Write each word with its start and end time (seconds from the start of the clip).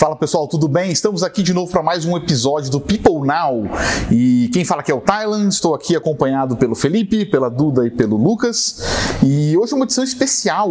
Fala 0.00 0.16
pessoal, 0.16 0.48
tudo 0.48 0.66
bem? 0.66 0.90
Estamos 0.90 1.22
aqui 1.22 1.42
de 1.42 1.52
novo 1.52 1.70
para 1.70 1.82
mais 1.82 2.06
um 2.06 2.16
episódio 2.16 2.70
do 2.70 2.80
People 2.80 3.20
Now. 3.26 3.64
E 4.10 4.48
quem 4.50 4.64
fala 4.64 4.80
aqui 4.80 4.90
é 4.90 4.94
o 4.94 5.00
Thailand, 5.02 5.52
estou 5.52 5.74
aqui 5.74 5.94
acompanhado 5.94 6.56
pelo 6.56 6.74
Felipe, 6.74 7.26
pela 7.26 7.50
Duda 7.50 7.86
e 7.86 7.90
pelo 7.90 8.16
Lucas. 8.16 8.80
E 9.22 9.54
hoje 9.58 9.74
é 9.74 9.76
uma 9.76 9.84
edição 9.84 10.02
especial, 10.02 10.70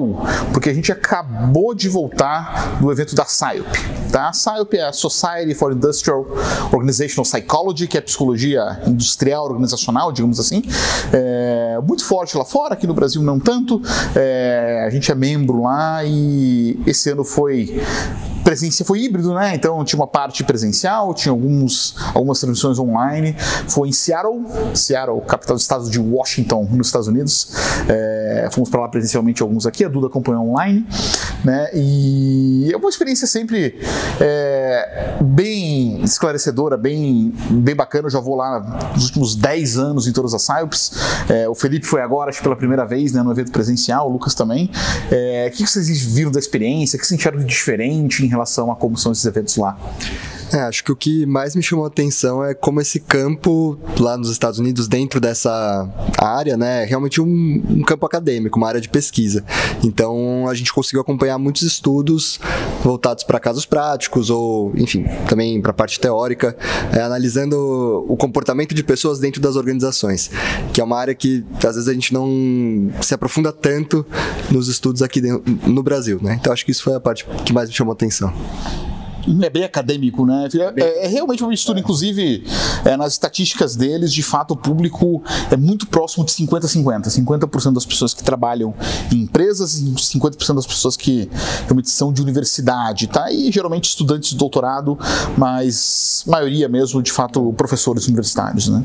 porque 0.52 0.72
a 0.72 0.74
gente 0.74 0.92
acabou 0.92 1.76
de 1.76 1.88
voltar 1.88 2.80
do 2.82 2.92
evento 2.92 3.14
da 3.14 3.24
SIOP. 3.24 3.70
Tá? 4.12 4.30
A 4.30 4.34
SIOP 4.34 4.74
é 4.76 4.88
a 4.88 4.92
Society 4.92 5.54
for 5.54 5.74
Industrial 5.74 6.26
Organizational 6.74 7.24
Psychology, 7.24 7.86
que 7.86 8.00
é 8.00 8.02
psicologia 8.02 8.82
industrial 8.88 9.46
organizacional, 9.46 10.12
digamos 10.12 10.40
assim. 10.40 10.64
É 11.14 11.80
muito 11.88 12.04
forte 12.04 12.36
lá 12.36 12.46
fora, 12.46 12.74
aqui 12.74 12.88
no 12.88 12.96
Brasil 12.96 13.22
não 13.22 13.40
tanto. 13.40 13.80
É, 14.16 14.86
a 14.88 14.90
gente 14.90 15.12
é 15.12 15.14
membro 15.14 15.62
lá 15.62 16.04
e 16.04 16.80
esse 16.88 17.12
ano 17.12 17.24
foi 17.24 17.80
presencial, 18.50 18.88
foi 18.88 19.02
híbrido, 19.02 19.32
né? 19.36 19.54
Então 19.54 19.84
tinha 19.84 20.00
uma 20.00 20.08
parte 20.08 20.44
presencial, 20.44 21.14
tinha 21.14 21.32
alguns, 21.32 21.96
algumas 22.16 22.40
transmissões 22.40 22.80
online. 22.80 23.36
Foi 23.68 23.90
em 23.90 23.92
Seattle, 23.92 24.44
Seattle, 24.74 25.22
capital 25.22 25.56
do 25.56 25.60
estado 25.60 25.88
de 25.88 26.00
Washington, 26.00 26.68
nos 26.72 26.88
Estados 26.88 27.08
Unidos. 27.08 27.52
É, 27.88 28.50
fomos 28.52 28.68
para 28.70 28.82
lá 28.82 28.88
presencialmente 28.88 29.44
alguns 29.44 29.68
aqui, 29.68 29.86
a 29.86 29.88
Duda 29.88 30.08
acompanhou 30.08 30.50
online, 30.50 30.84
né? 31.44 31.70
E 31.74 32.70
é 32.72 32.78
uma 32.78 32.90
experiência 32.90 33.28
sempre 33.28 33.80
é, 34.20 35.18
bem 35.22 36.02
esclarecedora, 36.04 36.78
bem, 36.78 37.34
bem 37.50 37.76
bacana. 37.76 38.08
Eu 38.08 38.12
já 38.12 38.20
vou 38.20 38.36
lá 38.36 38.92
nos 38.94 39.06
últimos 39.06 39.36
10 39.36 39.78
anos 39.78 40.08
em 40.08 40.12
todas 40.12 40.34
as 40.34 40.42
SIOPs. 40.42 40.92
É, 41.30 41.48
o 41.48 41.56
Felipe 41.56 41.86
foi 41.86 42.02
agora, 42.02 42.30
acho 42.30 42.42
pela 42.42 42.56
primeira 42.56 42.86
vez, 42.86 43.14
né, 43.14 43.24
no 43.24 43.32
evento 43.32 43.52
presencial, 43.52 44.10
o 44.10 44.12
Lucas 44.12 44.34
também. 44.34 44.70
É, 45.12 45.50
o 45.52 45.56
que 45.56 45.66
vocês 45.66 46.02
viram 46.02 46.32
da 46.32 46.40
experiência? 46.40 46.98
O 46.98 47.00
que 47.00 47.08
vocês 47.08 47.20
acharam 47.20 47.40
de 47.40 47.46
diferente 47.46 48.24
em 48.24 48.28
relação 48.28 48.72
a 48.72 48.76
como 48.76 48.98
são 48.98 49.12
esses 49.12 49.26
eventos 49.26 49.58
lá? 49.58 49.78
É, 50.52 50.62
acho 50.62 50.84
que 50.84 50.92
o 50.92 50.96
que 50.96 51.26
mais 51.28 51.56
me 51.56 51.62
chamou 51.62 51.86
a 51.86 51.88
atenção 51.88 52.44
é 52.44 52.56
como 52.56 52.82
esse 52.82 53.00
campo 53.00 53.78
lá 54.00 54.18
nos 54.18 54.32
Estados 54.32 54.58
Unidos, 54.58 54.88
dentro 54.88 55.20
dessa 55.20 55.88
área, 56.18 56.58
né, 56.58 56.84
é 56.84 56.86
realmente 56.86 57.22
um, 57.22 57.64
um 57.70 57.84
campo 57.84 58.06
acadêmico, 58.06 58.58
uma 58.58 58.68
área 58.68 58.82
de 58.82 58.90
pesquisa. 58.90 59.44
Então 59.84 60.48
a 60.50 60.54
gente 60.56 60.74
conseguiu 60.74 61.02
acompanhar 61.02 61.38
muitos 61.38 61.62
estudos 61.62 62.40
voltados 62.84 63.24
para 63.24 63.40
casos 63.40 63.66
práticos 63.66 64.30
ou, 64.30 64.74
enfim, 64.76 65.06
também 65.28 65.62
para 65.62 65.72
a 65.72 65.74
parte 65.74 66.00
teórica, 66.00 66.58
é, 66.92 67.02
analisando 67.02 68.06
o 68.08 68.18
comportamento 68.18 68.74
de 68.74 68.84
pessoas 68.84 69.20
dentro 69.20 69.40
das 69.40 69.56
organizações, 69.56 70.32
que 70.74 70.82
é 70.82 70.84
uma 70.84 70.98
área 70.98 71.14
que 71.14 71.46
às 71.58 71.76
vezes 71.76 71.88
a 71.88 71.94
gente 71.94 72.12
não 72.12 72.92
se 73.02 73.14
aprofunda 73.14 73.52
tanto 73.52 74.06
nos 74.50 74.68
estudos 74.68 75.04
aqui 75.04 75.22
no 75.22 75.84
Brasil, 75.84 76.20
né? 76.22 76.38
Então 76.40 76.52
acho 76.52 76.66
que 76.66 76.72
isso 76.72 76.84
foi 76.84 76.96
a 76.96 77.00
parte 77.00 77.26
que 77.46 77.54
mais 77.54 77.70
me 77.70 77.76
chamou 77.76 77.92
a 77.92 77.94
atenção. 77.94 78.34
É 79.42 79.50
bem 79.50 79.64
acadêmico, 79.64 80.26
né? 80.26 80.48
É, 80.78 81.06
é 81.06 81.08
realmente 81.08 81.44
uma 81.44 81.50
mistura, 81.50 81.80
inclusive, 81.80 82.44
é, 82.84 82.98
nas 82.98 83.14
estatísticas 83.14 83.76
deles, 83.76 84.12
de 84.12 84.24
fato, 84.24 84.54
o 84.54 84.58
público 84.58 85.22
é 85.52 85.58
muito 85.58 85.88
próximo 85.88 86.26
de 86.26 86.32
50-50. 86.32 87.08
50%, 87.08 87.74
das 87.74 87.86
pessoas 87.86 88.14
que 88.14 88.24
trabalham 88.24 88.74
em 89.12 89.22
empresas 89.22 89.80
e 89.80 89.86
50% 89.86 90.56
das 90.56 90.66
pessoas 90.66 90.98
que 90.98 91.30
realmente 91.66 91.90
são 91.90 92.12
de 92.12 92.22
universidade, 92.22 93.08
tá? 93.08 93.32
E 93.32 93.52
geralmente 93.52 93.86
estudantes 93.90 94.32
de 94.32 94.36
doutorado, 94.36 94.98
mas 95.38 96.24
maioria 96.26 96.68
mesmo, 96.68 97.02
de 97.02 97.12
fato, 97.12 97.54
professores 97.54 98.08
universitários, 98.08 98.68
né? 98.68 98.84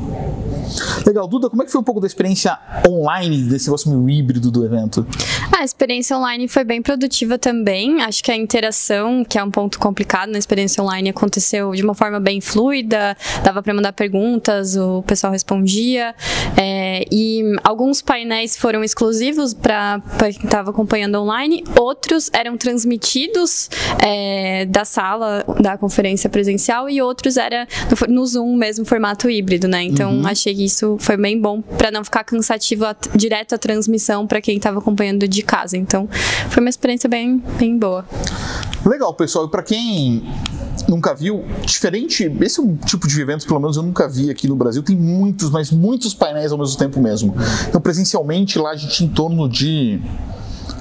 Legal, 1.07 1.27
Duda, 1.27 1.49
como 1.49 1.63
é 1.63 1.67
que 1.67 1.73
foi 1.73 1.81
um 1.81 1.85
pouco 1.85 2.01
da 2.01 2.07
experiência 2.07 2.59
online 2.89 3.43
desse 3.45 3.67
negócio 3.67 3.91
meio 3.91 4.09
híbrido 4.09 4.51
do 4.51 4.65
evento? 4.65 5.07
A 5.57 5.65
experiência 5.65 6.17
online 6.17 6.49
foi 6.49 6.65
bem 6.65 6.83
produtiva 6.83 7.39
também. 7.39 8.03
Acho 8.03 8.23
que 8.23 8.31
a 8.31 8.37
interação, 8.37 9.25
que 9.25 9.39
é 9.39 9.45
um 9.45 9.51
ponto 9.51 9.79
complicado 9.79 10.31
na 10.35 10.39
experiência 10.39 10.83
online, 10.83 11.09
aconteceu 11.09 11.73
de 11.73 11.83
uma 11.83 11.95
forma 11.95 12.21
bem 12.21 12.41
fluida. 12.41 13.17
Dava 13.43 13.63
para 13.63 13.73
mandar 13.73 13.93
perguntas, 13.93 14.77
o 14.77 15.03
pessoal 15.03 15.33
respondia. 15.33 16.15
É, 16.57 17.05
e 17.11 17.43
alguns 17.63 18.03
painéis 18.03 18.57
foram 18.57 18.85
exclusivos 18.85 19.55
para 19.55 20.03
quem 20.19 20.45
estava 20.45 20.71
acompanhando 20.71 21.21
online, 21.21 21.65
outros 21.79 22.31
eram 22.33 22.57
transmitidos 22.57 23.71
é, 24.05 24.67
da 24.67 24.85
sala 24.85 25.45
da 25.61 25.79
conferência 25.79 26.29
presencial 26.29 26.89
e 26.89 27.01
outros 27.01 27.37
era 27.37 27.67
no, 28.09 28.15
no 28.15 28.27
Zoom 28.27 28.57
mesmo, 28.57 28.85
formato 28.85 29.31
híbrido, 29.31 29.67
né? 29.67 29.83
Então 29.83 30.19
uhum. 30.19 30.27
achei 30.27 30.55
que 30.55 30.65
isso 30.65 30.97
foi 31.01 31.17
bem 31.17 31.41
bom 31.41 31.63
para 31.63 31.91
não 31.91 32.05
ficar 32.05 32.25
cansativo 32.25 32.85
a, 32.85 32.97
direto 33.15 33.55
a 33.55 33.59
transmissão 33.59 34.27
para 34.27 34.41
quem 34.41 34.57
estava 34.57 34.79
acompanhando 34.79 35.27
de 35.27 35.43
casa. 35.43 35.77
Então, 35.77 36.09
foi 36.51 36.61
uma 36.61 36.71
experiência 36.71 37.09
bem, 37.09 37.43
bem 37.59 37.79
boa. 37.79 38.05
Legal, 38.85 39.15
pessoal. 39.15 39.47
E 39.47 39.51
para 39.51 39.63
quem 39.63 40.25
nunca 40.89 41.15
viu, 41.15 41.45
diferente, 41.65 42.31
esse 42.41 42.61
é 42.61 42.63
um 42.63 42.77
tipo 42.77 43.09
de 43.09 43.21
evento, 43.21 43.47
pelo 43.47 43.61
menos 43.61 43.77
eu 43.77 43.83
nunca 43.83 44.09
vi 44.09 44.31
aqui 44.31 44.47
no 44.47 44.57
Brasil. 44.57 44.83
Tem 44.83 44.97
muitos, 44.97 45.51
mas 45.51 45.71
muitos 45.71 46.13
painéis 46.15 46.53
ao 46.53 46.59
mesmo 46.59 46.77
tempo 46.77 47.01
mesmo. 47.01 47.35
Então, 47.69 47.81
presencialmente, 47.81 48.59
lá 48.59 48.71
a 48.71 48.77
gente 48.77 49.05
em 49.05 49.09
torno 49.09 49.49
de 49.49 50.01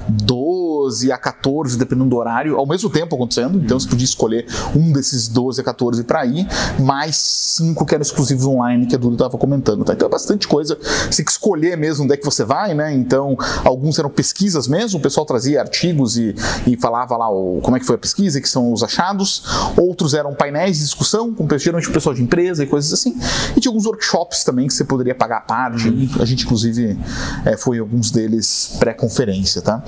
12 0.08 0.63
a 1.12 1.18
14, 1.18 1.78
dependendo 1.78 2.10
do 2.10 2.16
horário, 2.16 2.56
ao 2.56 2.66
mesmo 2.66 2.90
tempo 2.90 3.14
acontecendo. 3.14 3.58
Então 3.58 3.78
você 3.78 3.88
podia 3.88 4.04
escolher 4.04 4.46
um 4.74 4.92
desses 4.92 5.28
12 5.28 5.60
a 5.60 5.64
14 5.64 6.04
para 6.04 6.24
ir, 6.26 6.46
mais 6.78 7.16
cinco 7.16 7.86
que 7.86 7.94
eram 7.94 8.02
exclusivos 8.02 8.46
online, 8.46 8.86
que 8.86 8.94
a 8.94 8.98
Duda 8.98 9.14
estava 9.14 9.38
comentando. 9.38 9.84
Tá? 9.84 9.92
Então 9.92 10.06
é 10.06 10.10
bastante 10.10 10.46
coisa. 10.46 10.78
Você 10.80 11.16
tem 11.16 11.24
que 11.24 11.30
escolher 11.30 11.76
mesmo 11.76 12.04
onde 12.04 12.14
é 12.14 12.16
que 12.16 12.24
você 12.24 12.44
vai, 12.44 12.74
né? 12.74 12.92
Então, 12.94 13.36
alguns 13.64 13.98
eram 13.98 14.10
pesquisas 14.10 14.68
mesmo, 14.68 14.98
o 14.98 15.02
pessoal 15.02 15.24
trazia 15.24 15.60
artigos 15.60 16.16
e, 16.16 16.34
e 16.66 16.76
falava 16.76 17.16
lá 17.16 17.30
o, 17.30 17.60
como 17.62 17.76
é 17.76 17.80
que 17.80 17.86
foi 17.86 17.96
a 17.96 17.98
pesquisa, 17.98 18.40
que 18.40 18.48
são 18.48 18.72
os 18.72 18.82
achados. 18.82 19.44
Outros 19.76 20.14
eram 20.14 20.34
painéis 20.34 20.78
de 20.78 20.84
discussão, 20.84 21.32
com 21.32 21.46
geralmente 21.58 21.88
o 21.88 21.92
pessoal 21.92 22.14
de 22.14 22.22
empresa 22.22 22.62
e 22.62 22.66
coisas 22.66 22.92
assim. 22.92 23.16
E 23.56 23.60
tinha 23.60 23.70
alguns 23.70 23.86
workshops 23.86 24.44
também 24.44 24.66
que 24.66 24.74
você 24.74 24.84
poderia 24.84 25.14
pagar 25.14 25.38
a 25.38 25.40
parte. 25.40 25.88
A 26.20 26.24
gente, 26.24 26.44
inclusive, 26.44 26.98
é, 27.44 27.56
foi 27.56 27.78
alguns 27.78 28.10
deles 28.10 28.76
pré-conferência, 28.78 29.62
tá? 29.62 29.82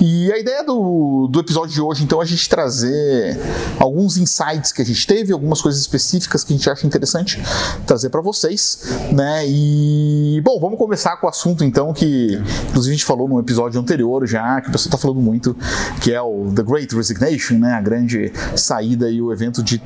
E 0.00 0.32
a 0.32 0.38
ideia 0.40 0.64
do, 0.64 1.28
do 1.30 1.40
episódio 1.40 1.74
de 1.74 1.80
hoje, 1.80 2.04
então, 2.04 2.20
é 2.20 2.24
a 2.24 2.26
gente 2.26 2.48
trazer 2.48 3.38
alguns 3.78 4.16
insights 4.16 4.72
que 4.72 4.82
a 4.82 4.84
gente 4.84 5.06
teve, 5.06 5.32
algumas 5.32 5.60
coisas 5.62 5.80
específicas 5.80 6.42
que 6.42 6.52
a 6.52 6.56
gente 6.56 6.68
acha 6.68 6.86
interessante 6.86 7.40
trazer 7.86 8.10
para 8.10 8.20
vocês, 8.20 8.82
né? 9.12 9.46
E, 9.46 10.40
bom, 10.44 10.58
vamos 10.60 10.78
começar 10.78 11.16
com 11.16 11.26
o 11.26 11.30
assunto, 11.30 11.64
então, 11.64 11.92
que 11.92 12.40
inclusive 12.68 12.94
a 12.94 12.96
gente 12.96 13.04
falou 13.04 13.28
no 13.28 13.38
episódio 13.38 13.80
anterior 13.80 14.26
já, 14.26 14.60
que 14.60 14.68
o 14.68 14.72
pessoal 14.72 14.88
está 14.88 14.98
falando 14.98 15.20
muito, 15.20 15.56
que 16.00 16.12
é 16.12 16.20
o 16.20 16.52
The 16.54 16.62
Great 16.62 16.94
Resignation, 16.94 17.58
né? 17.58 17.74
A 17.74 17.80
grande 17.80 18.32
saída 18.56 19.10
e 19.10 19.20
o 19.20 19.32
evento 19.32 19.62
de 19.62 19.80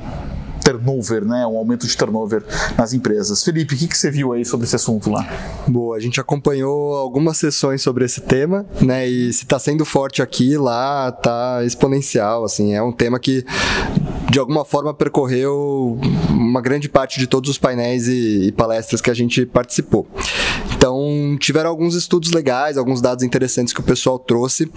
turnover, 0.65 1.23
né? 1.23 1.45
Um 1.45 1.57
aumento 1.57 1.85
de 1.85 1.95
turnover 1.95 2.43
nas 2.75 2.91
empresas. 2.91 3.43
Felipe, 3.43 3.75
o 3.75 3.77
que, 3.77 3.87
que 3.87 3.97
você 3.97 4.09
viu 4.09 4.33
aí 4.33 4.43
sobre 4.43 4.65
esse 4.65 4.75
assunto 4.75 5.11
lá? 5.11 5.27
Boa, 5.67 5.95
a 5.95 5.99
gente 5.99 6.19
acompanhou 6.19 6.95
algumas 6.95 7.37
sessões 7.37 7.83
sobre 7.83 8.03
esse 8.03 8.21
tema, 8.21 8.65
né? 8.81 9.07
E 9.07 9.31
se 9.31 9.43
está 9.43 9.59
sendo 9.59 9.85
forte 9.85 10.23
aqui, 10.23 10.57
lá 10.57 11.11
tá 11.11 11.63
exponencial, 11.63 12.43
assim, 12.43 12.73
é 12.73 12.81
um 12.81 12.91
tema 12.91 13.19
que 13.19 13.45
de 14.29 14.39
alguma 14.39 14.65
forma 14.65 14.93
percorreu 14.93 15.99
uma 16.29 16.61
grande 16.61 16.89
parte 16.89 17.19
de 17.19 17.27
todos 17.27 17.49
os 17.49 17.57
painéis 17.57 18.07
e, 18.07 18.47
e 18.47 18.51
palestras 18.51 19.01
que 19.01 19.09
a 19.09 19.13
gente 19.13 19.45
participou. 19.45 20.07
Então, 20.75 21.37
tiveram 21.39 21.69
alguns 21.69 21.95
estudos 21.95 22.31
legais, 22.31 22.77
alguns 22.77 23.01
dados 23.01 23.23
interessantes 23.23 23.73
que 23.73 23.79
o 23.79 23.83
pessoal 23.83 24.19
trouxe. 24.19 24.71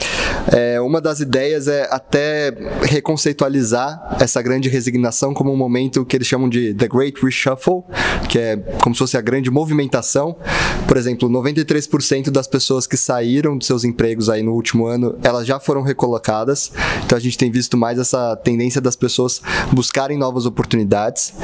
É, 0.51 0.81
uma 0.81 1.01
das 1.01 1.21
ideias 1.21 1.69
é 1.69 1.87
até 1.91 2.55
reconceitualizar 2.83 4.17
essa 4.21 4.41
grande 4.41 4.69
resignação 4.69 5.35
como 5.35 5.53
um 5.53 5.57
momento 5.57 6.05
que 6.05 6.17
eles 6.17 6.27
chamam 6.27 6.49
de 6.49 6.73
The 6.75 6.89
Great 6.89 7.21
Reshuffle, 7.23 7.83
que 8.29 8.39
é 8.39 8.57
como 8.83 8.95
se 8.95 9.01
fosse 9.01 9.17
a 9.17 9.21
grande 9.21 9.51
movimentação. 9.51 10.37
Por 10.87 10.97
exemplo, 10.97 11.29
93% 11.29 12.31
das 12.31 12.47
pessoas 12.47 12.87
que 12.87 12.97
saíram 12.97 13.59
dos 13.59 13.67
seus 13.67 13.85
empregos 13.85 14.31
aí 14.31 14.43
no 14.43 14.53
último 14.53 14.87
ano, 14.87 15.19
elas 15.23 15.47
já 15.47 15.61
foram 15.61 15.83
recolocadas. 15.83 16.73
Então, 17.05 17.19
a 17.19 17.21
gente 17.21 17.37
tem 17.37 17.51
visto 17.51 17.77
mais 17.77 17.99
essa 17.99 18.37
tendência 18.37 18.81
das 18.81 18.97
pessoas 18.97 19.38
buscarem 19.73 20.19
novas 20.19 20.47
oportunidades. 20.47 21.35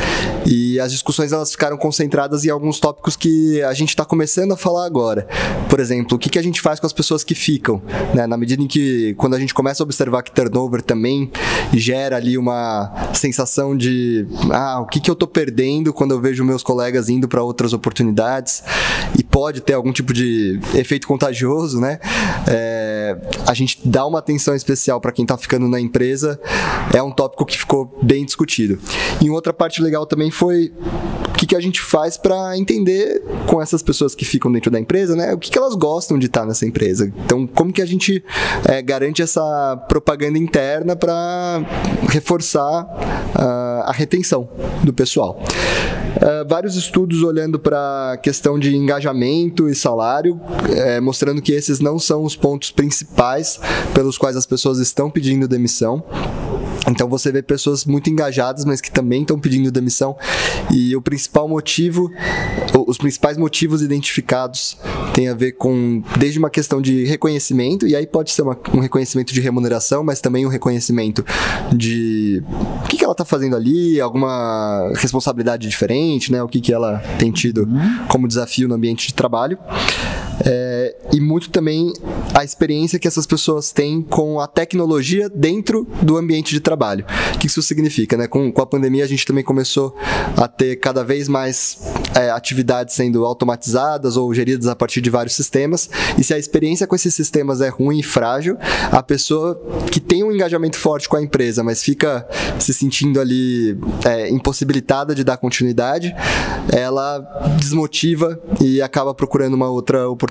E 0.46 0.79
as 0.79 0.93
discussões 0.93 1.32
elas 1.32 1.50
ficaram 1.50 1.76
concentradas 1.76 2.44
em 2.44 2.50
alguns 2.50 2.79
tópicos 2.79 3.17
que 3.17 3.62
a 3.62 3.73
gente 3.73 3.91
está 3.91 4.05
começando 4.05 4.52
a 4.52 4.56
falar 4.56 4.85
agora. 4.85 5.26
Por 5.69 5.81
exemplo, 5.81 6.17
o 6.17 6.19
que, 6.19 6.29
que 6.29 6.38
a 6.38 6.43
gente 6.43 6.61
faz 6.61 6.79
com 6.79 6.87
as 6.87 6.93
pessoas 6.93 7.25
que 7.25 7.35
ficam? 7.35 7.81
Né? 8.14 8.26
Na 8.26 8.37
medida 8.37 8.62
em 8.62 8.67
que, 8.67 9.14
quando 9.14 9.35
a 9.35 9.38
gente 9.38 9.55
começa 9.55 9.82
a 9.82 9.85
observar 9.85 10.23
que 10.23 10.32
turnover 10.32 10.82
também 10.82 11.31
gera 11.73 12.17
ali 12.17 12.37
uma 12.37 12.93
sensação 13.14 13.76
de 13.76 14.26
ah, 14.52 14.81
o 14.81 14.87
que, 14.87 15.00
que 15.00 15.11
eu 15.11 15.14
estou 15.14 15.29
perdendo 15.29 15.93
quando 15.93 16.12
eu 16.12 16.20
vejo 16.20 16.44
meus 16.44 16.62
colegas 16.62 17.08
indo 17.08 17.26
para 17.26 17.43
outras 17.43 17.73
oportunidades 17.73 18.62
e 19.19 19.23
pode 19.23 19.61
ter 19.61 19.73
algum 19.73 19.93
tipo 19.93 20.12
de 20.12 20.61
efeito 20.75 21.06
contagioso, 21.06 21.81
né? 21.81 21.99
É, 22.46 23.17
a 23.46 23.55
gente 23.55 23.81
dá 23.85 24.06
uma 24.06 24.19
atenção 24.19 24.55
especial 24.55 25.00
para 25.00 25.12
quem 25.12 25.25
está 25.25 25.37
ficando 25.37 25.69
na 25.69 25.81
empresa, 25.81 26.41
é 26.93 27.02
um 27.02 27.11
tópico 27.11 27.44
que 27.44 27.56
ficou 27.56 27.83
bem 28.02 28.25
discutido. 28.25 28.78
E 29.20 29.31
outra 29.31 29.52
parte 29.52 29.82
legal 29.82 30.06
também 30.06 30.31
foi 30.31 30.72
que, 31.44 31.46
que 31.46 31.56
a 31.56 31.60
gente 31.60 31.81
faz 31.81 32.16
para 32.16 32.56
entender 32.56 33.22
com 33.46 33.60
essas 33.60 33.82
pessoas 33.82 34.14
que 34.14 34.25
ficam 34.25 34.50
dentro 34.50 34.70
da 34.70 34.81
empresa, 34.81 35.14
né, 35.14 35.34
o 35.34 35.38
que, 35.38 35.50
que 35.50 35.58
elas 35.58 35.75
gostam 35.75 36.19
de 36.19 36.26
estar 36.26 36.46
nessa 36.46 36.66
empresa. 36.66 37.12
Então, 37.25 37.46
como 37.46 37.72
que 37.72 37.82
a 37.82 37.86
gente 37.86 38.25
é, 38.66 38.81
garante 38.81 39.22
essa 39.22 39.76
propaganda 39.88 40.38
interna 40.38 40.96
para 40.96 41.62
reforçar 42.08 42.84
uh, 42.84 43.82
a 43.84 43.92
retenção 43.92 44.48
do 44.82 44.92
pessoal? 44.92 45.42
Uh, 46.16 46.48
vários 46.48 46.76
estudos 46.76 47.22
olhando 47.22 47.58
para 47.58 48.12
a 48.12 48.16
questão 48.16 48.58
de 48.58 48.75
engajamento 48.75 49.69
e 49.69 49.75
salário, 49.75 50.40
é, 50.70 51.00
mostrando 51.00 51.42
que 51.42 51.52
esses 51.52 51.81
não 51.81 51.98
são 51.98 52.22
os 52.22 52.36
pontos 52.36 52.70
principais 52.70 53.60
pelos 53.92 54.16
quais 54.16 54.36
as 54.36 54.46
pessoas 54.46 54.78
estão 54.78 55.10
pedindo 55.10 55.48
demissão. 55.48 56.04
Então 56.88 57.08
você 57.08 57.32
vê 57.32 57.42
pessoas 57.42 57.84
muito 57.84 58.10
engajadas, 58.10 58.64
mas 58.64 58.81
que 58.81 58.90
também 58.90 59.22
estão 59.22 59.38
pedindo 59.38 59.70
demissão. 59.70 60.16
E 60.70 60.94
o 60.96 61.02
principal 61.02 61.48
motivo, 61.48 62.10
os 62.86 62.98
principais 62.98 63.36
motivos 63.36 63.82
identificados 63.82 64.76
tem 65.14 65.28
a 65.28 65.34
ver 65.34 65.52
com 65.52 66.02
desde 66.19 66.38
uma 66.38 66.50
questão 66.50 66.81
de 66.81 67.04
reconhecimento, 67.04 67.86
e 67.86 67.94
aí 67.94 68.06
pode 68.06 68.31
ser 68.31 68.42
uma, 68.42 68.58
um 68.72 68.81
reconhecimento 68.81 69.32
de 69.32 69.40
remuneração, 69.40 70.02
mas 70.02 70.20
também 70.20 70.44
um 70.44 70.48
reconhecimento 70.48 71.25
de 71.72 72.42
o 72.84 72.88
que, 72.88 72.96
que 72.96 73.04
ela 73.04 73.12
está 73.12 73.25
fazendo 73.25 73.56
ali, 73.56 74.00
alguma 74.00 74.92
responsabilidade 74.96 75.69
diferente, 75.69 76.32
né? 76.32 76.42
O 76.42 76.48
que, 76.48 76.60
que 76.60 76.72
ela 76.72 76.98
tem 77.19 77.31
tido 77.31 77.69
como 78.08 78.28
desafio 78.28 78.69
no 78.69 78.75
ambiente 78.75 79.06
de 79.06 79.14
trabalho. 79.14 79.58
É, 80.44 80.96
e 81.12 81.20
muito 81.20 81.50
também 81.50 81.92
a 82.34 82.42
experiência 82.42 82.98
que 82.98 83.06
essas 83.06 83.26
pessoas 83.26 83.70
têm 83.70 84.02
com 84.02 84.40
a 84.40 84.46
tecnologia 84.46 85.28
dentro 85.28 85.86
do 86.02 86.16
ambiente 86.16 86.52
de 86.52 86.60
trabalho. 86.60 87.04
O 87.34 87.38
que 87.38 87.46
isso 87.46 87.62
significa? 87.62 88.16
Né? 88.16 88.26
Com, 88.26 88.50
com 88.52 88.62
a 88.62 88.66
pandemia, 88.66 89.04
a 89.04 89.06
gente 89.06 89.25
também 89.25 89.44
começou 89.44 89.94
a 90.36 90.48
ter 90.48 90.76
cada 90.76 91.04
vez 91.04 91.28
mais 91.28 91.78
é, 92.14 92.31
atividades 92.31 92.94
sendo 92.94 93.25
automatizadas 93.25 94.16
ou 94.16 94.32
geridas 94.34 94.66
a 94.66 94.75
partir 94.75 95.00
de 95.00 95.10
vários 95.10 95.34
sistemas. 95.34 95.88
E 96.19 96.25
se 96.25 96.34
a 96.34 96.38
experiência 96.38 96.86
com 96.86 96.94
esses 96.94 97.14
sistemas 97.14 97.60
é 97.60 97.69
ruim 97.69 98.00
e 98.00 98.02
frágil, 98.02 98.56
a 98.90 99.02
pessoa 99.02 99.60
que 99.90 100.00
tem 100.00 100.25
um 100.25 100.32
engajamento 100.32 100.78
forte 100.78 101.08
com 101.08 101.16
a 101.16 101.22
empresa, 101.22 101.62
mas 101.62 101.82
fica 101.82 102.26
se 102.58 102.72
sentindo 102.75 103.20
ali 103.20 103.78
é, 104.04 104.28
impossibilitada 104.31 105.14
de 105.14 105.22
dar 105.22 105.36
continuidade, 105.36 106.14
ela 106.72 107.20
desmotiva 107.58 108.40
e 108.60 108.81
acaba 108.82 109.14
procurando 109.14 109.54
uma 109.54 109.69
outra 109.69 110.08
oportunidade. 110.08 110.24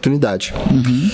Uhum. 0.72 1.12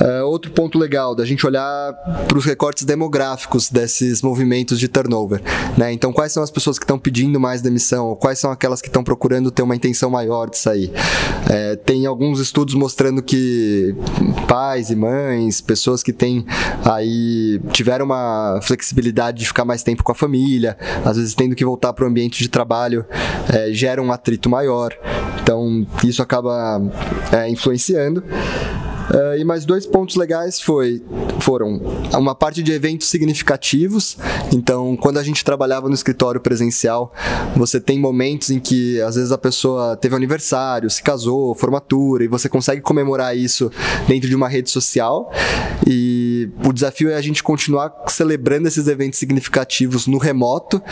Uh, 0.00 0.24
outro 0.24 0.52
ponto 0.52 0.78
legal 0.78 1.16
da 1.16 1.24
gente 1.24 1.44
olhar 1.44 1.92
para 2.28 2.38
os 2.38 2.44
recortes 2.44 2.84
demográficos 2.84 3.68
desses 3.68 4.22
movimentos 4.22 4.78
de 4.78 4.86
turnover. 4.86 5.42
Né? 5.76 5.92
Então, 5.92 6.12
quais 6.12 6.30
são 6.32 6.42
as 6.42 6.50
pessoas 6.50 6.78
que 6.78 6.84
estão 6.84 6.98
pedindo 6.98 7.40
mais 7.40 7.60
demissão? 7.60 8.14
Quais 8.14 8.38
são 8.38 8.52
aquelas 8.52 8.80
que 8.80 8.88
estão 8.88 9.02
procurando 9.02 9.50
ter 9.50 9.62
uma 9.62 9.74
intenção 9.74 10.08
maior 10.08 10.48
de 10.48 10.58
sair? 10.58 10.92
É, 11.48 11.74
tem 11.74 12.06
alguns 12.06 12.38
estudos 12.38 12.74
mostrando 12.74 13.20
que 13.20 13.94
pais 14.46 14.90
e 14.90 14.96
mães, 14.96 15.60
pessoas 15.60 16.02
que 16.02 16.12
têm 16.12 16.46
aí 16.84 17.60
tiveram 17.72 18.04
uma 18.04 18.60
flexibilidade 18.62 19.38
de 19.38 19.46
ficar 19.46 19.64
mais 19.64 19.82
tempo 19.82 20.04
com 20.04 20.12
a 20.12 20.14
família, 20.14 20.76
às 21.04 21.16
vezes 21.16 21.34
tendo 21.34 21.56
que 21.56 21.64
voltar 21.64 21.92
para 21.92 22.04
o 22.04 22.08
ambiente 22.08 22.40
de 22.42 22.48
trabalho, 22.48 23.04
é, 23.52 23.72
gera 23.72 24.00
um 24.00 24.12
atrito 24.12 24.48
maior. 24.48 24.96
Então, 25.50 25.84
isso 26.04 26.22
acaba 26.22 26.80
é, 27.32 27.50
influenciando. 27.50 28.20
Uh, 28.20 29.36
e 29.36 29.44
mais 29.44 29.64
dois 29.64 29.84
pontos 29.84 30.14
legais 30.14 30.60
foi, 30.60 31.02
foram 31.40 31.82
uma 32.16 32.32
parte 32.32 32.62
de 32.62 32.70
eventos 32.70 33.08
significativos. 33.08 34.16
Então, 34.54 34.96
quando 34.96 35.18
a 35.18 35.22
gente 35.24 35.44
trabalhava 35.44 35.88
no 35.88 35.94
escritório 35.94 36.40
presencial, 36.40 37.12
você 37.56 37.80
tem 37.80 37.98
momentos 37.98 38.50
em 38.50 38.60
que 38.60 39.00
às 39.00 39.16
vezes 39.16 39.32
a 39.32 39.38
pessoa 39.38 39.96
teve 39.96 40.14
aniversário, 40.14 40.88
se 40.88 41.02
casou, 41.02 41.52
formatura, 41.56 42.22
e 42.22 42.28
você 42.28 42.48
consegue 42.48 42.80
comemorar 42.80 43.36
isso 43.36 43.68
dentro 44.06 44.28
de 44.28 44.36
uma 44.36 44.48
rede 44.48 44.70
social. 44.70 45.32
E 45.84 46.29
o 46.64 46.72
desafio 46.72 47.10
é 47.10 47.14
a 47.14 47.20
gente 47.20 47.42
continuar 47.42 47.92
celebrando 48.08 48.68
esses 48.68 48.86
eventos 48.86 49.18
significativos 49.18 50.06
no 50.06 50.18
remoto, 50.18 50.82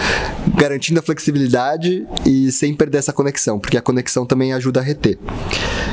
garantindo 0.56 1.00
a 1.00 1.02
flexibilidade 1.02 2.06
e 2.26 2.50
sem 2.50 2.74
perder 2.74 2.98
essa 2.98 3.12
conexão, 3.12 3.58
porque 3.58 3.76
a 3.76 3.82
conexão 3.82 4.26
também 4.26 4.52
ajuda 4.52 4.80
a 4.80 4.82
reter. 4.82 5.18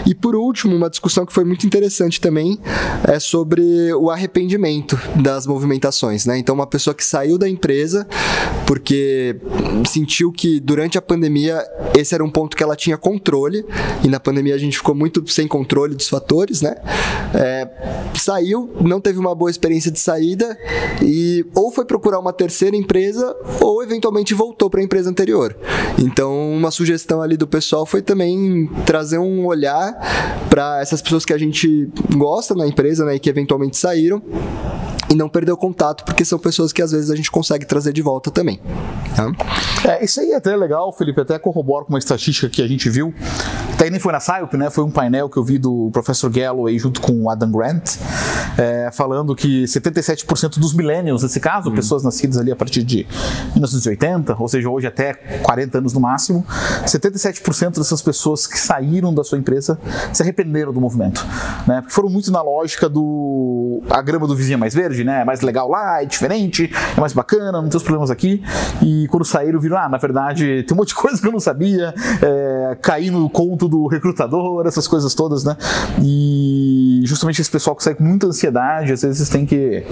E 0.06 0.14
por 0.14 0.36
último, 0.36 0.76
uma 0.76 0.90
discussão 0.90 1.26
que 1.26 1.34
foi 1.34 1.44
muito 1.44 1.66
interessante 1.66 2.22
também 2.22 2.60
é 3.08 3.20
sobre 3.20 3.92
o 3.94 4.12
arrependimento 4.12 5.00
das 5.16 5.48
movimentações, 5.48 6.26
né? 6.26 6.38
Então, 6.38 6.54
uma 6.54 6.68
pessoa 6.68 6.94
que 6.94 7.04
saiu 7.04 7.38
da 7.38 7.50
empresa 7.50 8.08
porque 8.68 9.36
sentiu 9.88 10.32
que 10.32 10.60
durante 10.60 10.98
a 10.98 11.02
pandemia 11.02 11.64
esse 11.96 12.14
era 12.14 12.24
um 12.24 12.30
ponto 12.30 12.56
que 12.56 12.64
ela 12.64 12.76
tinha 12.76 12.98
controle 12.98 13.66
e 14.04 14.08
na 14.08 14.20
pandemia 14.20 14.56
a 14.56 14.58
gente 14.58 14.78
ficou 14.78 14.96
muito 14.96 15.28
sem 15.28 15.48
controle 15.48 15.96
dos 15.96 16.08
fatores, 16.08 16.62
né? 16.62 16.76
É, 17.34 17.68
saiu, 18.16 18.72
não 18.82 19.02
teve 19.02 19.20
uma 19.20 19.34
boa 19.34 19.45
experiência 19.50 19.92
de 19.92 20.00
saída 20.00 20.58
e 21.02 21.46
ou 21.56 21.72
foi 21.72 21.86
procurar 21.86 22.20
uma 22.20 22.34
terceira 22.34 22.76
empresa 22.76 23.36
ou 23.62 23.84
eventualmente 23.84 24.34
voltou 24.34 24.70
para 24.70 24.80
a 24.80 24.84
empresa 24.84 25.10
anterior. 25.10 25.56
Então, 25.98 26.52
uma 26.52 26.72
sugestão 26.72 27.22
ali 27.22 27.38
do 27.38 27.48
pessoal 27.48 27.86
foi 27.86 28.02
também 28.02 28.70
trazer 28.86 29.18
um 29.18 29.46
olhar 29.46 29.94
para 30.50 30.82
essas 30.82 31.02
pessoas 31.02 31.26
que 31.26 31.34
a 31.34 31.38
gente 31.38 31.90
gosta 32.16 32.54
na 32.54 32.68
empresa, 32.68 33.06
né, 33.06 33.16
e 33.16 33.20
que 33.20 33.30
eventualmente 33.30 33.78
saíram 33.78 34.22
e 35.16 35.18
não 35.18 35.30
perder 35.30 35.54
o 35.54 35.58
contato, 35.58 36.04
porque 36.04 36.26
são 36.26 36.38
pessoas 36.38 36.74
que 36.74 36.82
às 36.82 36.92
vezes 36.92 37.10
a 37.10 37.16
gente 37.16 37.32
consegue 37.32 37.66
trazer 37.66 37.94
de 37.94 38.02
volta 38.02 38.30
também. 38.30 38.60
Tá? 39.16 39.32
É, 39.90 40.04
isso 40.04 40.20
aí 40.20 40.32
é 40.32 40.36
até 40.36 40.56
legal, 40.56 40.92
Felipe, 40.92 41.22
até 41.22 41.40
corroboro 41.40 41.86
com 41.86 41.94
uma 41.94 42.00
estatística 42.00 42.50
que 42.50 42.62
a 42.62 42.68
gente 42.68 42.90
viu, 42.90 43.14
até 43.74 43.90
nem 43.90 44.00
foi 44.00 44.12
na 44.12 44.20
SIOP, 44.20 44.56
né? 44.56 44.70
Foi 44.70 44.84
um 44.84 44.92
painel 44.92 45.30
que 45.30 45.38
eu 45.38 45.44
vi 45.44 45.58
do 45.58 45.90
professor 45.92 46.30
Galloway 46.30 46.78
junto 46.78 47.02
com 47.02 47.24
o 47.24 47.30
Adam 47.30 47.52
Grant, 47.52 47.98
é, 48.58 48.90
falando 48.92 49.36
que 49.36 49.64
77% 49.64 50.60
dos 50.60 50.74
millennials, 50.74 51.24
nesse 51.24 51.40
caso, 51.40 51.70
hum. 51.70 51.76
pessoas 51.76 52.04
nascidas 52.04 52.38
ali 52.38 52.52
a 52.52 52.56
partir 52.56 52.84
de 52.84 53.08
1980, 53.54 54.36
ou 54.38 54.48
seja, 54.48 54.70
hoje 54.70 54.88
até 54.88 55.14
40 55.14 55.78
anos 55.78 55.94
no 55.94 56.00
máximo, 56.00 56.46
77% 56.86 57.78
dessas 57.78 58.02
pessoas 58.02 58.48
que 58.48 58.60
saíram 58.60 59.14
da 59.14 59.24
sua 59.24 59.38
empresa 59.38 59.80
se 60.12 60.22
arrependeram 60.22 60.74
do 60.74 60.82
movimento, 60.82 61.26
né? 61.66 61.82
Porque 61.82 61.94
foram 61.94 62.10
muito 62.10 62.32
na 62.32 62.42
lógica 62.42 62.90
do 62.90 63.82
a 63.90 64.02
grama 64.02 64.28
do 64.28 64.36
vizinho 64.36 64.56
é 64.56 64.58
mais 64.58 64.74
verde, 64.74 65.04
né? 65.06 65.22
É 65.22 65.26
mais 65.26 65.42
legal 65.42 65.70
lá, 65.70 66.02
é 66.02 66.06
diferente, 66.06 66.72
é 66.96 67.00
mais 67.00 67.14
bacana, 67.14 67.62
não 67.62 67.70
tem 67.70 67.78
os 67.78 67.84
problemas 67.84 68.12
aqui. 68.12 68.44
E 68.82 69.08
quando 69.10 69.24
saíram, 69.24 69.60
viram, 69.60 69.78
ah, 69.78 69.88
na 69.88 69.98
verdade, 69.98 70.64
tem 70.64 70.76
um 70.76 70.78
monte 70.78 70.90
de 70.90 70.96
coisa 71.00 71.22
que 71.22 71.28
eu 71.28 71.32
não 71.32 71.40
sabia, 71.40 71.94
é, 72.22 72.78
caí 72.82 73.10
no 73.10 73.30
conto 73.30 73.68
do 73.68 73.88
recrutador, 73.88 74.66
essas 74.68 74.88
coisas 74.88 75.14
todas, 75.14 75.44
né? 75.44 75.56
E 76.02 77.02
justamente 77.06 77.42
esse 77.42 77.52
pessoal 77.52 77.76
que 77.76 77.84
sai 77.84 77.96
com 77.96 78.04
muita 78.04 78.28
ansiedade, 78.28 78.92
às 78.92 79.02
vezes 79.02 79.30
tem 79.30 79.46
que 79.46 79.86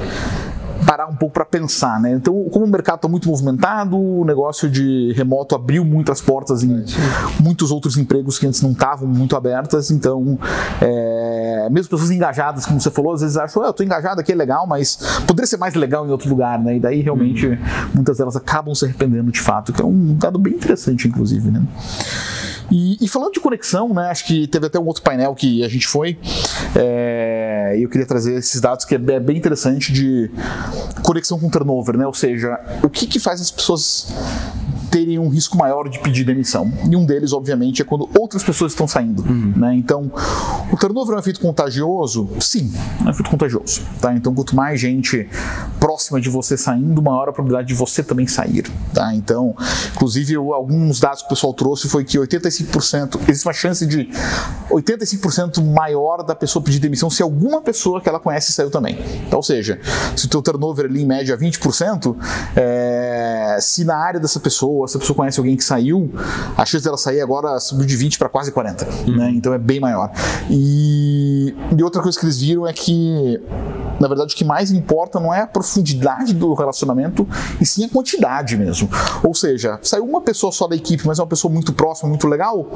parar 0.86 1.08
um 1.08 1.16
pouco 1.16 1.34
para 1.34 1.46
pensar, 1.46 2.00
né? 2.00 2.14
Então, 2.14 2.34
como 2.52 2.66
o 2.66 2.68
mercado 2.68 2.98
está 2.98 3.08
muito 3.08 3.28
movimentado, 3.28 3.98
o 3.98 4.26
negócio 4.26 4.70
de 4.70 5.14
remoto 5.16 5.56
abriu 5.56 5.84
muitas 5.86 6.22
portas 6.22 6.64
em 6.64 6.86
muitos 7.40 7.72
outros 7.72 7.98
empregos 7.98 8.38
que 8.40 8.48
antes 8.48 8.62
não 8.62 8.72
estavam 8.72 9.08
muito 9.08 9.36
abertas. 9.36 9.92
Então, 9.92 10.38
é, 10.82 11.68
mesmo 11.72 11.90
pessoas 11.90 12.12
engajadas, 12.12 12.66
como 12.66 12.80
você 12.80 12.92
falou, 12.92 13.14
às 13.14 13.22
vezes 13.22 13.38
acham, 13.38 13.64
ah, 13.64 13.68
eu 13.68 13.72
estou 13.72 13.86
engajado 13.86 14.20
aqui, 14.22 14.32
é 14.32 14.36
legal, 14.36 14.68
mas 14.68 14.98
poderia 15.28 15.48
ser 15.48 15.58
mais 15.58 15.74
legal 15.74 16.06
em 16.06 16.10
outro 16.10 16.30
lugar, 16.30 16.60
né? 16.60 16.78
E 16.78 16.80
daí 16.80 17.02
realmente 17.02 17.48
uhum. 17.48 17.58
muitas 17.94 18.18
delas 18.18 18.36
acabam 18.36 18.74
se 18.76 18.86
arrependendo 18.86 19.32
de 19.32 19.40
fato, 19.40 19.72
que 19.72 19.82
é 19.82 19.86
um 19.86 20.16
dado 20.16 20.40
bem 20.40 20.54
interessante, 20.54 21.08
inclusive, 21.08 21.52
né? 21.52 21.64
E, 22.72 22.98
e, 23.04 23.08
falando 23.08 23.34
de 23.34 23.40
conexão, 23.40 23.94
né, 23.94 24.10
acho 24.10 24.26
que 24.26 24.48
teve 24.48 24.68
até 24.68 24.80
um 24.80 24.86
outro 24.86 25.04
painel 25.04 25.36
que 25.36 25.64
a 25.64 25.68
gente 25.68 25.88
foi, 25.88 26.18
é, 26.76 27.76
e 27.78 27.84
eu 27.84 27.90
queria 27.90 28.06
trazer 28.06 28.36
esses 28.36 28.60
dados 28.60 28.86
que 28.86 28.96
é 28.96 28.98
bem 28.98 29.38
interessante 29.38 29.92
de 29.92 30.32
conexão 31.04 31.40
com 31.40 31.50
turnover, 31.50 31.98
né? 31.98 32.08
Ou 32.08 32.14
seja, 32.14 32.60
o 32.84 32.90
que, 32.90 33.06
que 33.06 33.20
faz 33.20 33.42
as 33.42 33.52
pessoas 33.52 34.14
terem 34.94 35.18
um 35.18 35.28
risco 35.28 35.58
maior 35.58 35.90
de 35.90 35.98
pedir 35.98 36.24
demissão. 36.24 36.72
E 36.88 36.96
um 36.96 37.04
deles, 37.04 37.34
obviamente, 37.34 37.82
é 37.82 37.86
quando 37.86 38.08
outras 38.16 38.44
pessoas 38.44 38.74
estão 38.74 38.88
saindo. 38.88 39.24
Uhum. 39.24 39.52
Né? 39.56 39.74
Então, 39.74 40.12
o 40.72 40.78
turnover 40.78 41.16
é 41.16 41.18
um 41.18 41.20
efeito 41.20 41.40
contagioso? 41.40 42.30
Sim, 42.40 42.72
é 43.02 43.06
um 43.06 43.10
efeito 43.10 43.32
contagioso. 43.32 43.82
Tá? 44.00 44.14
Então, 44.14 44.36
quanto 44.36 44.56
mais 44.56 44.80
gente 44.80 45.28
próxima 45.80 46.22
de 46.22 46.30
você 46.30 46.56
saindo, 46.56 47.02
maior 47.02 47.28
a 47.28 47.34
probabilidade 47.34 47.70
de 47.70 47.74
você 47.74 48.04
também 48.04 48.28
sair. 48.28 48.70
Tá? 48.94 49.16
Então, 49.16 49.56
inclusive, 49.96 50.36
alguns 50.36 51.00
dados 51.00 51.22
que 51.22 51.26
o 51.26 51.30
pessoal 51.30 51.56
trouxe 51.56 51.90
foi 51.90 52.04
que 52.04 52.20
85%, 52.20 53.20
existe 53.28 53.48
uma 53.48 53.54
chance 53.54 53.88
de 53.88 54.08
85% 54.70 55.64
maior 55.74 56.22
da 56.22 56.36
pessoa 56.36 56.64
pedir 56.64 56.78
demissão 56.78 57.10
se 57.10 57.24
alguma 57.24 57.62
pessoa 57.62 58.00
que 58.00 58.08
ela 58.08 58.20
conhece 58.20 58.52
saiu 58.52 58.70
também. 58.70 59.00
Então, 59.26 59.38
ou 59.38 59.44
seja, 59.44 59.80
se 60.16 60.28
o 60.28 60.30
teu 60.30 60.42
turnover 60.44 60.86
ali 60.86 61.02
em 61.02 61.06
média 61.06 61.34
é 61.34 61.38
20%, 61.38 62.16
é, 62.56 63.58
se 63.60 63.84
na 63.84 63.98
área 63.98 64.20
dessa 64.20 64.40
pessoa 64.40 64.83
se 64.88 64.98
a 64.98 65.00
pessoa 65.00 65.16
conhece 65.16 65.40
alguém 65.40 65.56
que 65.56 65.64
saiu, 65.64 66.12
a 66.58 66.66
chance 66.66 66.84
dela 66.84 66.98
sair 66.98 67.22
agora 67.22 67.60
subiu 67.60 67.86
de 67.86 67.96
20 67.96 68.18
para 68.18 68.30
quase 68.30 68.52
40, 68.52 68.86
uhum. 68.86 69.18
né? 69.18 69.32
Então 69.34 69.54
é 69.54 69.58
bem 69.58 69.80
maior. 69.80 70.12
E, 70.50 71.54
e 71.78 71.84
outra 71.84 72.02
coisa 72.02 72.20
que 72.20 72.26
eles 72.26 72.40
viram 72.40 72.68
é 72.68 72.74
que 72.74 73.42
na 74.00 74.08
verdade, 74.08 74.34
o 74.34 74.38
que 74.38 74.44
mais 74.44 74.72
importa 74.72 75.20
não 75.20 75.34
é 75.34 75.42
a 75.42 75.48
profundidade 75.48 76.34
do 76.34 76.54
relacionamento, 76.54 77.28
e 77.60 77.66
sim 77.66 77.86
a 77.86 77.90
quantidade 77.90 78.58
mesmo. 78.58 78.90
Ou 79.24 79.34
seja, 79.34 79.80
saiu 79.82 80.04
uma 80.04 80.22
pessoa 80.22 80.52
só 80.52 80.68
da 80.68 80.76
equipe, 80.76 81.06
mas 81.06 81.20
é 81.20 81.22
uma 81.22 81.28
pessoa 81.28 81.52
muito 81.52 81.74
próxima, 81.74 82.10
muito 82.10 82.28
legal, 82.28 82.70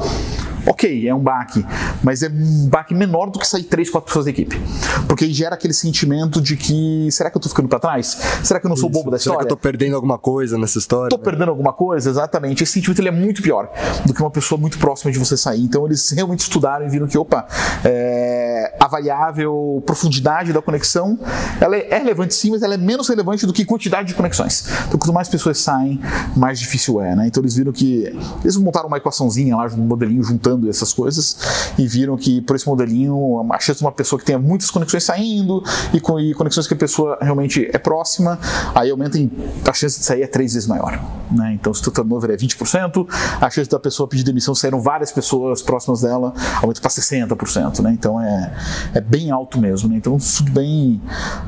ok, 0.65 1.07
é 1.07 1.13
um 1.13 1.19
baque, 1.19 1.65
mas 2.03 2.23
é 2.23 2.29
um 2.29 2.67
baque 2.67 2.93
menor 2.93 3.29
do 3.29 3.39
que 3.39 3.47
sair 3.47 3.63
três, 3.63 3.89
quatro 3.89 4.07
pessoas 4.07 4.25
da 4.25 4.31
equipe. 4.31 4.59
Porque 5.07 5.25
aí 5.25 5.33
gera 5.33 5.55
aquele 5.55 5.73
sentimento 5.73 6.41
de 6.41 6.55
que 6.55 7.07
será 7.11 7.29
que 7.29 7.37
eu 7.37 7.41
tô 7.41 7.49
ficando 7.49 7.69
para 7.69 7.79
trás? 7.79 8.17
Será 8.43 8.59
que 8.59 8.65
eu 8.65 8.69
não 8.69 8.75
sou 8.75 8.89
bobo 8.89 9.09
da 9.09 9.17
Será 9.17 9.33
história? 9.33 9.47
que 9.47 9.53
eu 9.53 9.55
tô 9.55 9.61
perdendo 9.61 9.95
alguma 9.95 10.17
coisa 10.17 10.57
nessa 10.57 10.77
história? 10.77 11.09
Tô 11.09 11.17
perdendo 11.17 11.49
alguma 11.49 11.73
coisa? 11.73 12.09
Exatamente. 12.09 12.63
Esse 12.63 12.73
sentimento 12.73 12.99
ele 12.99 13.07
é 13.07 13.11
muito 13.11 13.41
pior 13.41 13.69
do 14.05 14.13
que 14.13 14.21
uma 14.21 14.31
pessoa 14.31 14.59
muito 14.59 14.77
próxima 14.77 15.11
de 15.11 15.17
você 15.17 15.37
sair. 15.37 15.61
Então 15.61 15.85
eles 15.85 16.09
realmente 16.11 16.41
estudaram 16.41 16.85
e 16.85 16.89
viram 16.89 17.07
que, 17.07 17.17
opa, 17.17 17.47
é, 17.83 18.75
a 18.79 18.87
variável 18.87 19.81
profundidade 19.85 20.51
da 20.51 20.61
conexão 20.61 21.06
ela 21.61 21.75
é, 21.75 21.87
é 21.91 21.97
relevante 21.97 22.33
sim, 22.33 22.51
mas 22.51 22.63
ela 22.63 22.73
é 22.73 22.77
menos 22.77 23.07
relevante 23.07 23.45
do 23.45 23.53
que 23.53 23.63
quantidade 23.63 24.07
de 24.07 24.13
conexões. 24.13 24.65
Então 24.87 24.99
quanto 24.99 25.13
mais 25.13 25.29
pessoas 25.29 25.59
saem, 25.59 25.99
mais 26.35 26.59
difícil 26.59 27.01
é, 27.01 27.15
né? 27.15 27.27
Então 27.27 27.41
eles 27.41 27.55
viram 27.55 27.71
que 27.71 28.05
eles 28.43 28.57
montaram 28.57 28.87
uma 28.87 28.97
equaçãozinha 28.97 29.55
lá, 29.55 29.65
um 29.67 29.77
modelinho 29.77 30.23
juntando 30.23 30.69
essas 30.69 30.93
coisas 30.93 31.37
e 31.77 31.87
viram 31.87 32.17
que 32.17 32.41
por 32.41 32.55
esse 32.55 32.67
modelinho 32.67 33.45
a 33.51 33.59
chance 33.59 33.79
de 33.79 33.85
uma 33.85 33.91
pessoa 33.91 34.19
que 34.19 34.25
tenha 34.25 34.39
muitas 34.39 34.71
conexões 34.71 35.03
saindo 35.03 35.63
e, 35.93 35.97
e 35.97 36.33
conexões 36.33 36.67
que 36.67 36.73
a 36.73 36.77
pessoa 36.77 37.17
realmente 37.21 37.69
é 37.71 37.77
próxima, 37.77 38.39
aí 38.73 38.89
aumenta 38.89 39.17
em, 39.17 39.31
a 39.67 39.73
chance 39.73 39.99
de 39.99 40.05
sair 40.05 40.23
é 40.23 40.27
três 40.27 40.53
vezes 40.53 40.67
maior. 40.67 40.99
Né? 41.31 41.53
Então 41.53 41.73
se 41.73 41.87
o 41.87 41.91
turnover 41.91 42.31
é 42.31 42.37
20%, 42.37 43.07
a 43.41 43.49
chance 43.49 43.69
da 43.69 43.79
pessoa 43.79 44.07
pedir 44.07 44.23
demissão 44.23 44.55
saíram 44.55 44.79
várias 44.81 45.11
pessoas 45.11 45.61
próximas 45.61 46.01
dela, 46.01 46.33
aumenta 46.61 46.81
para 46.81 46.89
60%. 46.89 47.79
Né? 47.81 47.91
Então 47.91 48.19
é, 48.21 48.53
é 48.95 49.01
bem 49.01 49.31
alto 49.31 49.59
mesmo. 49.59 49.89
Né? 49.89 49.97
Então 49.97 50.17
tudo 50.17 50.51
bem 50.51 50.96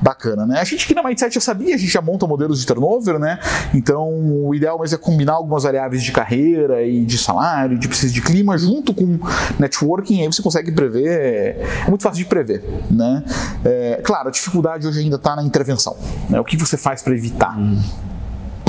bacana. 0.02 0.46
Né? 0.46 0.60
A 0.60 0.64
gente 0.64 0.86
aqui 0.86 0.94
na 0.94 1.04
Mindset 1.04 1.36
já 1.36 1.42
sabia, 1.42 1.76
a 1.76 1.78
gente 1.78 1.92
já 1.92 2.02
monta 2.02 2.26
modelos 2.28 2.60
de 2.60 2.66
turnover, 2.66 3.20
né? 3.20 3.40
então 3.74 4.10
o 4.46 4.54
ideal 4.54 4.80
mesmo 4.80 4.96
é 4.96 4.98
combinar 4.98 5.34
algumas 5.34 5.64
variáveis 5.64 6.04
de 6.04 6.12
carreira 6.12 6.84
e 6.84 7.06
de 7.06 7.18
salário, 7.18 7.78
de 7.78 7.88
precisa 7.88 8.14
de 8.14 8.22
clima, 8.22 8.58
junto 8.58 8.94
com 8.94 9.20
networking, 9.58 10.22
aí 10.22 10.28
você 10.28 10.42
consegue 10.42 10.72
prever, 10.72 11.60
é 11.86 11.86
muito 11.88 12.04
fácil 12.04 12.24
de 12.24 12.26
prever. 12.26 12.64
Né? 12.90 13.24
É, 13.64 14.02
claro, 14.04 14.30
a 14.30 14.32
dificuldade 14.32 14.88
hoje 14.88 15.00
ainda 15.00 15.16
está 15.16 15.36
na 15.36 15.44
intervenção. 15.44 15.96
Né? 16.30 16.40
O 16.40 16.44
que 16.44 16.58
você 16.58 16.78
faz 16.78 17.02
para 17.02 17.14
evitar? 17.14 17.58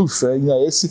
puxa, 0.11 0.29
é 0.33 0.67
esse. 0.67 0.91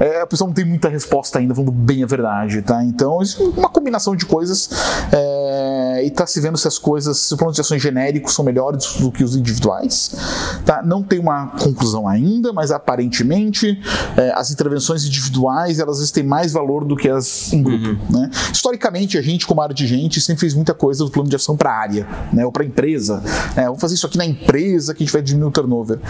É, 0.00 0.20
a 0.20 0.26
pessoa 0.26 0.48
não 0.48 0.54
tem 0.54 0.64
muita 0.64 0.88
resposta 0.88 1.38
ainda, 1.38 1.54
falando 1.54 1.70
bem 1.70 2.02
a 2.02 2.06
verdade, 2.06 2.60
tá? 2.62 2.82
Então, 2.82 3.20
uma 3.56 3.68
combinação 3.68 4.16
de 4.16 4.26
coisas 4.26 4.70
é, 5.12 6.04
e 6.04 6.10
tá 6.10 6.26
se 6.26 6.40
vendo 6.40 6.58
se 6.58 6.66
as 6.66 6.76
coisas, 6.76 7.18
se 7.18 7.34
os 7.34 7.38
planos 7.38 7.54
de 7.54 7.60
ações 7.60 7.80
genéricos 7.80 8.34
são 8.34 8.44
melhores 8.44 8.96
do 8.96 9.12
que 9.12 9.22
os 9.22 9.36
individuais, 9.36 10.16
tá? 10.64 10.82
Não 10.82 11.02
tem 11.02 11.20
uma 11.20 11.48
conclusão 11.58 12.08
ainda, 12.08 12.52
mas 12.52 12.72
aparentemente 12.72 13.80
é, 14.16 14.32
as 14.32 14.50
intervenções 14.50 15.04
individuais 15.04 15.78
elas 15.78 16.10
têm 16.10 16.24
mais 16.24 16.52
valor 16.52 16.84
do 16.84 16.96
que 16.96 17.08
as 17.08 17.52
em 17.52 17.62
grupo, 17.62 17.88
uhum. 17.88 17.98
né? 18.10 18.30
Historicamente, 18.52 19.16
a 19.16 19.22
gente, 19.22 19.46
como 19.46 19.60
área 19.60 19.74
de 19.74 19.86
gente, 19.86 20.20
sempre 20.20 20.40
fez 20.40 20.54
muita 20.54 20.74
coisa 20.74 21.04
do 21.04 21.10
plano 21.10 21.28
de 21.28 21.36
ação 21.36 21.56
para 21.56 21.70
a 21.70 21.76
área, 21.76 22.06
né? 22.32 22.44
Ou 22.44 22.50
para 22.50 22.64
a 22.64 22.66
empresa, 22.66 23.22
né? 23.54 23.66
Vamos 23.66 23.80
fazer 23.80 23.94
isso 23.94 24.06
aqui 24.06 24.18
na 24.18 24.26
empresa 24.26 24.94
que 24.94 25.02
a 25.02 25.06
gente 25.06 25.12
vai 25.12 25.22
diminuir 25.22 25.48
o 25.48 25.52
turnover. 25.52 26.00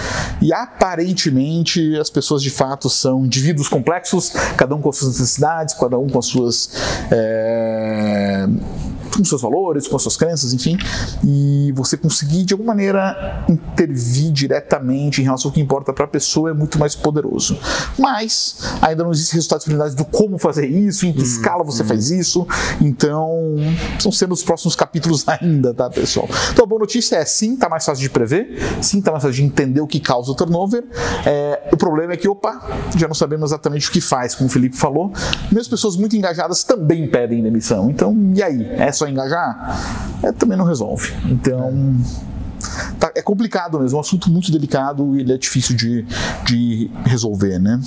E 0.41 0.53
aparentemente 0.53 1.97
as 1.99 2.11
pessoas 2.11 2.38
pessoas 2.39 2.43
de 2.43 2.51
fato 2.51 2.89
são 2.89 3.25
indivíduos 3.25 3.69
complexos, 3.69 4.31
cada 4.57 4.75
um 4.75 4.81
com 4.81 4.89
as 4.89 4.97
suas 4.97 5.19
necessidades, 5.19 5.75
cada 5.75 5.99
um 5.99 6.09
com 6.09 6.19
as 6.19 6.27
suas. 6.27 6.71
É, 7.11 8.47
com 9.19 9.25
seus 9.25 9.43
valores, 9.43 9.87
com 9.87 9.97
as 9.97 10.03
suas 10.03 10.17
crenças, 10.17 10.53
enfim, 10.53 10.79
e 11.25 11.73
você 11.75 11.97
conseguir 11.97 12.45
de 12.45 12.55
alguma 12.55 12.73
maneira 12.73 13.45
intervir 13.49 14.31
diretamente 14.33 15.21
em 15.21 15.25
relação 15.25 15.51
ao 15.51 15.55
que 15.55 15.61
importa 15.61 15.93
para 15.93 16.05
a 16.05 16.09
pessoa 16.09 16.51
é 16.51 16.53
muito 16.53 16.79
mais 16.79 16.95
poderoso. 16.95 17.59
Mas 17.99 18.59
ainda 18.81 19.05
não 19.05 19.11
existe 19.11 19.35
resultados 19.35 19.67
finais 19.67 19.95
do 19.95 20.05
como 20.05 20.39
fazer 20.39 20.67
isso, 20.67 21.07
em 21.07 21.13
que 21.13 21.19
uhum. 21.19 21.25
escala 21.25 21.65
você 21.65 21.83
uhum. 21.83 21.89
faz 21.89 22.11
isso, 22.11 22.47
então 22.81 23.57
são 23.99 24.13
sendo 24.13 24.33
os 24.33 24.43
próximos 24.43 24.77
capítulos 24.77 25.25
ainda, 25.29 25.75
tá, 25.75 25.91
pessoal? 25.91 26.29
Então 26.53 26.65
a 26.65 26.69
boa 26.69 26.81
notícia 26.81 27.17
é 27.17 27.25
sim, 27.25 27.57
tá 27.57 27.69
mais 27.69 27.85
fácil 27.85 28.03
de 28.03 28.11
prever, 28.11 28.57
sim, 28.81 29.01
tá 29.01 29.11
mais 29.11 29.23
fácil 29.23 29.37
de 29.37 29.43
entender 29.43 29.81
o 29.81 29.87
que 29.87 30.01
causa 30.01 30.31
o 30.31 30.35
turnover. 30.35 30.85
É, 31.27 31.69
o 31.73 31.77
problema 31.77 32.13
é 32.13 32.17
que, 32.17 32.29
opa, 32.29 32.61
já 32.97 33.09
não 33.09 33.15
sabemos 33.15 33.51
exatamente 33.51 33.89
o 33.89 33.93
que 33.93 34.01
faz, 34.01 34.35
como 34.35 34.49
o 34.49 34.53
Felipe 34.53 34.77
falou. 34.77 35.13
Mesmo 35.51 35.71
pessoas 35.71 35.97
muito 35.97 36.17
engajadas 36.17 36.63
também 36.63 37.09
pedem 37.09 37.43
demissão. 37.43 37.91
Então, 37.91 38.17
e 38.35 38.43
aí? 38.43 38.67
É 38.73 38.93
só 38.93 39.08
engajar? 39.09 40.19
É, 40.23 40.33
também 40.33 40.57
não 40.57 40.65
resolve. 40.65 41.13
Então. 41.27 41.97
Tá, 42.99 43.13
é 43.15 43.23
complicado 43.23 43.79
mesmo, 43.79 43.97
é 43.97 43.99
um 43.99 44.01
assunto 44.01 44.29
muito 44.31 44.51
delicado 44.51 45.17
e 45.17 45.21
ele 45.21 45.33
é 45.33 45.39
difícil 45.39 45.77
de, 45.77 46.05
de 46.45 46.91
resolver, 47.05 47.59
né? 47.59 47.81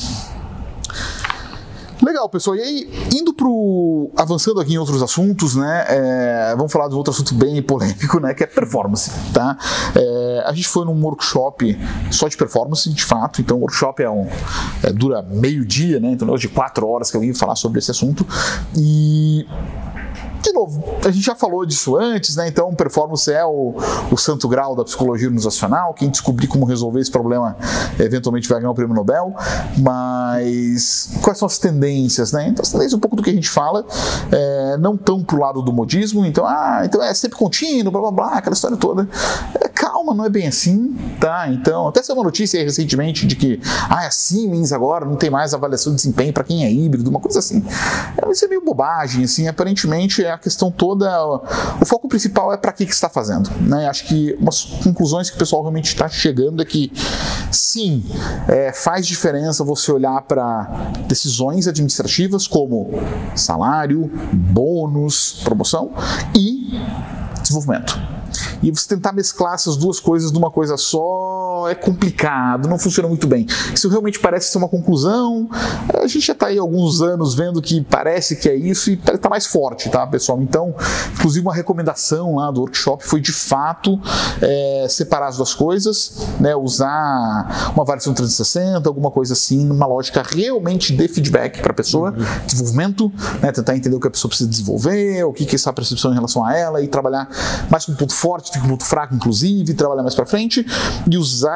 Legal, 2.02 2.28
pessoal. 2.28 2.56
E 2.56 2.62
aí, 2.62 3.08
indo 3.14 3.32
pro. 3.32 4.10
avançando 4.18 4.60
aqui 4.60 4.74
em 4.74 4.78
outros 4.78 5.04
assuntos, 5.04 5.56
né? 5.56 5.86
É, 5.88 6.56
vamos 6.58 6.72
falar 6.72 6.88
de 6.88 6.96
outro 6.96 7.14
assunto 7.14 7.36
bem 7.36 7.62
polêmico, 7.62 8.20
né? 8.20 8.34
Que 8.34 8.44
é 8.44 8.48
performance, 8.48 9.12
tá? 9.32 9.56
É, 9.96 10.44
a 10.48 10.52
gente 10.52 10.68
foi 10.68 10.84
num 10.84 11.00
workshop 11.04 11.78
só 12.10 12.28
de 12.28 12.36
performance, 12.36 12.90
de 12.90 13.04
fato. 13.04 13.40
Então, 13.40 13.58
o 13.58 13.62
workshop 13.62 14.02
é 14.02 14.10
um, 14.10 14.28
é, 14.82 14.92
dura 14.92 15.22
meio 15.22 15.64
dia, 15.64 16.00
né? 16.00 16.12
Então, 16.12 16.36
de 16.36 16.50
quatro 16.50 16.88
horas 16.88 17.12
que 17.12 17.18
eu 17.18 17.22
vim 17.22 17.34
falar 17.36 17.56
sobre 17.56 17.78
esse 17.78 17.92
assunto. 17.92 18.26
E 18.76 19.46
de 20.42 20.52
novo, 20.52 20.84
a 21.06 21.12
gente 21.12 21.26
já 21.26 21.36
falou 21.36 21.66
disso 21.66 21.96
antes, 21.96 22.36
né? 22.36 22.48
Então, 22.48 22.74
performance 22.74 23.32
é 23.32 23.46
o, 23.46 23.76
o 24.12 24.18
santo 24.18 24.48
grau 24.48 24.76
da 24.76 24.84
psicologia 24.84 25.28
organizacional. 25.28 25.94
Quem 25.94 26.10
descobrir 26.10 26.48
como 26.48 26.66
resolver 26.66 27.00
esse 27.00 27.12
problema 27.12 27.56
eventualmente 28.00 28.48
vai 28.50 28.60
ganhar 28.60 28.72
o 28.72 28.76
prêmio 28.76 28.96
Nobel. 28.96 29.34
Mas 29.78 31.12
quais 31.22 31.38
são 31.38 31.46
as 31.46 31.58
tendências, 31.58 32.32
né? 32.32 32.48
Então, 32.48 32.64
as 32.64 32.72
tendências, 32.72 32.94
um 32.94 33.00
pouco 33.00 33.16
do 33.16 33.24
que 33.24 33.30
a 33.30 33.34
gente 33.34 33.50
fala, 33.50 33.86
é, 34.32 34.78
não 34.78 34.98
tão 34.98 35.24
pro 35.24 35.40
lado 35.40 35.62
do 35.62 35.72
modismo. 35.72 36.26
Então, 36.26 36.46
ah, 36.46 36.82
então 36.84 37.02
é 37.04 37.14
sempre 37.14 37.38
contínuo, 37.38 37.92
blá 37.92 38.02
blá 38.02 38.12
blá, 38.12 38.38
aquela 38.38 38.54
história 38.54 38.78
toda. 38.78 39.08
É, 39.82 39.86
calma, 39.86 40.14
não 40.14 40.26
é 40.26 40.30
bem 40.30 40.48
assim, 40.48 40.96
tá? 41.20 41.48
Então, 41.50 41.88
até 41.88 42.04
saiu 42.04 42.18
uma 42.18 42.24
notícia 42.24 42.64
recentemente 42.64 43.26
de 43.26 43.36
que, 43.36 43.60
ah, 43.90 44.06
a 44.06 44.12
Siemens 44.12 44.72
agora 44.72 45.06
não 45.06 45.16
tem 45.16 45.30
mais 45.30 45.54
avaliação 45.54 45.94
de 45.94 45.98
desempenho 45.98 46.32
para 46.32 46.44
quem 46.44 46.64
é 46.64 46.72
híbrido, 46.72 47.10
uma 47.10 47.20
coisa 47.20 47.40
assim. 47.40 47.64
É, 48.18 48.32
isso 48.32 48.46
é 48.46 48.48
meio 48.48 48.64
bobagem, 48.64 49.24
assim. 49.24 49.48
Aparentemente, 49.48 50.26
a 50.26 50.38
questão 50.38 50.72
toda, 50.72 51.10
o 51.82 51.86
foco 51.86 52.08
principal 52.08 52.54
é 52.54 52.58
para 52.58 52.72
que, 52.72 52.86
que 52.86 52.94
está 52.94 53.10
fazendo. 53.10 53.50
Né? 53.62 53.88
Acho 53.88 54.06
que 54.06 54.38
umas 54.40 54.64
conclusões 54.84 55.30
que 55.30 55.36
o 55.36 55.40
pessoal 55.40 55.62
realmente 55.62 55.88
está 55.88 56.08
chegando 56.08 56.62
é 56.62 56.66
que 56.66 56.92
sim, 57.52 58.04
é, 58.48 58.72
faz 58.72 59.08
diferença 59.08 59.64
você 59.64 59.92
olhar 59.92 60.22
para 60.22 60.64
decisões 61.08 61.68
administrativas 61.68 62.48
como 62.48 62.92
salário, 63.36 64.12
bônus, 64.32 65.42
promoção 65.44 65.92
e 66.36 66.80
desenvolvimento. 67.42 68.21
E 68.62 68.72
você 68.72 68.88
tentar 68.88 69.12
mesclar 69.12 69.56
essas 69.56 69.76
duas 69.76 70.00
coisas 70.00 70.32
numa 70.32 70.52
coisa 70.52 70.78
só 70.78 71.51
é 71.68 71.76
complicado, 71.76 72.68
não 72.68 72.78
funciona 72.78 73.08
muito 73.08 73.28
bem. 73.28 73.46
Isso 73.74 73.90
realmente 73.90 74.20
parece 74.20 74.52
ser 74.52 74.58
uma 74.58 74.68
conclusão. 74.68 75.50
A 75.94 76.08
gente 76.08 76.26
já 76.26 76.34
está 76.34 76.48
aí 76.48 76.58
há 76.58 76.62
alguns 76.62 77.02
anos 77.02 77.34
vendo 77.34 77.62
que 77.62 77.82
parece 77.82 78.36
que 78.36 78.50
é 78.50 78.56
isso 78.56 78.90
e 78.90 78.94
está 78.94 79.30
mais 79.30 79.46
forte, 79.46 79.90
tá, 79.90 80.06
pessoal? 80.08 80.42
Então, 80.42 80.74
inclusive, 81.14 81.46
uma 81.46 81.54
recomendação 81.54 82.36
lá 82.36 82.52
do 82.52 82.62
workshop 82.62 83.06
foi 83.06 83.22
de 83.22 83.32
fato 83.32 84.00
é, 84.42 84.88
separar 84.90 85.28
as 85.28 85.38
duas 85.38 85.54
coisas, 85.54 86.18
né, 86.40 86.56
usar 86.56 87.72
uma 87.76 87.84
variação 87.84 88.14
360, 88.14 88.88
alguma 88.88 89.12
coisa 89.12 89.34
assim, 89.34 89.66
numa 89.66 89.86
lógica 89.86 90.24
realmente 90.26 90.96
de 90.96 91.08
feedback 91.08 91.62
para 91.62 91.72
a 91.72 91.76
pessoa, 91.76 92.12
uhum. 92.12 92.46
desenvolvimento, 92.46 93.12
né, 93.42 93.52
tentar 93.52 93.76
entender 93.76 93.96
o 93.96 94.00
que 94.00 94.08
a 94.08 94.12
pessoa 94.12 94.30
precisa 94.30 94.50
desenvolver, 94.50 95.24
o 95.24 95.34
que, 95.34 95.46
que 95.46 95.56
é 95.56 95.58
essa 95.58 95.72
percepção 95.74 96.12
em 96.12 96.16
relação 96.16 96.46
a 96.46 96.56
ela 96.56 96.82
e 96.82 96.88
trabalhar 96.88 97.28
mais 97.70 97.86
com 97.86 97.92
um 97.92 97.96
ponto 97.96 98.14
forte, 98.14 98.52
com 98.60 98.66
um 98.66 98.70
ponto 98.70 98.86
fraco, 98.86 99.14
inclusive, 99.14 99.74
trabalhar 99.74 100.04
mais 100.04 100.16
para 100.16 100.26
frente 100.26 100.66
e 101.10 101.18
usar 101.18 101.51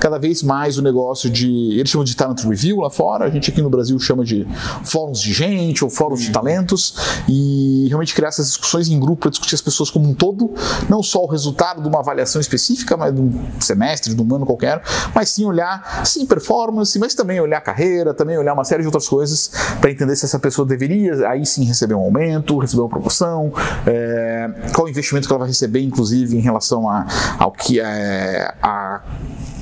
cada 0.00 0.18
vez 0.18 0.42
mais 0.42 0.78
o 0.78 0.82
negócio 0.82 1.30
de. 1.30 1.78
Eles 1.78 1.90
chamam 1.90 2.04
de 2.04 2.16
talent 2.16 2.42
review 2.44 2.80
lá 2.80 2.90
fora, 2.90 3.24
a 3.24 3.30
gente 3.30 3.50
aqui 3.50 3.62
no 3.62 3.70
Brasil 3.70 3.98
chama 3.98 4.24
de 4.24 4.46
fóruns 4.84 5.20
de 5.20 5.32
gente 5.32 5.84
ou 5.84 5.90
fóruns 5.90 6.20
de 6.20 6.26
uhum. 6.28 6.32
talentos 6.32 6.94
e 7.28 7.86
realmente 7.88 8.14
criar 8.14 8.28
essas 8.28 8.46
discussões 8.48 8.88
em 8.88 8.98
grupo 8.98 9.22
para 9.22 9.30
discutir 9.30 9.54
as 9.54 9.60
pessoas 9.60 9.90
como 9.90 10.08
um 10.08 10.14
todo, 10.14 10.52
não 10.88 11.02
só 11.02 11.22
o 11.22 11.26
resultado 11.26 11.82
de 11.82 11.88
uma 11.88 12.00
avaliação 12.00 12.40
específica, 12.40 12.96
mas 12.96 13.14
de 13.14 13.20
um 13.20 13.32
semestre, 13.60 14.14
de 14.14 14.22
um 14.22 14.34
ano 14.34 14.46
qualquer, 14.46 14.82
mas 15.14 15.30
sim 15.30 15.44
olhar, 15.44 16.04
sim, 16.04 16.26
performance, 16.26 16.98
mas 16.98 17.14
também 17.14 17.40
olhar 17.40 17.60
carreira, 17.60 18.14
também 18.14 18.38
olhar 18.38 18.54
uma 18.54 18.64
série 18.64 18.82
de 18.82 18.88
outras 18.88 19.08
coisas 19.08 19.50
para 19.80 19.90
entender 19.90 20.16
se 20.16 20.24
essa 20.24 20.38
pessoa 20.38 20.66
deveria 20.66 21.28
aí 21.28 21.44
sim 21.44 21.64
receber 21.64 21.94
um 21.94 22.00
aumento, 22.00 22.58
receber 22.58 22.82
uma 22.82 22.88
promoção, 22.88 23.52
é, 23.86 24.50
qual 24.74 24.86
o 24.86 24.90
investimento 24.90 25.26
que 25.26 25.32
ela 25.32 25.40
vai 25.40 25.48
receber, 25.48 25.80
inclusive, 25.80 26.36
em 26.36 26.40
relação 26.40 26.88
a, 26.88 27.06
ao 27.38 27.52
que 27.52 27.80
é 27.80 28.54
a 28.62 29.00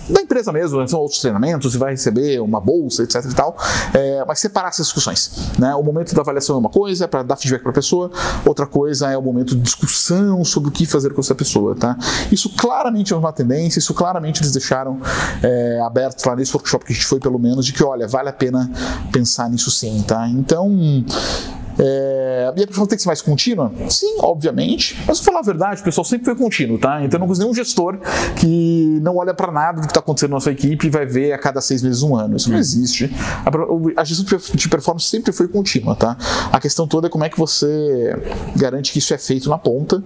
da 0.08 0.20
empresa 0.20 0.52
mesmo, 0.52 0.86
são 0.88 1.00
outros 1.00 1.20
treinamentos 1.20 1.74
e 1.74 1.78
vai 1.78 1.90
receber 1.92 2.40
uma 2.40 2.60
bolsa, 2.60 3.02
etc 3.02 3.24
e 3.24 3.34
tal, 3.34 3.56
é, 3.92 4.24
mas 4.26 4.38
separar 4.38 4.68
essas 4.68 4.86
discussões. 4.86 5.30
Né? 5.58 5.74
O 5.74 5.82
momento 5.82 6.14
da 6.14 6.22
avaliação 6.22 6.56
é 6.56 6.58
uma 6.58 6.70
coisa, 6.70 7.06
para 7.06 7.22
dar 7.22 7.36
feedback 7.36 7.62
para 7.62 7.70
a 7.70 7.74
pessoa, 7.74 8.10
outra 8.44 8.66
coisa 8.66 9.10
é 9.10 9.16
o 9.16 9.22
momento 9.22 9.54
de 9.54 9.62
discussão 9.62 10.44
sobre 10.44 10.70
o 10.70 10.72
que 10.72 10.86
fazer 10.86 11.12
com 11.12 11.20
essa 11.20 11.34
pessoa. 11.34 11.74
Tá? 11.74 11.96
Isso 12.30 12.50
claramente 12.50 13.12
é 13.12 13.16
uma 13.16 13.32
tendência, 13.32 13.78
isso 13.78 13.94
claramente 13.94 14.40
eles 14.40 14.52
deixaram 14.52 15.00
é, 15.42 15.80
aberto 15.80 16.24
lá 16.26 16.36
nesse 16.36 16.54
workshop 16.54 16.84
que 16.84 16.92
a 16.92 16.94
gente 16.94 17.06
foi, 17.06 17.20
pelo 17.20 17.38
menos, 17.38 17.66
de 17.66 17.72
que, 17.72 17.84
olha, 17.84 18.06
vale 18.06 18.28
a 18.28 18.32
pena 18.32 18.70
pensar 19.12 19.48
nisso 19.48 19.70
sim. 19.70 20.04
Tá? 20.06 20.28
Então, 20.28 21.04
é, 21.78 22.52
e 22.56 22.62
a 22.62 22.66
pessoa 22.66 22.86
tem 22.86 22.96
que 22.96 23.02
ser 23.02 23.08
mais 23.08 23.22
contínua? 23.22 23.72
Sim, 23.88 24.18
obviamente. 24.20 24.98
Mas, 25.06 25.18
vou 25.18 25.26
falar 25.26 25.40
a 25.40 25.42
verdade, 25.42 25.80
o 25.80 25.84
pessoal 25.84 26.04
sempre 26.04 26.24
foi 26.24 26.34
contínuo, 26.34 26.78
tá? 26.78 27.02
Então, 27.04 27.18
eu 27.18 27.20
não 27.20 27.26
conheço 27.26 27.42
nenhum 27.42 27.54
gestor 27.54 27.98
que 28.36 28.98
não 29.00 29.16
olha 29.16 29.32
para 29.32 29.52
nada 29.52 29.80
do 29.80 29.86
que 29.86 29.92
está 29.92 30.00
acontecendo 30.00 30.32
na 30.32 30.40
sua 30.40 30.52
equipe 30.52 30.86
e 30.86 30.90
vai 30.90 31.06
ver 31.06 31.32
a 31.32 31.38
cada 31.38 31.60
seis 31.60 31.82
meses, 31.82 32.02
um 32.02 32.16
ano. 32.16 32.36
Isso 32.36 32.48
não 32.48 32.56
uhum. 32.56 32.60
existe. 32.60 33.10
A, 33.44 34.00
a 34.00 34.04
gestão 34.04 34.38
de 34.54 34.68
performance 34.68 35.06
sempre 35.06 35.32
foi 35.32 35.46
contínua, 35.48 35.94
tá? 35.94 36.16
A 36.52 36.60
questão 36.60 36.86
toda 36.86 37.06
é 37.06 37.10
como 37.10 37.24
é 37.24 37.28
que 37.28 37.38
você 37.38 38.16
garante 38.56 38.92
que 38.92 38.98
isso 38.98 39.14
é 39.14 39.18
feito 39.18 39.48
na 39.48 39.58
ponta 39.58 40.02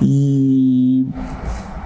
e 0.00 1.06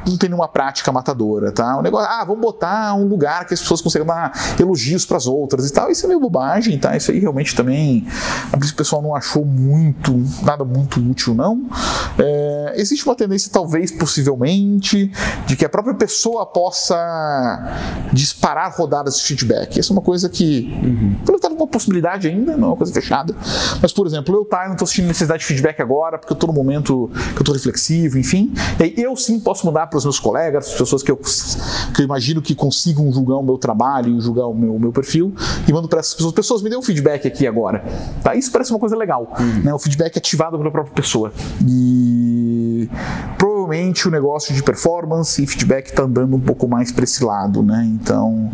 não 0.06 0.16
tem 0.16 0.28
nenhuma 0.28 0.48
prática 0.48 0.90
matadora, 0.90 1.52
tá? 1.52 1.76
O 1.76 1.82
negócio, 1.82 2.08
ah, 2.10 2.24
vamos 2.24 2.40
botar 2.40 2.94
um 2.94 3.06
lugar 3.06 3.46
que 3.46 3.54
as 3.54 3.60
pessoas 3.60 3.80
consigam 3.80 4.06
dar 4.06 4.32
elogios 4.58 5.04
para 5.04 5.16
as 5.16 5.26
outras 5.26 5.68
e 5.68 5.72
tal. 5.72 5.90
Isso 5.90 6.04
é 6.06 6.08
meio 6.08 6.20
bobagem, 6.20 6.78
tá? 6.78 6.96
Isso 6.96 7.10
aí 7.10 7.18
realmente 7.18 7.54
também 7.54 8.06
o 8.52 8.74
pessoal 8.74 9.02
não 9.02 9.14
achou 9.14 9.44
muito, 9.44 10.12
nada 10.42 10.64
muito 10.64 11.00
útil, 11.00 11.34
não. 11.34 11.68
É, 12.18 12.74
existe 12.76 13.04
uma 13.04 13.14
tendência, 13.14 13.50
talvez, 13.52 13.90
possivelmente, 13.90 15.10
de 15.46 15.56
que 15.56 15.64
a 15.64 15.68
própria 15.68 15.94
pessoa 15.94 16.46
possa 16.46 16.96
disparar 18.12 18.74
rodadas 18.76 19.18
de 19.18 19.24
feedback. 19.24 19.78
Essa 19.78 19.92
é 19.92 19.94
uma 19.94 20.02
coisa 20.02 20.28
que, 20.28 20.72
uhum. 20.82 21.16
tá 21.38 21.49
uma 21.64 21.68
possibilidade 21.68 22.28
ainda, 22.28 22.56
não 22.56 22.64
é 22.64 22.70
uma 22.70 22.76
coisa 22.76 22.92
fechada. 22.92 23.34
Mas, 23.80 23.92
por 23.92 24.06
exemplo, 24.06 24.34
eu 24.34 24.44
tá, 24.44 24.62
eu 24.62 24.66
não 24.66 24.72
estou 24.72 24.86
sentindo 24.86 25.08
necessidade 25.08 25.40
de 25.40 25.46
feedback 25.46 25.80
agora, 25.80 26.18
porque 26.18 26.32
eu 26.32 26.34
estou 26.34 26.48
no 26.48 26.54
momento 26.54 27.10
que 27.12 27.38
eu 27.38 27.42
estou 27.42 27.54
reflexivo, 27.54 28.18
enfim. 28.18 28.52
E 28.78 28.82
aí 28.82 28.94
eu 28.96 29.16
sim 29.16 29.38
posso 29.40 29.66
mudar 29.66 29.86
para 29.86 29.98
os 29.98 30.04
meus 30.04 30.18
colegas, 30.18 30.68
as 30.68 30.74
pessoas 30.74 31.02
que 31.02 31.10
eu, 31.10 31.16
que 31.16 32.00
eu 32.00 32.04
imagino 32.04 32.42
que 32.42 32.54
consigam 32.54 33.10
julgar 33.12 33.36
o 33.36 33.42
meu 33.42 33.58
trabalho 33.58 34.16
e 34.16 34.20
julgar 34.20 34.46
o 34.46 34.54
meu, 34.54 34.74
o 34.74 34.80
meu 34.80 34.92
perfil, 34.92 35.34
e 35.66 35.72
mando 35.72 35.88
para 35.88 36.00
essas 36.00 36.14
pessoas. 36.14 36.34
Pessoas, 36.34 36.62
me 36.62 36.70
dê 36.70 36.76
um 36.76 36.82
feedback 36.82 37.26
aqui 37.26 37.46
agora. 37.46 37.84
Tá? 38.22 38.34
Isso 38.34 38.50
parece 38.50 38.70
uma 38.70 38.78
coisa 38.78 38.96
legal. 38.96 39.32
Uhum. 39.38 39.62
Né? 39.62 39.74
O 39.74 39.78
feedback 39.78 40.16
ativado 40.16 40.58
pela 40.58 40.70
própria 40.70 40.94
pessoa. 40.94 41.32
E 41.66 42.88
provavelmente 43.70 44.08
o 44.08 44.10
negócio 44.10 44.54
de 44.54 44.62
performance 44.62 45.42
e 45.42 45.46
feedback 45.46 45.90
está 45.90 46.02
andando 46.02 46.34
um 46.34 46.40
pouco 46.40 46.66
mais 46.66 46.90
para 46.90 47.04
esse 47.04 47.22
lado. 47.22 47.62
Né? 47.62 47.88
Então, 47.94 48.50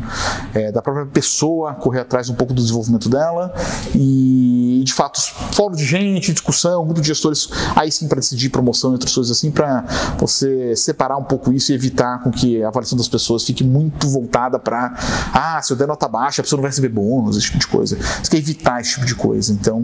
é, 0.55 0.71
da 0.71 0.83
própria 0.83 1.07
pessoa 1.07 1.75
correr 1.75 2.01
atrás 2.01 2.29
um 2.29 2.35
pouco 2.35 2.53
do 2.53 2.61
desenvolvimento 2.61 3.09
dela 3.09 3.55
e, 3.95 4.83
de 4.85 4.93
fato, 4.93 5.21
fórum 5.55 5.75
de 5.75 5.85
gente, 5.85 6.33
discussão, 6.33 6.85
muito 6.85 7.01
de 7.01 7.09
gestores, 7.09 7.49
aí 7.75 7.91
sim 7.91 8.07
para 8.07 8.21
decidir 8.21 8.51
promoção 8.51 8.91
e 8.91 8.93
outras 8.95 9.15
coisas 9.15 9.37
assim, 9.37 9.51
para 9.51 9.85
você 10.19 10.77
separar 10.77 11.17
um 11.17 11.25
pouco 11.25 11.53
isso 11.53 11.73
e 11.73 11.75
evitar 11.75 12.23
com 12.23 12.31
que 12.31 12.63
a 12.63 12.69
avaliação 12.69 12.99
das 12.99 13.09
pessoas 13.09 13.45
fique 13.45 13.65
muito 13.65 14.09
voltada 14.09 14.59
para 14.59 14.95
ah, 15.33 15.61
se 15.63 15.73
eu 15.73 15.77
der 15.77 15.89
nota 15.89 16.07
baixa, 16.07 16.43
a 16.43 16.45
pessoa 16.45 16.59
não 16.59 16.63
vai 16.63 16.71
receber 16.71 16.89
bônus, 16.89 17.37
esse 17.37 17.47
tipo 17.47 17.59
de 17.59 17.67
coisa. 17.67 17.97
Você 17.97 18.31
quer 18.31 18.39
evitar 18.39 18.81
esse 18.81 18.95
tipo 18.95 19.07
de 19.07 19.15
coisa. 19.15 19.53
Então, 19.53 19.83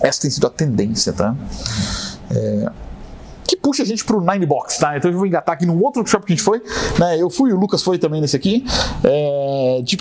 essa 0.00 0.22
tem 0.22 0.30
sido 0.30 0.46
a 0.46 0.50
tendência, 0.50 1.12
tá? 1.12 1.34
É, 2.30 2.72
puxa 3.62 3.82
a 3.82 3.86
gente 3.86 4.04
pro 4.04 4.20
Nine 4.20 4.44
Box, 4.44 4.78
tá? 4.78 4.96
Então 4.96 5.10
eu 5.10 5.16
vou 5.16 5.26
engatar 5.26 5.54
aqui 5.54 5.64
num 5.64 5.80
outro 5.82 6.00
workshop 6.00 6.26
que 6.26 6.32
a 6.32 6.36
gente 6.36 6.44
foi, 6.44 6.60
né? 6.98 7.20
Eu 7.20 7.30
fui, 7.30 7.52
o 7.52 7.56
Lucas 7.56 7.82
foi 7.82 7.96
também 7.98 8.20
nesse 8.20 8.36
aqui, 8.36 8.64
é, 9.04 9.80
de 9.84 9.96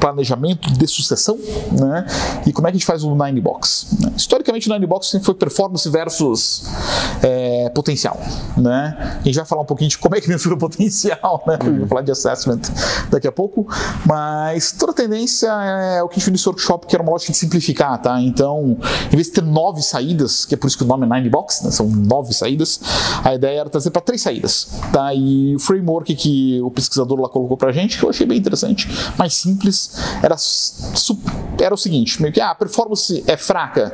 planejamento 0.00 0.70
de 0.72 0.86
sucessão, 0.86 1.38
né? 1.78 2.04
E 2.46 2.52
como 2.52 2.66
é 2.66 2.70
que 2.70 2.76
a 2.76 2.78
gente 2.78 2.86
faz 2.86 3.04
o 3.04 3.14
Nine 3.14 3.40
Box? 3.40 3.86
Historicamente, 4.16 4.68
o 4.68 4.72
Nine 4.72 4.86
Box 4.86 5.06
sempre 5.06 5.24
foi 5.24 5.34
performance 5.34 5.88
versus 5.88 6.64
é, 7.22 7.41
potencial, 7.70 8.20
né? 8.56 9.18
A 9.20 9.24
gente 9.24 9.36
vai 9.36 9.44
falar 9.44 9.62
um 9.62 9.66
pouquinho 9.66 9.90
de 9.90 9.98
como 9.98 10.14
é 10.14 10.20
que 10.20 10.28
mensura 10.28 10.54
o 10.54 10.58
potencial, 10.58 11.42
né? 11.46 11.58
Uhum. 11.64 11.78
Vou 11.80 11.88
falar 11.88 12.02
de 12.02 12.10
assessment 12.10 12.60
daqui 13.10 13.26
a 13.26 13.32
pouco, 13.32 13.66
mas 14.06 14.72
toda 14.72 14.92
a 14.92 14.94
tendência 14.94 15.48
é 15.48 16.02
o 16.02 16.08
que 16.08 16.14
a 16.14 16.18
gente 16.18 16.24
viu 16.24 16.32
nesse 16.32 16.48
workshop, 16.48 16.86
que 16.86 16.94
era 16.94 17.02
uma 17.02 17.12
lógica 17.12 17.32
de 17.32 17.38
simplificar, 17.38 18.00
tá? 18.00 18.20
Então, 18.20 18.76
em 19.06 19.16
vez 19.16 19.26
de 19.26 19.34
ter 19.34 19.42
nove 19.42 19.82
saídas, 19.82 20.44
que 20.44 20.54
é 20.54 20.56
por 20.56 20.66
isso 20.66 20.76
que 20.76 20.84
o 20.84 20.86
nome 20.86 21.06
é 21.06 21.08
Nine 21.08 21.28
Box, 21.28 21.64
né? 21.64 21.70
São 21.70 21.86
nove 21.88 22.32
saídas. 22.32 22.80
A 23.24 23.34
ideia 23.34 23.60
era 23.60 23.70
trazer 23.70 23.90
para 23.90 24.02
três 24.02 24.22
saídas. 24.22 24.68
Tá? 24.92 25.14
E 25.14 25.56
o 25.56 25.58
framework 25.58 26.14
que 26.14 26.60
o 26.62 26.70
pesquisador 26.70 27.20
lá 27.20 27.28
colocou 27.28 27.56
para 27.56 27.70
a 27.70 27.72
gente, 27.72 27.98
que 27.98 28.04
eu 28.04 28.10
achei 28.10 28.26
bem 28.26 28.38
interessante, 28.38 28.88
mais 29.16 29.34
simples, 29.34 29.96
era, 30.22 30.36
era 31.60 31.74
o 31.74 31.78
seguinte: 31.78 32.20
meio 32.20 32.32
que 32.32 32.40
ah, 32.40 32.50
a 32.50 32.54
performance 32.54 33.22
é 33.26 33.36
fraca? 33.36 33.92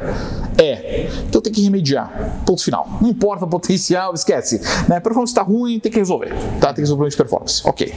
É. 0.56 1.08
Então 1.28 1.40
tem 1.40 1.52
que 1.52 1.62
remediar. 1.62 2.42
Ponto 2.44 2.62
final. 2.62 2.98
Não 3.00 3.08
importa 3.08 3.44
o 3.44 3.48
potencial, 3.58 4.14
esquece. 4.14 4.60
Né? 4.88 5.00
Performance 5.00 5.30
está 5.30 5.42
ruim, 5.42 5.78
tem 5.78 5.90
que 5.90 5.98
resolver. 5.98 6.32
Tá? 6.60 6.68
Tem 6.68 6.76
que 6.76 6.80
resolver 6.82 7.06
o 7.06 7.08
problema 7.08 7.10
de 7.10 7.16
performance. 7.16 7.62
Ok. 7.64 7.94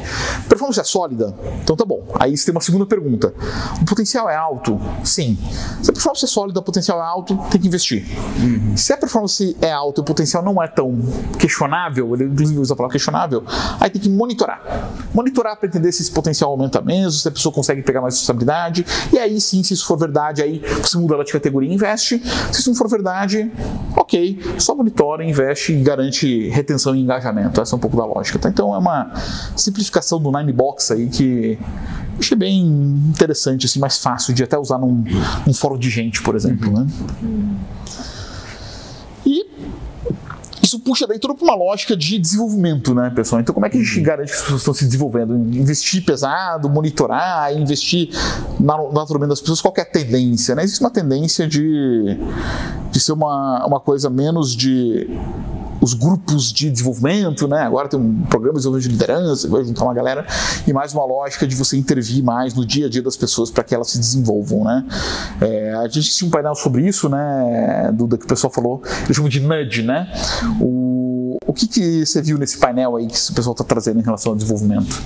Performance 0.48 0.80
é 0.80 0.84
sólida? 0.84 1.36
Então 1.64 1.76
tá 1.76 1.86
bom. 1.86 2.04
Aí 2.20 2.36
você 2.36 2.46
tem 2.46 2.54
uma 2.54 2.62
segunda 2.62 2.86
pergunta. 2.86 3.34
O 3.82 3.86
potencial 3.86 4.30
é 4.30 4.36
alto? 4.36 4.80
Sim. 5.04 5.38
Se 5.82 5.90
a 5.90 5.94
performance 5.94 6.26
é 6.26 6.28
sólida, 6.28 6.60
o 6.60 6.64
potencial 6.64 7.00
é 7.00 7.04
alto, 7.04 7.38
tem 7.50 7.62
que 7.62 7.68
investir. 7.68 8.06
Uhum. 8.40 8.76
Se 8.76 8.94
a 8.94 8.98
performance 8.98 9.56
é 9.62 9.72
alta 9.72 10.02
e 10.02 10.04
o 10.04 10.06
potencial 10.06 10.44
não 10.44 10.62
é 10.62 10.68
tão 10.68 11.00
questionável, 11.40 12.14
ele 12.16 12.26
inclusive 12.26 12.60
usa 12.60 12.74
a 12.74 12.78
palavra 12.78 12.94
questionável, 12.94 13.44
aí 13.80 13.90
tem 13.90 14.02
que 14.02 14.10
monitorar. 14.10 14.62
Monitorar 15.14 15.58
para 15.58 15.68
entender 15.68 15.92
se 15.92 16.02
esse 16.02 16.12
potencial 16.12 16.52
aumenta 16.52 16.82
mesmo, 16.82 17.12
se 17.12 17.28
a 17.28 17.32
pessoa 17.32 17.54
consegue 17.54 17.82
pegar 17.82 18.02
mais 18.02 18.16
responsabilidade, 18.16 18.86
e 19.12 19.20
aí 19.20 19.40
sim, 19.40 19.64
se 19.64 19.74
isso 19.74 19.86
for 19.86 19.98
verdade, 19.98 20.42
aí 20.42 20.60
você 20.82 20.98
muda 20.98 21.16
ela 21.16 21.24
de 21.24 21.32
categoria 21.32 21.70
e 21.70 21.74
investe. 21.74 22.22
Se 22.52 22.60
isso 22.60 22.70
não 22.70 22.76
for 22.76 22.90
verdade, 22.90 23.52
ok, 23.96 24.40
só 24.58 24.76
monitora, 24.76 25.24
investe 25.24 25.51
e 25.52 25.82
garante 25.82 26.50
retenção 26.50 26.96
e 26.96 27.02
engajamento. 27.02 27.62
Essa 27.62 27.76
é 27.76 27.78
um 27.78 27.80
pouco 27.80 27.98
da 27.98 28.06
lógica. 28.06 28.40
Tá? 28.40 28.50
Então 28.50 28.74
é 28.74 28.78
uma 28.78 29.12
simplificação 29.56 30.22
do 30.22 30.32
Nine 30.32 30.54
Box 30.54 30.92
aí 30.92 31.08
que 31.08 31.58
achei 32.20 32.38
bem 32.38 32.62
interessante, 33.10 33.66
assim, 33.66 33.80
mais 33.80 33.98
fácil 33.98 34.34
de 34.34 34.44
até 34.44 34.58
usar 34.58 34.78
num, 34.78 35.04
num 35.46 35.54
fórum 35.54 35.78
de 35.78 35.90
gente, 35.90 36.22
por 36.22 36.36
exemplo. 36.36 36.72
Né? 36.72 36.88
Isso 40.72 40.80
puxa 40.80 41.06
daí 41.06 41.20
toda 41.20 41.34
uma 41.34 41.56
lógica 41.56 41.96
de 41.96 42.18
desenvolvimento, 42.18 42.96
né, 42.96 43.12
pessoal? 43.14 43.42
Então, 43.42 43.54
como 43.54 43.66
é 43.66 43.70
que 43.70 43.78
a 43.78 43.84
gente 43.84 43.98
uhum. 43.98 44.04
garante 44.04 44.32
que 44.32 44.38
as 44.38 44.42
pessoas 44.42 44.62
estão 44.62 44.74
se 44.74 44.86
desenvolvendo? 44.86 45.36
Investir 45.36 46.04
pesado, 46.06 46.70
monitorar, 46.70 47.54
investir 47.56 48.10
na, 48.60 48.78
naturalmente 48.92 49.30
das 49.30 49.42
pessoas, 49.42 49.62
qual 49.62 49.74
é 49.78 49.82
a 49.82 49.86
tendência, 49.86 50.56
né? 50.56 50.64
Existe 50.64 50.82
uma 50.82 50.90
tendência 50.90 51.48
de, 51.48 52.18
de 52.90 53.00
ser 53.00 53.12
uma, 53.12 53.66
uma 53.66 53.80
coisa 53.80 54.10
menos 54.10 54.56
de 54.56 55.10
os 55.82 55.96
grupos 55.96 56.54
de 56.54 56.70
desenvolvimento, 56.70 57.48
né? 57.48 57.62
Agora 57.62 57.90
tem 57.90 58.00
um 58.00 58.22
programa 58.22 58.54
de 58.54 58.60
desenvolvimento 58.60 58.90
de 58.90 58.98
liderança, 58.98 59.50
vai 59.50 59.64
juntar 59.66 59.84
uma 59.84 59.94
galera, 59.94 60.26
e 60.68 60.72
mais 60.72 60.94
uma 60.94 61.04
lógica 61.04 61.48
de 61.48 61.56
você 61.56 61.76
intervir 61.76 62.24
mais 62.24 62.54
no 62.54 62.66
dia 62.66 62.86
a 62.86 62.90
dia 62.90 63.02
das 63.02 63.18
pessoas 63.18 63.50
para 63.50 63.64
que 63.64 63.74
elas 63.74 63.90
se 63.90 63.98
desenvolvam, 63.98 64.64
né? 64.64 64.86
É, 65.42 65.74
a 65.74 65.88
gente 65.88 66.12
tinha 66.12 66.28
um 66.28 66.32
painel 66.32 66.54
sobre 66.56 66.88
isso, 66.88 67.10
né, 67.10 67.92
Duda, 67.94 68.18
que 68.18 68.26
o 68.26 68.28
pessoal 68.28 68.54
falou, 68.54 68.82
eles 69.06 69.16
chamam 69.16 69.30
de 69.30 69.40
nudge, 69.40 69.82
né? 69.82 70.08
O, 70.60 71.38
o 71.46 71.54
que, 71.54 71.68
que 71.68 72.06
você 72.06 72.22
viu 72.22 72.38
nesse 72.38 72.58
painel 72.58 72.96
aí 72.96 73.08
que 73.08 73.32
o 73.32 73.34
pessoal 73.34 73.54
está 73.54 73.64
trazendo 73.64 74.00
em 74.00 74.04
relação 74.04 74.34
ao 74.34 74.36
desenvolvimento? 74.38 75.02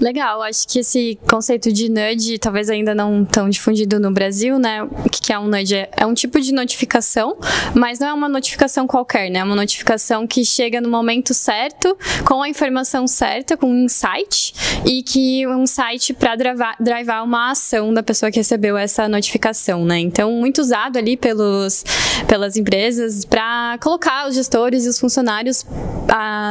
Legal, 0.00 0.40
acho 0.40 0.66
que 0.66 0.78
esse 0.78 1.18
conceito 1.28 1.70
de 1.70 1.90
nudge 1.90 2.38
talvez 2.38 2.70
ainda 2.70 2.94
não 2.94 3.22
tão 3.22 3.50
difundido 3.50 4.00
no 4.00 4.10
Brasil, 4.10 4.58
né? 4.58 4.82
O 4.82 5.10
que 5.10 5.30
é 5.30 5.38
um 5.38 5.46
nudge? 5.46 5.86
É 5.94 6.06
um 6.06 6.14
tipo 6.14 6.40
de 6.40 6.54
notificação, 6.54 7.36
mas 7.74 7.98
não 7.98 8.08
é 8.08 8.12
uma 8.14 8.28
notificação 8.28 8.86
qualquer, 8.86 9.30
né? 9.30 9.40
É 9.40 9.44
uma 9.44 9.54
notificação 9.54 10.26
que 10.26 10.42
chega 10.42 10.80
no 10.80 10.88
momento 10.88 11.34
certo, 11.34 11.94
com 12.24 12.42
a 12.42 12.48
informação 12.48 13.06
certa, 13.06 13.58
com 13.58 13.66
um 13.66 13.84
insight, 13.84 14.54
e 14.86 15.02
que 15.02 15.46
um 15.46 15.64
insight 15.64 16.14
para 16.14 16.34
drivar 16.80 17.22
uma 17.22 17.50
ação 17.50 17.92
da 17.92 18.02
pessoa 18.02 18.30
que 18.32 18.38
recebeu 18.38 18.78
essa 18.78 19.06
notificação, 19.06 19.84
né? 19.84 19.98
Então, 19.98 20.32
muito 20.32 20.62
usado 20.62 20.96
ali 20.96 21.14
pelos, 21.14 21.84
pelas 22.26 22.56
empresas 22.56 23.26
para 23.26 23.76
colocar 23.82 24.26
os 24.26 24.34
gestores 24.34 24.86
e 24.86 24.88
os 24.88 24.98
funcionários 24.98 25.66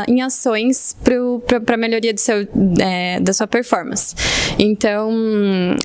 em 0.10 0.22
ações 0.22 0.96
para 1.04 1.76
a 1.76 1.78
melhoria 1.78 2.12
do 2.14 2.20
seu, 2.20 2.48
é, 2.82 3.20
da 3.20 3.32
sua 3.32 3.46
performance. 3.46 4.16
Então, 4.58 5.12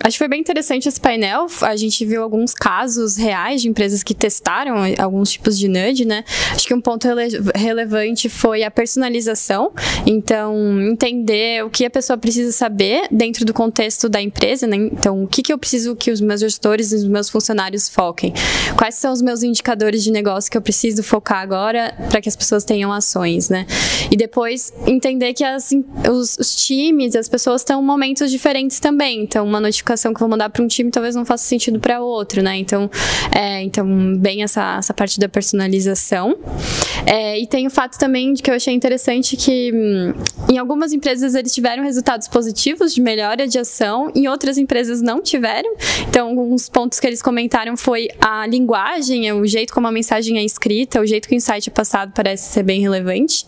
acho 0.03 0.13
que 0.13 0.19
foi 0.19 0.29
bem 0.29 0.41
interessante 0.41 0.89
esse 0.89 1.01
painel. 1.01 1.47
A 1.61 1.77
gente 1.77 2.05
viu 2.07 2.23
alguns 2.23 2.55
casos 2.55 3.17
reais 3.17 3.61
de 3.61 3.69
empresas 3.69 4.03
que 4.03 4.15
testaram 4.15 4.77
alguns 4.99 5.31
tipos 5.33 5.59
de 5.59 5.69
nudge, 5.69 6.07
né? 6.07 6.25
Acho 6.53 6.67
que 6.67 6.75
um 6.75 6.81
ponto 6.81 7.07
rele 7.07 7.39
relevante 7.55 8.29
foi 8.31 8.65
a 8.65 8.71
personalização. 8.71 9.73
Então, 10.07 10.81
entender 10.81 11.63
o 11.65 11.69
que 11.69 11.85
a 11.85 11.91
pessoa 11.91 12.17
precisa 12.17 12.51
saber 12.51 13.07
dentro 13.11 13.45
do 13.45 13.53
contexto 13.53 14.09
da 14.09 14.23
empresa, 14.23 14.67
né? 14.67 14.77
Então, 14.77 15.23
o 15.23 15.29
que, 15.29 15.43
que 15.43 15.53
eu 15.53 15.59
preciso 15.59 15.95
que 15.95 16.11
os 16.11 16.21
meus 16.21 16.41
gestores 16.41 16.93
e 16.93 16.97
os 16.97 17.05
meus 17.05 17.29
funcionários 17.29 17.89
foquem? 17.91 18.33
Quais 18.77 18.95
são 18.95 19.13
os 19.13 19.21
meus 19.21 19.43
indicadores 19.43 20.03
de 20.03 20.11
negócio 20.11 20.51
que 20.51 20.57
eu 20.57 20.63
preciso 20.63 21.03
focar 21.03 21.39
agora 21.39 21.95
para 22.09 22.21
que 22.21 22.29
as 22.29 22.37
pessoas 22.37 22.65
tenham 22.65 22.91
ações, 22.91 23.51
né? 23.51 23.67
E 24.15 24.17
depois 24.17 24.73
entender 24.87 25.35
que 25.35 25.43
as, 25.43 25.73
os, 26.09 26.39
os 26.39 26.55
times, 26.65 27.17
as 27.17 27.29
pessoas 27.29 27.63
estão 27.63 27.83
em 27.83 27.85
momentos 27.85 28.31
diferentes 28.31 28.79
também. 28.79 29.25
Então, 29.25 29.45
uma 29.45 29.59
notificação 29.61 30.15
que 30.15 30.19
eu 30.19 30.21
vou 30.21 30.29
mandar 30.29 30.51
para 30.51 30.63
um 30.63 30.69
time 30.69 30.89
talvez 30.89 31.17
não 31.17 31.25
faça 31.25 31.43
sentido 31.43 31.81
para 31.81 32.01
outro, 32.01 32.41
né? 32.41 32.57
Então, 32.57 32.89
é, 33.35 33.61
então 33.65 34.17
bem 34.17 34.45
essa, 34.45 34.77
essa 34.79 34.95
parte 34.95 35.19
da 35.19 35.29
personalização. 35.29 36.39
É, 37.05 37.41
e 37.41 37.45
tem 37.45 37.67
o 37.67 37.71
fato 37.71 37.99
também 37.99 38.35
de 38.35 38.41
que 38.41 38.49
eu 38.49 38.55
achei 38.55 38.73
interessante 38.73 39.37
que 39.37 39.73
hum, 39.75 40.15
em 40.49 40.59
algumas 40.59 40.93
empresas 40.93 41.35
eles 41.35 41.53
tiveram 41.53 41.83
resultados 41.83 42.29
positivos 42.29 42.95
de 42.95 43.01
melhora 43.01 43.49
de 43.49 43.59
ação, 43.59 44.13
em 44.15 44.29
outras 44.29 44.59
empresas 44.59 45.03
não 45.03 45.21
tiveram. 45.21 45.75
Então, 46.09 46.29
alguns 46.29 46.69
pontos 46.69 47.01
que 47.01 47.07
eles 47.09 47.21
comentaram 47.21 47.77
foi 47.77 48.07
a 48.21 48.47
linguagem, 48.47 49.33
o 49.33 49.45
jeito 49.45 49.75
como 49.75 49.89
a 49.89 49.93
mensagem 49.93 50.39
é 50.39 50.45
escrita, 50.45 51.01
o 51.01 51.07
jeito 51.07 51.27
que 51.27 51.35
o 51.35 51.37
insight 51.37 51.69
é 51.69 51.73
passado 51.73 52.13
parece 52.15 52.53
ser 52.53 52.63
bem 52.63 52.81
relevante. 52.81 53.45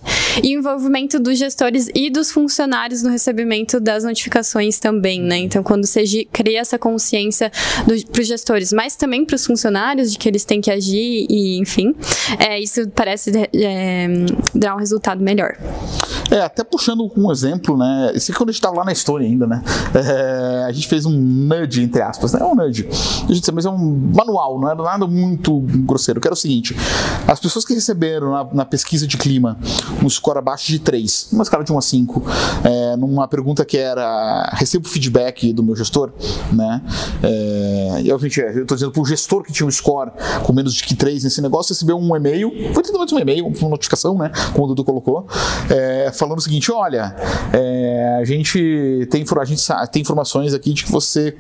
E 0.47 0.53
envolvimento 0.53 1.19
dos 1.19 1.37
gestores 1.37 1.91
e 1.93 2.09
dos 2.09 2.31
funcionários 2.31 3.03
no 3.03 3.11
recebimento 3.11 3.81
das 3.81 4.05
notificações 4.05 4.79
também, 4.79 5.21
né? 5.21 5.39
Então, 5.39 5.61
quando 5.61 5.85
você 5.85 6.05
cria 6.33 6.61
essa 6.61 6.79
consciência 6.79 7.51
para 8.13 8.21
os 8.21 8.29
gestores, 8.29 8.73
mas 8.73 8.95
também 8.95 9.25
para 9.25 9.35
os 9.35 9.45
funcionários 9.45 10.13
de 10.13 10.19
que 10.19 10.29
eles 10.29 10.45
têm 10.45 10.61
que 10.61 10.71
agir 10.71 11.27
e, 11.29 11.59
enfim, 11.59 11.93
é, 12.39 12.61
isso 12.61 12.89
parece 12.91 13.33
é, 13.53 14.07
dar 14.55 14.77
um 14.77 14.79
resultado 14.79 15.21
melhor. 15.21 15.57
É, 16.31 16.41
até 16.41 16.65
puxando 16.65 17.11
um 17.17 17.31
exemplo, 17.31 17.77
né? 17.77 18.13
Esse 18.15 18.33
quando 18.33 18.49
a 18.49 18.53
gente 18.53 18.61
estava 18.61 18.77
lá 18.77 18.85
na 18.85 18.93
Estônia 18.93 19.29
ainda, 19.29 19.47
né? 19.47 19.63
É, 19.95 20.65
a 20.65 20.73
gente 20.73 20.89
fez 20.89 21.07
um 21.07 21.13
nudge, 21.13 21.83
entre 21.83 22.03
aspas, 22.03 22.33
né? 22.33 22.41
É 22.41 22.45
um 22.45 22.55
nudge. 22.55 22.89
A 23.29 23.33
gente, 23.33 23.53
mas 23.53 23.65
é 23.65 23.71
um 23.71 24.11
manual, 24.15 24.59
não 24.61 24.69
era 24.69 24.83
nada 24.83 25.07
muito 25.07 25.61
grosseiro. 25.61 26.21
Que 26.21 26.27
era 26.27 26.35
o 26.35 26.37
seguinte: 26.37 26.77
as 27.27 27.39
pessoas 27.39 27.65
que 27.65 27.75
receberam 27.75 28.33
na, 28.33 28.45
na 28.53 28.65
pesquisa 28.65 29.07
de 29.07 29.17
clima 29.17 29.59
um 30.03 30.09
score 30.09 30.39
abaixo 30.39 30.67
de 30.67 30.79
3, 30.79 31.29
uma 31.33 31.43
escala 31.43 31.65
de 31.65 31.73
1 31.73 31.79
a 31.79 31.83
5, 31.83 32.23
é, 32.65 32.97
numa 32.97 33.29
pergunta 33.29 33.65
que 33.65 33.77
era 33.77 34.51
recebo 34.55 34.89
feedback 34.89 35.53
do 35.53 35.63
meu 35.63 35.77
gestor, 35.77 36.13
né? 36.53 36.83
É, 37.23 38.03
e 38.05 38.13
obviamente, 38.13 38.41
eu 38.41 38.63
estou 38.63 38.77
dizendo 38.77 38.93
para 38.93 39.03
o 39.03 39.07
gestor 39.07 39.43
que 39.43 39.53
tinha 39.53 39.67
um 39.67 39.71
score 39.71 40.11
com 40.43 40.53
menos 40.53 40.75
de 40.75 40.83
que 40.83 40.95
3 40.95 41.25
nesse 41.25 41.41
negócio, 41.41 41.73
recebeu 41.73 41.97
um 41.97 42.17
e-mail, 42.17 42.51
foi 42.75 42.83
totalmente 42.83 43.15
um 43.15 43.19
e-mail, 43.19 43.47
uma 43.47 43.71
notificação, 43.71 44.17
né? 44.19 44.31
Como 44.53 44.65
o 44.65 44.69
Dudu 44.69 44.85
colocou, 44.85 45.27
é, 45.71 46.11
falando 46.19 46.39
o 46.39 46.43
seguinte: 46.43 46.71
olha, 46.73 47.15
é, 47.53 48.19
a 48.21 48.25
gente 48.25 49.07
tem, 49.11 49.25
a 49.25 49.45
gente 49.45 49.67
tem 49.93 50.03
informações 50.03 50.55
aqui 50.55 50.73
de 50.73 50.85
que 50.85 50.93
você 50.93 51.37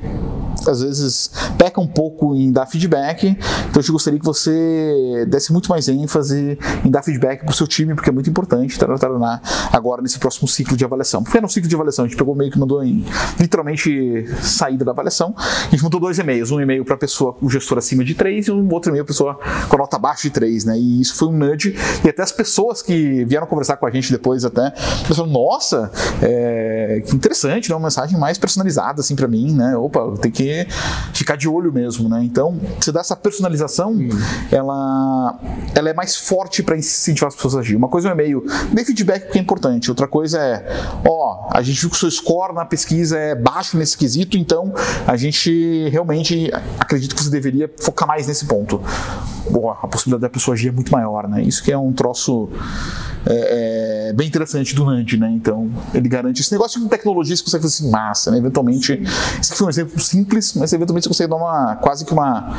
às 0.66 0.80
vezes 0.80 1.30
peca 1.58 1.80
um 1.80 1.86
pouco 1.86 2.34
em 2.34 2.50
dar 2.50 2.66
feedback, 2.66 3.28
então 3.28 3.76
eu 3.76 3.82
te 3.82 3.92
gostaria 3.92 4.18
que 4.18 4.24
você 4.24 5.26
desse 5.28 5.52
muito 5.52 5.68
mais 5.68 5.88
ênfase 5.88 6.58
em 6.84 6.90
dar 6.90 7.02
feedback 7.02 7.40
para 7.40 7.50
o 7.50 7.54
seu 7.54 7.66
time, 7.66 7.94
porque 7.94 8.10
é 8.10 8.12
muito 8.12 8.28
importante 8.28 8.78
taraná, 8.78 9.40
agora 9.72 10.02
nesse 10.02 10.18
próximo 10.18 10.48
ciclo 10.48 10.76
de 10.76 10.84
avaliação. 10.84 11.22
Porque 11.22 11.40
no 11.40 11.48
ciclo 11.48 11.68
de 11.68 11.74
avaliação 11.74 12.04
a 12.04 12.08
gente 12.08 12.16
pegou 12.16 12.34
meio 12.34 12.50
que 12.50 12.58
mandou 12.58 12.82
em 12.82 13.04
literalmente 13.38 14.26
saída 14.42 14.84
da 14.84 14.92
avaliação, 14.92 15.34
a 15.36 15.70
gente 15.70 15.82
mandou 15.82 16.00
dois 16.00 16.18
e-mails, 16.18 16.50
um 16.50 16.60
e-mail 16.60 16.84
para 16.84 16.94
a 16.94 16.98
pessoa, 16.98 17.36
o 17.40 17.48
gestor 17.50 17.78
acima 17.78 18.04
de 18.04 18.14
3 18.14 18.48
e 18.48 18.50
um 18.50 18.72
outro 18.72 18.90
e-mail 18.90 19.04
para 19.04 19.12
pessoa 19.12 19.38
com 19.68 19.76
nota 19.76 19.96
abaixo 19.96 20.22
de 20.22 20.30
3, 20.30 20.64
né? 20.64 20.78
E 20.78 21.00
isso 21.00 21.14
foi 21.14 21.28
um 21.28 21.32
nudge, 21.32 21.76
e 22.04 22.08
até 22.08 22.22
as 22.22 22.32
pessoas 22.32 22.82
que 22.82 23.24
vieram 23.24 23.46
conversar 23.46 23.76
com 23.76 23.86
a 23.86 23.90
gente 23.90 24.10
depois 24.12 24.44
até, 24.44 24.65
pensaram, 25.06 25.28
nossa, 25.28 25.90
é, 26.22 27.02
que 27.06 27.14
interessante, 27.14 27.68
né? 27.68 27.74
Uma 27.74 27.86
mensagem 27.86 28.18
mais 28.18 28.38
personalizada 28.38 29.00
assim 29.00 29.16
para 29.16 29.28
mim, 29.28 29.54
né? 29.54 29.76
Opa, 29.76 30.16
tem 30.20 30.30
que 30.30 30.66
ficar 31.12 31.36
de 31.36 31.48
olho 31.48 31.72
mesmo, 31.72 32.08
né? 32.08 32.22
Então, 32.24 32.58
você 32.80 32.92
dá 32.92 33.00
essa 33.00 33.16
personalização, 33.16 33.92
hum. 33.92 34.08
ela, 34.50 35.38
ela 35.74 35.90
é 35.90 35.94
mais 35.94 36.16
forte 36.16 36.62
para 36.62 36.76
incentivar 36.76 37.28
as 37.28 37.34
pessoas 37.34 37.56
a 37.56 37.60
agir. 37.60 37.76
Uma 37.76 37.88
coisa 37.88 38.08
é 38.08 38.10
um 38.10 38.14
e-mail, 38.14 38.44
dê 38.72 38.84
feedback 38.84 39.24
porque 39.24 39.38
é 39.38 39.42
importante. 39.42 39.90
Outra 39.90 40.06
coisa 40.06 40.38
é, 40.38 40.66
ó, 41.06 41.48
a 41.50 41.62
gente 41.62 41.80
viu 41.80 41.90
que 41.90 41.96
o 41.96 41.98
seu 41.98 42.10
score 42.10 42.54
na 42.54 42.64
pesquisa 42.64 43.18
é 43.18 43.34
baixo 43.34 43.76
nesse 43.76 43.96
quesito, 43.96 44.36
então 44.36 44.72
a 45.06 45.16
gente 45.16 45.88
realmente 45.90 46.50
acredita 46.78 47.14
que 47.14 47.22
você 47.22 47.30
deveria 47.30 47.70
focar 47.78 48.06
mais 48.06 48.26
nesse 48.26 48.44
ponto. 48.46 48.80
Boa, 49.50 49.78
a 49.82 49.86
possibilidade 49.86 50.22
da 50.22 50.28
pessoa 50.28 50.54
agir 50.54 50.68
é 50.68 50.72
muito 50.72 50.90
maior, 50.90 51.28
né? 51.28 51.42
Isso 51.42 51.62
que 51.62 51.70
é 51.70 51.78
um 51.78 51.92
troço 51.92 52.48
é, 53.26 53.34
é, 53.34 53.95
bem 54.12 54.28
interessante 54.28 54.74
do 54.74 54.84
NAND, 54.84 55.14
né? 55.14 55.30
Então, 55.30 55.70
ele 55.94 56.08
garante 56.08 56.40
esse 56.40 56.52
negócio 56.52 56.80
com 56.80 56.88
tecnologia 56.88 57.36
você 57.36 57.42
consegue 57.42 57.62
fazer 57.62 57.82
assim, 57.82 57.90
massa, 57.90 58.30
né? 58.30 58.38
Eventualmente, 58.38 58.92
esse 59.40 59.50
aqui 59.50 59.58
foi 59.58 59.66
um 59.66 59.70
exemplo 59.70 60.00
simples, 60.00 60.54
mas 60.54 60.72
eventualmente 60.72 61.04
você 61.04 61.08
consegue 61.08 61.30
dar 61.30 61.36
uma 61.36 61.76
quase 61.76 62.04
que 62.04 62.12
uma 62.12 62.56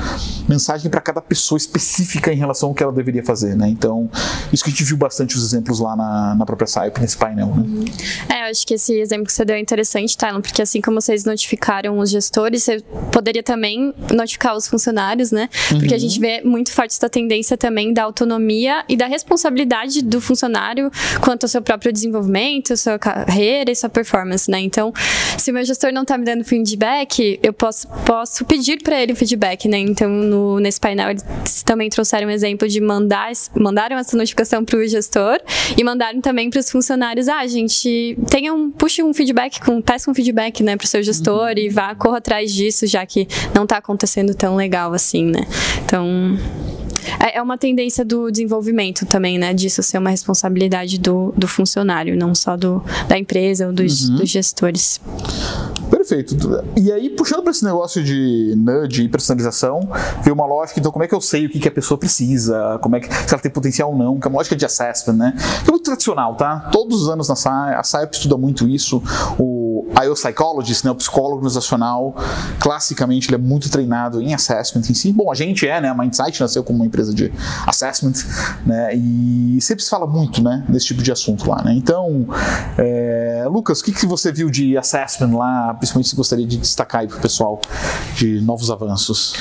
mensagem 0.47 0.89
para 0.89 1.01
cada 1.01 1.21
pessoa 1.21 1.57
específica 1.57 2.31
em 2.31 2.37
relação 2.37 2.69
ao 2.69 2.75
que 2.75 2.83
ela 2.83 2.91
deveria 2.91 3.23
fazer, 3.23 3.55
né? 3.55 3.67
Então, 3.69 4.09
isso 4.51 4.63
que 4.63 4.69
a 4.69 4.73
gente 4.73 4.83
viu 4.83 4.97
bastante 4.97 5.35
os 5.35 5.43
exemplos 5.43 5.79
lá 5.79 5.95
na, 5.95 6.35
na 6.35 6.45
própria 6.45 6.67
SAIP, 6.67 6.99
nesse 6.99 7.17
painel, 7.17 7.47
né? 7.47 7.63
Uhum. 7.67 7.85
É, 8.29 8.47
eu 8.47 8.51
acho 8.51 8.65
que 8.65 8.73
esse 8.73 8.93
exemplo 8.99 9.25
que 9.25 9.33
você 9.33 9.45
deu 9.45 9.55
é 9.55 9.59
interessante, 9.59 10.17
Tylon, 10.17 10.41
porque 10.41 10.61
assim 10.61 10.81
como 10.81 10.99
vocês 11.01 11.25
notificaram 11.25 11.99
os 11.99 12.09
gestores, 12.09 12.63
você 12.63 12.81
poderia 13.11 13.43
também 13.43 13.93
notificar 14.13 14.55
os 14.55 14.67
funcionários, 14.67 15.31
né? 15.31 15.49
Porque 15.69 15.89
uhum. 15.89 15.95
a 15.95 15.97
gente 15.97 16.19
vê 16.19 16.41
muito 16.41 16.71
forte 16.71 16.91
essa 16.91 17.09
tendência 17.09 17.57
também 17.57 17.93
da 17.93 18.03
autonomia 18.03 18.83
e 18.87 18.95
da 18.95 19.07
responsabilidade 19.07 20.01
do 20.01 20.21
funcionário 20.21 20.91
quanto 21.21 21.36
ao 21.45 21.49
seu 21.49 21.61
próprio 21.61 21.91
desenvolvimento, 21.91 22.75
sua 22.77 22.97
carreira 22.97 23.71
e 23.71 23.75
sua 23.75 23.89
performance, 23.89 24.49
né? 24.49 24.59
Então, 24.59 24.93
se 25.37 25.51
o 25.51 25.53
meu 25.53 25.63
gestor 25.63 25.91
não 25.91 26.01
está 26.03 26.17
me 26.17 26.25
dando 26.25 26.43
feedback, 26.43 27.39
eu 27.41 27.53
posso, 27.53 27.87
posso 28.05 28.45
pedir 28.45 28.81
para 28.81 29.01
ele 29.01 29.15
feedback, 29.15 29.67
né? 29.67 29.77
Então, 29.77 30.09
no, 30.09 30.59
nesse 30.59 30.79
painel, 30.79 31.09
eles 31.11 31.23
também 31.63 31.89
trouxeram 31.89 32.27
um 32.27 32.31
exemplo 32.31 32.67
de 32.67 32.79
mandar, 32.81 33.31
mandaram 33.55 33.97
essa 33.97 34.15
notificação 34.15 34.63
para 34.63 34.77
o 34.77 34.87
gestor 34.87 35.39
e 35.77 35.83
mandaram 35.83 36.21
também 36.21 36.49
para 36.49 36.59
os 36.59 36.69
funcionários, 36.69 37.27
ah, 37.27 37.45
gente, 37.47 38.17
tenha 38.29 38.53
um, 38.53 38.71
puxe 38.71 39.03
um 39.03 39.13
feedback, 39.13 39.59
com, 39.59 39.81
peça 39.81 40.09
um 40.09 40.13
feedback, 40.13 40.63
né, 40.63 40.75
para 40.75 40.85
o 40.85 40.87
seu 40.87 41.01
gestor 41.03 41.51
uhum. 41.51 41.57
e 41.57 41.69
vá, 41.69 41.95
corra 41.95 42.17
atrás 42.17 42.53
disso, 42.53 42.85
já 42.87 43.05
que 43.05 43.27
não 43.53 43.63
está 43.63 43.77
acontecendo 43.77 44.33
tão 44.33 44.55
legal 44.55 44.93
assim, 44.93 45.25
né? 45.25 45.41
Então, 45.85 46.37
é, 47.19 47.37
é 47.37 47.41
uma 47.41 47.57
tendência 47.57 48.03
do 48.03 48.31
desenvolvimento 48.31 49.05
também, 49.05 49.37
né? 49.37 49.53
Disso 49.53 49.81
ser 49.83 49.97
uma 49.97 50.09
responsabilidade 50.09 50.99
do, 50.99 51.33
do 51.35 51.47
funcionário, 51.47 52.17
não 52.17 52.33
só 52.33 52.55
do, 52.55 52.83
da 53.07 53.17
empresa 53.17 53.67
ou 53.67 53.73
dos, 53.73 54.09
uhum. 54.09 54.15
dos 54.17 54.29
gestores. 54.29 54.99
Perfeito. 55.89 56.35
E 56.75 56.91
aí, 56.91 57.09
puxando 57.09 57.41
para 57.43 57.51
esse 57.51 57.63
negócio 57.63 58.03
de 58.03 58.53
nudge 58.57 59.03
e 59.03 59.09
personalização, 59.09 59.89
veio 60.23 60.33
uma 60.33 60.45
lógica, 60.45 60.79
então, 60.79 60.91
como 60.91 61.03
é 61.03 61.07
que 61.07 61.15
eu 61.15 61.21
sei 61.21 61.45
o 61.45 61.49
que, 61.49 61.59
que 61.59 61.67
a 61.67 61.71
pessoa 61.71 61.97
precisa, 61.97 62.79
como 62.81 62.95
é 62.95 62.99
que, 62.99 63.07
se 63.07 63.33
ela 63.33 63.41
tem 63.41 63.51
potencial 63.51 63.91
ou 63.91 63.97
não, 63.97 64.19
que 64.19 64.27
é 64.27 64.29
uma 64.29 64.37
lógica 64.37 64.55
de 64.55 64.65
assessment, 64.65 65.15
né? 65.15 65.33
Que 65.63 65.69
é 65.69 65.71
muito 65.71 65.83
tradicional, 65.83 66.35
tá? 66.35 66.69
Todos 66.71 67.03
os 67.03 67.09
anos 67.09 67.29
na 67.29 67.35
SAI, 67.35 67.75
a 67.75 67.83
SAIP 67.83 68.15
estuda 68.15 68.37
muito 68.37 68.67
isso, 68.67 69.01
o 69.37 69.56
IO 70.03 70.13
Psychologist, 70.13 70.85
né, 70.85 70.91
o 70.91 70.95
psicólogo 70.95 71.35
organizacional, 71.35 72.15
classicamente 72.59 73.29
ele 73.29 73.35
é 73.35 73.37
muito 73.37 73.69
treinado 73.69 74.21
em 74.21 74.33
assessment 74.33 74.83
em 74.89 74.93
si. 74.93 75.11
Bom, 75.11 75.31
a 75.31 75.35
gente 75.35 75.67
é, 75.67 75.79
né? 75.81 75.89
A 75.89 75.93
Mindsight 75.93 76.39
nasceu 76.39 76.63
como 76.63 76.79
uma 76.79 76.85
empresa 76.85 77.13
de 77.13 77.31
assessment, 77.65 78.13
né? 78.65 78.95
E 78.95 79.57
sempre 79.61 79.83
se 79.83 79.89
fala 79.89 80.07
muito, 80.07 80.41
né? 80.43 80.63
Desse 80.69 80.87
tipo 80.87 81.01
de 81.01 81.11
assunto 81.11 81.49
lá, 81.49 81.61
né? 81.63 81.73
Então, 81.73 82.27
é, 82.77 83.45
Lucas, 83.49 83.79
o 83.79 83.83
que, 83.83 83.91
que 83.91 84.05
você 84.05 84.31
viu 84.31 84.49
de 84.49 84.77
assessment 84.77 85.35
lá, 85.35 85.73
principalmente 85.73 86.09
se 86.09 86.15
gostaria 86.15 86.45
de 86.45 86.57
destacar 86.57 87.01
aí 87.01 87.07
para 87.07 87.17
o 87.17 87.21
pessoal 87.21 87.59
de 88.15 88.41
novos 88.41 88.71
avanços? 88.71 89.33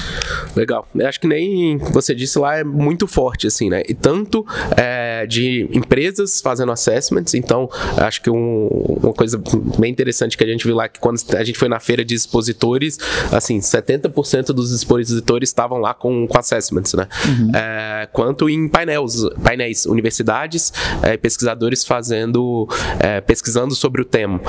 Legal. 0.55 0.87
Eu 0.95 1.07
acho 1.07 1.21
que 1.21 1.29
nem 1.29 1.79
você 1.79 2.15
disse 2.15 2.39
lá 2.39 2.57
é 2.57 2.65
muito 2.65 3.07
forte, 3.07 3.47
assim, 3.47 3.69
né? 3.69 3.83
E 3.89 3.95
tanto 3.95 4.45
é, 4.77 5.27
de 5.27 5.69
empresas 5.73 6.41
fazendo 6.41 6.73
assessments, 6.73 7.35
então 7.35 7.69
acho 7.97 8.23
que 8.23 8.31
um, 8.31 8.69
uma 9.03 9.13
coisa 9.13 9.41
bem 9.79 9.93
interessante 9.93 10.26
que 10.35 10.43
a 10.43 10.47
gente 10.47 10.65
viu 10.65 10.75
lá, 10.75 10.89
que 10.89 10.99
quando 10.99 11.21
a 11.37 11.45
gente 11.45 11.59
foi 11.59 11.69
na 11.69 11.79
feira 11.79 12.03
de 12.03 12.15
expositores, 12.15 12.99
assim, 13.31 13.59
70% 13.59 14.47
dos 14.47 14.73
expositores 14.73 15.51
estavam 15.51 15.79
lá 15.79 15.93
com, 15.93 16.27
com 16.27 16.39
assessments, 16.39 16.95
né? 16.95 17.07
Uhum. 17.27 17.53
É, 17.55 18.09
quanto 18.13 18.49
em 18.49 18.69
painéis, 18.69 19.23
painéis 19.43 19.85
universidades, 19.87 20.73
é, 21.03 21.17
pesquisadores 21.17 21.85
fazendo, 21.85 22.67
é, 22.99 23.21
pesquisando 23.21 23.75
sobre 23.75 24.01
o 24.01 24.05
tema. 24.05 24.41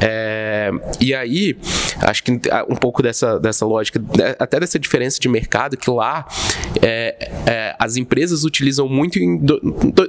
É, 0.00 0.70
e 0.98 1.14
aí, 1.14 1.56
acho 2.00 2.22
que 2.24 2.32
um 2.68 2.76
pouco 2.76 3.02
dessa, 3.02 3.38
dessa 3.38 3.66
lógica, 3.66 4.02
até 4.38 4.58
dessa 4.58 4.78
diferença 4.78 5.20
de 5.20 5.28
mercado, 5.28 5.76
que 5.76 5.90
lá 5.90 6.26
é, 6.82 7.30
é, 7.46 7.76
as 7.78 7.96
empresas 7.96 8.44
utilizam 8.44 8.88
muito 8.88 9.18
em, 9.18 9.38
do, 9.38 9.60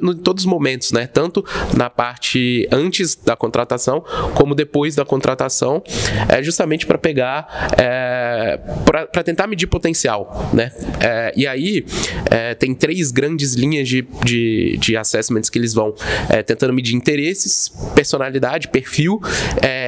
em 0.02 0.18
todos 0.18 0.44
os 0.44 0.50
momentos, 0.50 0.92
né? 0.92 1.06
Tanto 1.06 1.46
na 1.78 1.90
parte 1.90 2.68
antes 2.72 3.16
da 3.16 3.36
contratação, 3.36 4.04
como 4.34 4.56
depois 4.56 4.96
da 4.96 5.06
contratação, 5.06 5.84
é 6.28 6.42
justamente 6.42 6.88
para 6.88 6.98
pegar, 6.98 7.72
é, 7.78 8.60
para 8.86 9.24
tentar 9.24 9.46
medir 9.46 9.68
potencial, 9.68 10.50
né? 10.52 10.72
É, 11.00 11.32
e 11.36 11.46
aí, 11.46 11.86
é, 12.32 12.56
tem 12.56 12.74
três 12.74 13.12
grandes 13.12 13.54
linhas 13.54 13.88
de, 13.88 14.08
de, 14.24 14.78
de 14.78 14.98
assessments 14.98 15.50
que 15.50 15.60
eles 15.60 15.74
vão 15.74 15.94
é, 16.30 16.42
tentando 16.42 16.74
medir 16.74 16.96
interesses, 16.96 17.72
personalidade, 17.94 18.68
perfil 18.70 19.22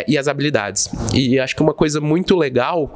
e 0.07 0.17
as 0.17 0.27
habilidades. 0.27 0.89
E 1.13 1.39
acho 1.39 1.55
que 1.55 1.61
uma 1.61 1.73
coisa 1.73 1.99
muito 1.99 2.35
legal 2.35 2.95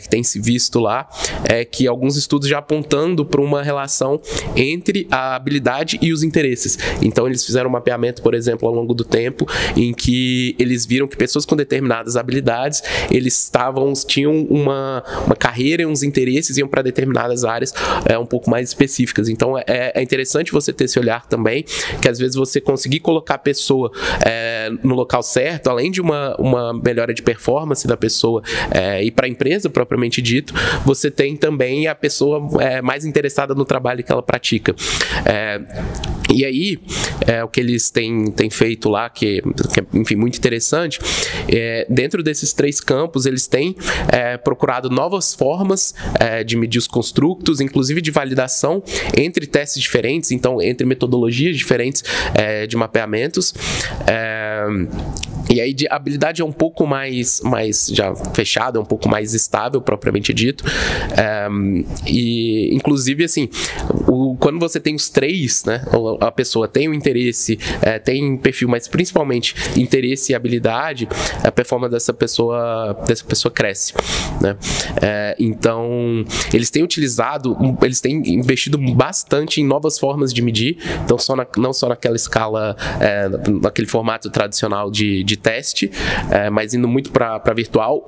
que 0.00 0.08
tem 0.08 0.22
se 0.22 0.40
visto 0.40 0.78
lá 0.78 1.08
é 1.44 1.64
que 1.64 1.86
alguns 1.86 2.16
estudos 2.16 2.48
já 2.48 2.58
apontando 2.58 3.23
para 3.24 3.40
uma 3.40 3.62
relação 3.62 4.20
entre 4.56 5.06
a 5.10 5.34
habilidade 5.34 5.98
e 6.00 6.12
os 6.12 6.22
interesses. 6.22 6.78
Então 7.02 7.26
eles 7.26 7.44
fizeram 7.44 7.68
um 7.68 7.72
mapeamento, 7.72 8.22
por 8.22 8.34
exemplo, 8.34 8.68
ao 8.68 8.74
longo 8.74 8.94
do 8.94 9.04
tempo, 9.04 9.46
em 9.76 9.92
que 9.92 10.54
eles 10.58 10.86
viram 10.86 11.06
que 11.06 11.16
pessoas 11.16 11.44
com 11.44 11.56
determinadas 11.56 12.16
habilidades, 12.16 12.82
eles 13.10 13.42
estavam 13.42 13.92
tinham 14.06 14.44
uma, 14.50 15.02
uma 15.26 15.36
carreira 15.36 15.82
e 15.82 15.86
uns 15.86 16.02
interesses 16.02 16.56
iam 16.56 16.66
para 16.66 16.82
determinadas 16.82 17.44
áreas 17.44 17.72
é, 18.06 18.18
um 18.18 18.26
pouco 18.26 18.50
mais 18.50 18.68
específicas. 18.68 19.28
Então 19.28 19.58
é, 19.58 19.92
é, 19.94 20.02
interessante 20.02 20.52
você 20.52 20.72
ter 20.72 20.84
esse 20.84 20.98
olhar 20.98 21.26
também, 21.26 21.64
que 22.00 22.08
às 22.08 22.18
vezes 22.18 22.34
você 22.34 22.60
conseguir 22.60 23.00
colocar 23.00 23.34
a 23.34 23.38
pessoa 23.38 23.90
é, 24.24 24.70
no 24.82 24.94
local 24.94 25.22
certo, 25.22 25.68
além 25.68 25.90
de 25.90 26.00
uma, 26.00 26.34
uma 26.36 26.72
melhora 26.72 27.12
de 27.12 27.22
performance 27.22 27.86
da 27.86 27.96
pessoa 27.96 28.42
é, 28.70 29.02
e 29.02 29.10
para 29.10 29.26
a 29.26 29.28
empresa 29.28 29.68
propriamente 29.68 30.20
dito, 30.22 30.54
você 30.84 31.10
tem 31.10 31.36
também 31.36 31.86
a 31.86 31.94
pessoa 31.94 32.48
é, 32.60 32.80
mais 32.82 33.04
interessada 33.14 33.54
no 33.54 33.64
trabalho 33.64 34.02
que 34.02 34.10
ela 34.10 34.22
pratica. 34.22 34.74
É, 35.24 35.60
e 36.34 36.44
aí, 36.44 36.78
é, 37.26 37.44
o 37.44 37.48
que 37.48 37.60
eles 37.60 37.90
têm, 37.90 38.30
têm 38.32 38.50
feito 38.50 38.88
lá, 38.88 39.08
que, 39.08 39.40
que 39.72 39.80
é, 39.80 39.86
enfim, 39.94 40.16
muito 40.16 40.36
interessante, 40.36 40.98
é, 41.48 41.86
dentro 41.88 42.24
desses 42.24 42.52
três 42.52 42.80
campos, 42.80 43.24
eles 43.24 43.46
têm 43.46 43.76
é, 44.08 44.36
procurado 44.36 44.90
novas 44.90 45.32
formas 45.32 45.94
é, 46.18 46.42
de 46.42 46.56
medir 46.56 46.78
os 46.78 46.88
construtos, 46.88 47.60
inclusive 47.60 48.00
de 48.00 48.10
validação 48.10 48.82
entre 49.16 49.46
testes 49.46 49.80
diferentes, 49.80 50.32
então, 50.32 50.60
entre 50.60 50.84
metodologias 50.84 51.56
diferentes 51.56 52.02
é, 52.34 52.66
de 52.66 52.76
mapeamentos. 52.76 53.54
É, 55.48 55.54
e 55.54 55.60
aí 55.60 55.74
a 55.90 55.96
habilidade 55.96 56.42
é 56.42 56.44
um 56.44 56.52
pouco 56.52 56.86
mais, 56.86 57.40
mais 57.42 57.88
já 57.92 58.14
fechada, 58.34 58.80
um 58.80 58.84
pouco 58.84 59.08
mais 59.08 59.34
estável, 59.34 59.80
propriamente 59.80 60.32
dito. 60.32 60.64
Um, 61.50 61.84
e, 62.06 62.74
inclusive, 62.74 63.24
assim, 63.24 63.48
o, 64.08 64.36
quando 64.36 64.58
você 64.58 64.80
tem 64.80 64.94
os 64.94 65.08
três, 65.08 65.64
né? 65.64 65.84
A 66.20 66.30
pessoa 66.30 66.68
tem 66.68 66.88
o 66.88 66.94
interesse, 66.94 67.58
é, 67.82 67.98
tem 67.98 68.36
perfil, 68.36 68.68
mas 68.68 68.88
principalmente 68.88 69.54
interesse 69.76 70.32
e 70.32 70.34
habilidade, 70.34 71.08
a 71.42 71.50
performance 71.50 71.92
dessa 71.92 72.12
pessoa, 72.12 72.96
dessa 73.06 73.24
pessoa 73.24 73.52
cresce, 73.52 73.94
né? 74.40 74.56
É, 75.00 75.36
então, 75.38 76.24
eles 76.52 76.70
têm 76.70 76.82
utilizado, 76.82 77.56
eles 77.82 78.00
têm 78.00 78.16
investido 78.34 78.78
bastante 78.78 79.60
em 79.60 79.66
novas 79.66 79.98
formas 79.98 80.32
de 80.32 80.42
medir, 80.42 80.78
então 81.04 81.18
só 81.18 81.36
na, 81.36 81.46
não 81.56 81.72
só 81.72 81.88
naquela 81.88 82.16
escala, 82.16 82.76
é, 83.00 83.28
naquele 83.60 83.86
formato 83.86 84.30
tradicional 84.30 84.90
de, 84.90 85.22
de 85.24 85.33
de 85.34 85.36
teste, 85.36 85.90
é, 86.30 86.48
mas 86.48 86.74
indo 86.74 86.86
muito 86.86 87.10
para 87.10 87.54
virtual, 87.54 88.06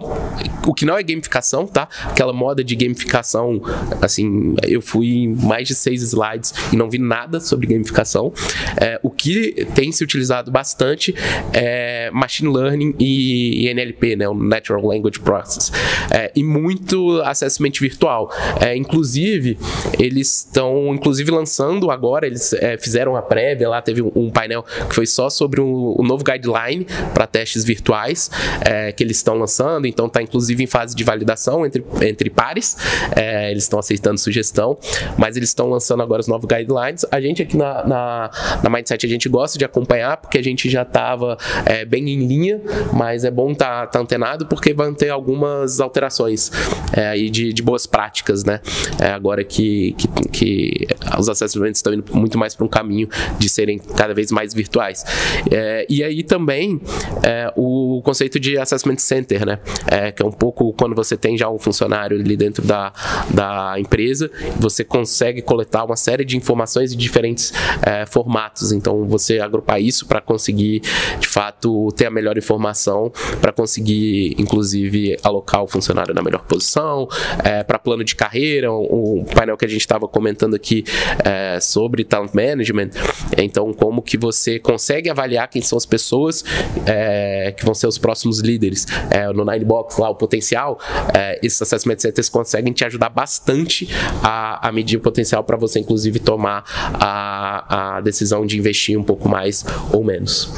o 0.66 0.74
que 0.74 0.84
não 0.84 0.96
é 0.96 1.02
gamificação, 1.02 1.66
tá? 1.66 1.88
Aquela 2.04 2.32
moda 2.32 2.62
de 2.62 2.74
gamificação, 2.76 3.60
assim, 4.00 4.54
eu 4.62 4.80
fui 4.80 5.34
mais 5.42 5.68
de 5.68 5.74
seis 5.74 6.02
slides 6.02 6.54
e 6.72 6.76
não 6.76 6.88
vi 6.88 6.98
nada 6.98 7.40
sobre 7.40 7.66
gamificação. 7.66 8.32
É, 8.80 8.98
o 9.02 9.10
que 9.10 9.66
tem 9.74 9.90
se 9.92 10.02
utilizado 10.02 10.50
bastante 10.50 11.14
é 11.52 12.10
machine 12.12 12.52
learning 12.52 12.94
e, 12.98 13.64
e 13.64 13.68
NLP, 13.68 14.16
né? 14.16 14.28
O 14.28 14.34
Natural 14.34 14.84
Language 14.84 15.20
Process. 15.20 15.72
É, 16.10 16.30
e 16.34 16.42
muito 16.42 17.20
assessment 17.22 17.72
virtual. 17.80 18.30
É, 18.60 18.76
inclusive, 18.76 19.58
eles 19.98 20.46
estão 20.46 20.94
inclusive 20.94 21.30
lançando 21.30 21.90
agora, 21.90 22.26
eles 22.26 22.52
é, 22.52 22.76
fizeram 22.78 23.16
a 23.16 23.22
prévia 23.22 23.68
lá, 23.68 23.82
teve 23.82 24.02
um, 24.02 24.12
um, 24.14 24.30
painel 24.30 24.62
que 24.62 24.94
foi 24.94 25.06
só 25.06 25.28
sobre 25.30 25.60
o, 25.60 25.94
o 25.98 26.02
novo 26.02 26.24
guideline 26.24 26.86
para 27.16 27.26
testes 27.26 27.64
virtuais 27.64 28.30
é, 28.60 28.92
que 28.92 29.02
eles 29.02 29.16
estão 29.16 29.36
lançando, 29.36 29.86
então 29.86 30.04
está 30.04 30.20
inclusive 30.20 30.62
em 30.62 30.66
fase 30.66 30.94
de 30.94 31.02
validação 31.02 31.64
entre, 31.64 31.82
entre 32.02 32.28
pares, 32.28 32.76
é, 33.16 33.50
eles 33.50 33.62
estão 33.62 33.78
aceitando 33.78 34.20
sugestão, 34.20 34.76
mas 35.16 35.34
eles 35.34 35.48
estão 35.48 35.70
lançando 35.70 36.02
agora 36.02 36.20
os 36.20 36.28
novos 36.28 36.46
guidelines. 36.46 37.06
A 37.10 37.18
gente 37.18 37.40
aqui 37.40 37.56
na, 37.56 37.86
na, 37.86 38.30
na 38.62 38.68
Mindset 38.68 39.06
a 39.06 39.08
gente 39.08 39.30
gosta 39.30 39.58
de 39.58 39.64
acompanhar 39.64 40.18
porque 40.18 40.36
a 40.36 40.42
gente 40.42 40.68
já 40.68 40.82
estava 40.82 41.38
é, 41.64 41.86
bem 41.86 42.06
em 42.10 42.26
linha, 42.26 42.60
mas 42.92 43.24
é 43.24 43.30
bom 43.30 43.52
estar 43.52 43.86
tá, 43.86 43.86
tá 43.86 43.98
antenado 43.98 44.44
porque 44.44 44.74
vão 44.74 44.92
ter 44.92 45.08
algumas 45.08 45.80
alterações 45.80 46.52
é, 46.92 47.08
aí 47.08 47.30
de, 47.30 47.50
de 47.50 47.62
boas 47.62 47.86
práticas, 47.86 48.44
né? 48.44 48.60
É, 49.00 49.06
agora 49.06 49.42
que, 49.42 49.92
que, 49.92 50.08
que 50.28 50.86
os 51.18 51.30
assessments 51.30 51.78
estão 51.78 51.94
indo 51.94 52.04
muito 52.14 52.36
mais 52.36 52.54
para 52.54 52.66
um 52.66 52.68
caminho 52.68 53.08
de 53.38 53.48
serem 53.48 53.78
cada 53.78 54.12
vez 54.12 54.30
mais 54.30 54.52
virtuais. 54.52 55.02
É, 55.50 55.86
e 55.88 56.04
aí 56.04 56.22
também 56.22 56.78
é, 57.22 57.52
o 57.56 57.85
conceito 58.02 58.38
de 58.38 58.58
assessment 58.58 58.98
center, 58.98 59.46
né? 59.46 59.58
É, 59.86 60.12
que 60.12 60.22
é 60.22 60.26
um 60.26 60.32
pouco 60.32 60.72
quando 60.72 60.94
você 60.94 61.16
tem 61.16 61.36
já 61.36 61.48
um 61.48 61.58
funcionário 61.58 62.18
ali 62.18 62.36
dentro 62.36 62.64
da, 62.64 62.92
da 63.30 63.78
empresa, 63.78 64.30
você 64.58 64.84
consegue 64.84 65.42
coletar 65.42 65.84
uma 65.84 65.96
série 65.96 66.24
de 66.24 66.36
informações 66.36 66.92
em 66.92 66.96
diferentes 66.96 67.52
é, 67.82 68.06
formatos. 68.06 68.72
Então, 68.72 69.06
você 69.06 69.38
agrupar 69.38 69.80
isso 69.80 70.06
para 70.06 70.20
conseguir, 70.20 70.80
de 71.18 71.28
fato, 71.28 71.88
ter 71.96 72.06
a 72.06 72.10
melhor 72.10 72.36
informação, 72.36 73.12
para 73.40 73.52
conseguir, 73.52 74.34
inclusive, 74.38 75.16
alocar 75.22 75.62
o 75.62 75.66
funcionário 75.66 76.14
na 76.14 76.22
melhor 76.22 76.44
posição, 76.44 77.08
é, 77.44 77.62
para 77.62 77.78
plano 77.78 78.04
de 78.04 78.14
carreira, 78.14 78.70
o, 78.72 79.24
painel 79.34 79.56
que 79.56 79.64
a 79.64 79.68
gente 79.68 79.80
estava 79.80 80.08
comentando 80.08 80.54
aqui 80.54 80.84
é, 81.24 81.58
sobre 81.60 82.04
talent 82.04 82.34
management. 82.34 82.90
Então, 83.36 83.72
como 83.72 84.02
que 84.02 84.16
você 84.16 84.58
consegue 84.58 85.10
avaliar 85.10 85.48
quem 85.48 85.62
são 85.62 85.76
as 85.76 85.86
pessoas 85.86 86.44
é, 86.86 87.52
que 87.56 87.64
vão 87.64 87.74
ser 87.74 87.85
os 87.86 87.98
próximos 87.98 88.40
líderes 88.40 88.86
é, 89.10 89.32
no 89.32 89.44
Ninebox 89.44 89.98
lá, 89.98 90.10
o 90.10 90.14
potencial, 90.14 90.78
é, 91.14 91.38
esses 91.42 91.60
assessment 91.60 91.98
centers 91.98 92.28
conseguem 92.28 92.72
te 92.72 92.84
ajudar 92.84 93.08
bastante 93.08 93.88
a, 94.22 94.68
a 94.68 94.72
medir 94.72 94.96
o 94.96 95.00
potencial 95.00 95.42
para 95.44 95.56
você, 95.56 95.80
inclusive, 95.80 96.18
tomar 96.18 96.64
a, 96.94 97.96
a 97.96 98.00
decisão 98.00 98.46
de 98.46 98.58
investir 98.58 98.98
um 98.98 99.04
pouco 99.04 99.28
mais 99.28 99.64
ou 99.92 100.04
menos. 100.04 100.52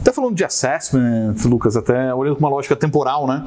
Até 0.00 0.12
falando 0.12 0.34
de 0.34 0.44
assessment, 0.44 1.34
Lucas, 1.44 1.76
até 1.76 2.14
olhando 2.14 2.36
com 2.36 2.40
uma 2.40 2.48
lógica 2.48 2.76
temporal, 2.76 3.26
né? 3.26 3.44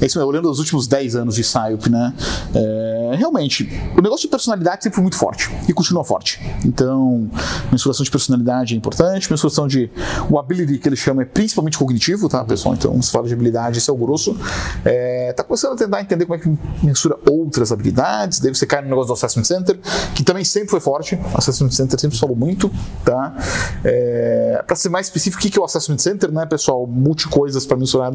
É 0.00 0.06
isso 0.06 0.18
mesmo, 0.18 0.30
olhando 0.30 0.50
os 0.50 0.58
últimos 0.58 0.86
10 0.86 1.16
anos 1.16 1.34
de 1.34 1.42
SciUp, 1.42 1.88
né? 1.88 2.12
É, 2.54 3.14
realmente, 3.16 3.68
o 3.96 4.02
negócio 4.02 4.26
de 4.26 4.28
personalidade 4.28 4.82
sempre 4.82 4.96
foi 4.96 5.02
muito 5.02 5.16
forte 5.16 5.50
e 5.68 5.72
continua 5.72 6.04
forte. 6.04 6.40
Então, 6.64 7.30
mensuração 7.70 8.04
de 8.04 8.10
personalidade 8.10 8.74
é 8.74 8.76
importante, 8.76 9.30
mensuração 9.30 9.66
de 9.66 9.90
o 10.28 10.38
ability 10.38 10.78
que 10.78 10.88
ele 10.88 10.96
chama 10.96 11.22
é 11.22 11.24
principalmente 11.24 11.78
cognitivo, 11.78 12.28
tá, 12.28 12.44
pessoal? 12.54 12.74
Então, 12.74 13.00
se 13.02 13.10
fala 13.10 13.26
de 13.26 13.34
habilidade, 13.34 13.78
esse 13.78 13.90
é 13.90 13.92
o 13.92 13.96
grosso. 13.96 14.36
É, 14.84 15.32
tá 15.32 15.42
começando 15.42 15.72
a 15.72 15.76
tentar 15.76 16.00
entender 16.00 16.24
como 16.24 16.36
é 16.36 16.38
que 16.38 16.58
mensura 16.82 17.16
outras 17.28 17.72
habilidades, 17.72 18.38
daí 18.38 18.54
você 18.54 18.66
cai 18.66 18.80
no 18.80 18.88
negócio 18.88 19.08
do 19.08 19.12
Assessment 19.12 19.44
Center, 19.44 19.78
que 20.14 20.22
também 20.22 20.44
sempre 20.44 20.70
foi 20.70 20.80
forte, 20.80 21.16
o 21.16 21.38
Assessment 21.38 21.70
Center 21.70 21.98
sempre 21.98 22.18
falou 22.18 22.36
muito, 22.36 22.70
tá? 23.04 23.36
É, 23.84 24.62
para 24.66 24.76
ser 24.76 24.88
mais 24.88 25.06
específico, 25.06 25.44
o 25.44 25.50
que 25.50 25.58
é 25.58 25.60
o 25.60 25.64
Assessment 25.64 25.98
Center, 25.98 26.30
né, 26.30 26.46
pessoal? 26.46 26.86
Multi 26.86 27.28
coisas 27.28 27.66
para 27.66 27.76
mensurar 27.76 28.12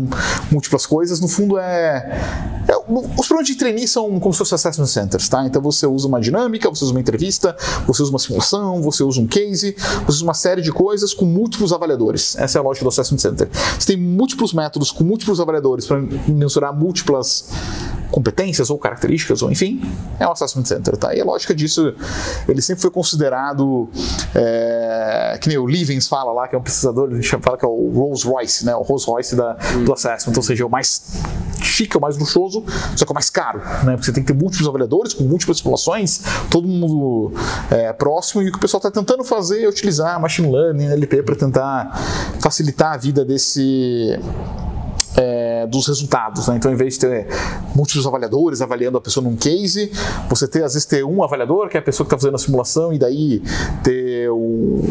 múltiplas 0.51 0.85
coisas, 0.85 1.19
no 1.19 1.27
fundo 1.27 1.57
é, 1.57 2.65
é 2.67 2.77
os 2.89 3.27
programas 3.27 3.47
de 3.47 3.55
trainee 3.55 3.87
são 3.87 4.19
como 4.19 4.33
se 4.33 4.39
fossem 4.39 4.55
Assessment 4.55 4.87
Centers, 4.87 5.29
tá? 5.29 5.45
Então 5.45 5.61
você 5.61 5.85
usa 5.85 6.07
uma 6.07 6.19
dinâmica, 6.19 6.69
você 6.69 6.83
usa 6.83 6.93
uma 6.93 6.99
entrevista, 6.99 7.55
você 7.85 8.01
usa 8.01 8.11
uma 8.11 8.19
simulação, 8.19 8.81
você 8.81 9.03
usa 9.03 9.21
um 9.21 9.27
case, 9.27 9.75
você 10.05 10.11
usa 10.11 10.23
uma 10.23 10.33
série 10.33 10.61
de 10.61 10.71
coisas 10.71 11.13
com 11.13 11.25
múltiplos 11.25 11.71
avaliadores. 11.71 12.35
Essa 12.37 12.57
é 12.57 12.59
a 12.59 12.63
lógica 12.63 12.85
do 12.85 12.89
Assessment 12.89 13.19
Center. 13.19 13.49
Você 13.77 13.87
tem 13.93 13.97
métodos 14.53 14.91
com 14.91 15.03
múltiplos 15.03 15.39
avaliadores 15.39 15.85
para 15.85 16.01
mensurar 16.27 16.73
múltiplas 16.73 17.49
competências 18.11 18.69
ou 18.69 18.77
características, 18.77 19.41
ou 19.41 19.51
enfim, 19.51 19.81
é 20.19 20.27
um 20.27 20.31
Assessment 20.31 20.65
Center, 20.65 20.97
tá? 20.97 21.13
E 21.13 21.21
a 21.21 21.25
lógica 21.25 21.53
disso, 21.53 21.93
ele 22.47 22.61
sempre 22.61 22.81
foi 22.81 22.91
considerado, 22.91 23.89
é, 24.35 25.37
que 25.41 25.47
nem 25.47 25.57
o 25.57 25.67
Livens 25.67 26.07
fala 26.07 26.31
lá, 26.31 26.47
que 26.47 26.55
é 26.55 26.59
um 26.59 26.61
pesquisador, 26.61 27.13
gente 27.13 27.29
fala 27.29 27.57
que 27.57 27.65
é 27.65 27.67
o 27.67 27.91
Rolls 27.93 28.27
Royce, 28.27 28.65
né? 28.65 28.75
O 28.75 28.81
Rolls 28.81 29.05
Royce 29.05 29.35
da, 29.35 29.53
do 29.85 29.93
Assessment, 29.93 30.35
ou 30.35 30.43
seja, 30.43 30.63
é 30.63 30.65
o 30.65 30.69
mais 30.69 31.03
chique, 31.61 31.95
é 31.95 31.99
o 31.99 32.01
mais 32.01 32.17
luxuoso, 32.17 32.63
só 32.95 33.05
que 33.05 33.11
é 33.11 33.13
o 33.13 33.15
mais 33.15 33.29
caro, 33.29 33.59
né? 33.83 33.93
Porque 33.93 34.05
você 34.05 34.11
tem 34.11 34.23
que 34.23 34.33
ter 34.33 34.39
múltiplos 34.39 34.67
avaliadores, 34.67 35.13
com 35.13 35.23
múltiplas 35.23 35.61
populações, 35.61 36.21
todo 36.49 36.67
mundo 36.67 37.31
é, 37.69 37.93
próximo, 37.93 38.41
e 38.41 38.49
o 38.49 38.51
que 38.51 38.57
o 38.57 38.61
pessoal 38.61 38.79
está 38.79 38.91
tentando 38.91 39.23
fazer 39.23 39.63
é 39.63 39.69
utilizar 39.69 40.19
machine 40.19 40.51
learning, 40.51 40.85
NLP, 40.85 41.23
para 41.23 41.35
tentar 41.35 41.91
facilitar 42.39 42.93
a 42.93 42.97
vida 42.97 43.23
desse 43.23 44.19
é, 45.15 45.48
dos 45.65 45.87
resultados. 45.87 46.47
Né? 46.47 46.57
Então, 46.57 46.71
em 46.71 46.75
vez 46.75 46.95
de 46.95 47.01
ter 47.01 47.27
múltiplos 47.75 48.05
avaliadores 48.05 48.61
avaliando 48.61 48.97
a 48.97 49.01
pessoa 49.01 49.23
num 49.23 49.35
case, 49.35 49.91
você 50.29 50.47
ter, 50.47 50.63
às 50.63 50.73
vezes, 50.73 50.85
ter 50.85 51.03
um 51.03 51.23
avaliador, 51.23 51.69
que 51.69 51.77
é 51.77 51.79
a 51.79 51.83
pessoa 51.83 52.05
que 52.05 52.13
está 52.13 52.17
fazendo 52.17 52.35
a 52.35 52.39
simulação, 52.39 52.91
e 52.93 52.99
daí 52.99 53.41
ter 53.83 54.29
o, 54.29 54.35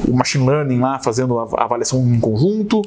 o, 0.09 0.14
machine 0.14 0.46
learning 0.46 0.81
lá 0.81 0.98
fazendo 0.98 1.38
a 1.38 1.64
avaliação 1.64 2.00
em 2.00 2.20
conjunto. 2.20 2.83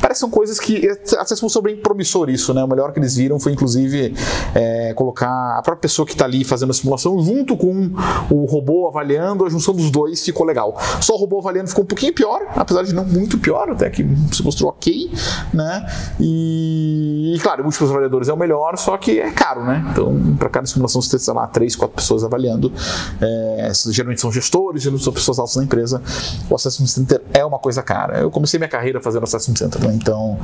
Parece 0.00 0.22
são 0.22 0.30
coisas 0.30 0.60
que 0.60 0.88
até 1.18 1.34
foi 1.34 1.62
bem 1.62 1.76
promissor 1.76 2.30
isso, 2.30 2.54
né? 2.54 2.62
O 2.62 2.68
melhor 2.68 2.92
que 2.92 3.00
eles 3.00 3.16
viram 3.16 3.40
foi, 3.40 3.52
inclusive, 3.52 4.14
é, 4.54 4.94
colocar 4.94 5.58
a 5.58 5.62
própria 5.62 5.82
pessoa 5.82 6.06
que 6.06 6.12
está 6.12 6.24
ali 6.24 6.44
fazendo 6.44 6.70
a 6.70 6.72
simulação 6.72 7.20
junto 7.20 7.56
com 7.56 7.90
o 8.30 8.44
robô 8.44 8.86
avaliando, 8.86 9.44
a 9.44 9.48
junção 9.48 9.74
dos 9.74 9.90
dois 9.90 10.24
ficou 10.24 10.46
legal. 10.46 10.76
Só 11.00 11.14
o 11.14 11.16
robô 11.16 11.38
avaliando 11.38 11.68
ficou 11.68 11.82
um 11.82 11.86
pouquinho 11.86 12.14
pior, 12.14 12.40
apesar 12.54 12.84
de 12.84 12.94
não 12.94 13.04
muito 13.04 13.36
pior, 13.38 13.68
até 13.70 13.90
que 13.90 14.06
se 14.32 14.44
mostrou 14.44 14.70
ok, 14.70 15.10
né? 15.52 15.84
E 16.20 17.21
e, 17.22 17.38
claro, 17.38 17.62
múltiplos 17.62 17.90
avaliadores 17.90 18.28
é 18.28 18.32
o 18.32 18.36
melhor, 18.36 18.76
só 18.78 18.96
que 18.96 19.20
é 19.20 19.30
caro, 19.30 19.64
né? 19.64 19.86
Então, 19.90 20.34
para 20.38 20.48
cada 20.48 20.66
simulação 20.66 21.02
você 21.02 21.10
tem, 21.10 21.18
sei 21.18 21.34
lá, 21.34 21.46
três, 21.46 21.76
quatro 21.76 21.94
pessoas 21.94 22.24
avaliando. 22.24 22.72
É, 23.20 23.70
geralmente 23.90 24.20
são 24.20 24.32
gestores, 24.32 24.82
geralmente 24.82 25.04
são 25.04 25.12
pessoas 25.12 25.38
altas 25.38 25.56
empresa 25.62 25.82
empresa, 25.82 26.02
o 26.48 26.54
Assessment 26.54 26.86
Center 26.86 27.22
é 27.32 27.44
uma 27.44 27.58
coisa 27.58 27.82
cara. 27.82 28.20
Eu 28.20 28.30
comecei 28.30 28.58
minha 28.58 28.68
carreira 28.68 29.00
fazendo 29.00 29.24
Assessment 29.24 29.56
Center, 29.56 29.80
né? 29.86 29.94
então 29.94 30.38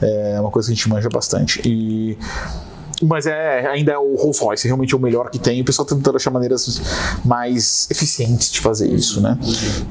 é 0.00 0.40
uma 0.40 0.50
coisa 0.50 0.68
que 0.68 0.72
a 0.72 0.76
gente 0.76 0.88
manja 0.88 1.08
bastante. 1.08 1.60
E 1.64 2.18
mas 3.02 3.26
é, 3.26 3.66
ainda 3.66 3.92
é 3.92 3.98
o 3.98 4.14
Rolls 4.16 4.42
Royce, 4.42 4.66
realmente 4.66 4.94
é 4.94 4.96
o 4.96 5.00
melhor 5.00 5.30
que 5.30 5.38
tem. 5.38 5.60
O 5.60 5.64
pessoal 5.64 5.86
tá 5.86 5.94
tentando 5.94 6.16
achar 6.16 6.30
maneiras 6.30 6.80
mais 7.24 7.88
eficientes 7.90 8.50
de 8.50 8.60
fazer 8.60 8.88
isso, 8.88 9.20
né? 9.20 9.38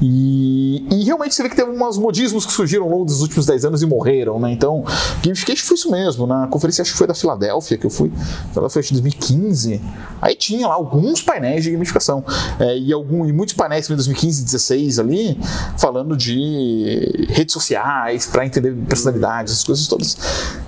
E, 0.00 0.86
e 0.90 1.04
realmente 1.04 1.34
você 1.34 1.42
vê 1.42 1.48
que 1.48 1.56
teve 1.56 1.70
uns 1.70 1.98
modismos 1.98 2.46
que 2.46 2.52
surgiram 2.52 2.84
ao 2.84 2.90
longo 2.90 3.04
dos 3.04 3.20
últimos 3.20 3.46
10 3.46 3.64
anos 3.66 3.82
e 3.82 3.86
morreram, 3.86 4.38
né? 4.40 4.52
Então, 4.52 4.84
gamification 5.22 5.66
foi 5.66 5.76
isso 5.76 5.90
mesmo. 5.90 6.26
Na 6.26 6.46
conferência, 6.46 6.82
acho 6.82 6.92
que 6.92 6.98
foi 6.98 7.06
da 7.06 7.14
Filadélfia 7.14 7.76
que 7.76 7.86
eu 7.86 7.90
fui, 7.90 8.12
Filadélfia 8.52 8.82
de 8.82 8.92
2015. 8.92 9.80
Aí 10.20 10.34
tinha 10.34 10.66
lá 10.68 10.74
alguns 10.74 11.22
painéis 11.22 11.64
de 11.64 11.70
gamificação. 11.70 12.24
É, 12.58 12.76
e, 12.78 12.92
algum, 12.92 13.26
e 13.26 13.32
muitos 13.32 13.54
painéis 13.54 13.88
em 13.88 13.94
2015 13.94 14.40
e 14.40 14.44
2016 14.44 14.98
ali, 14.98 15.40
falando 15.76 16.16
de 16.16 17.26
redes 17.30 17.52
sociais, 17.52 18.26
para 18.26 18.46
entender 18.46 18.74
personalidades, 18.88 19.52
essas 19.52 19.64
coisas 19.64 19.86
todas. 19.86 20.16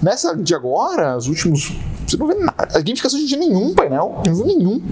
Nessa 0.03 0.37
de 0.37 0.55
agora, 0.55 1.17
os 1.17 1.29
últimos. 1.29 1.73
Não 2.19 2.26
vê 2.27 2.35
nada. 2.35 2.81
Gamificação 2.81 3.25
de 3.25 3.37
nenhum 3.37 3.75
painel, 3.75 4.23
não 4.27 4.47
nenhum. 4.47 4.83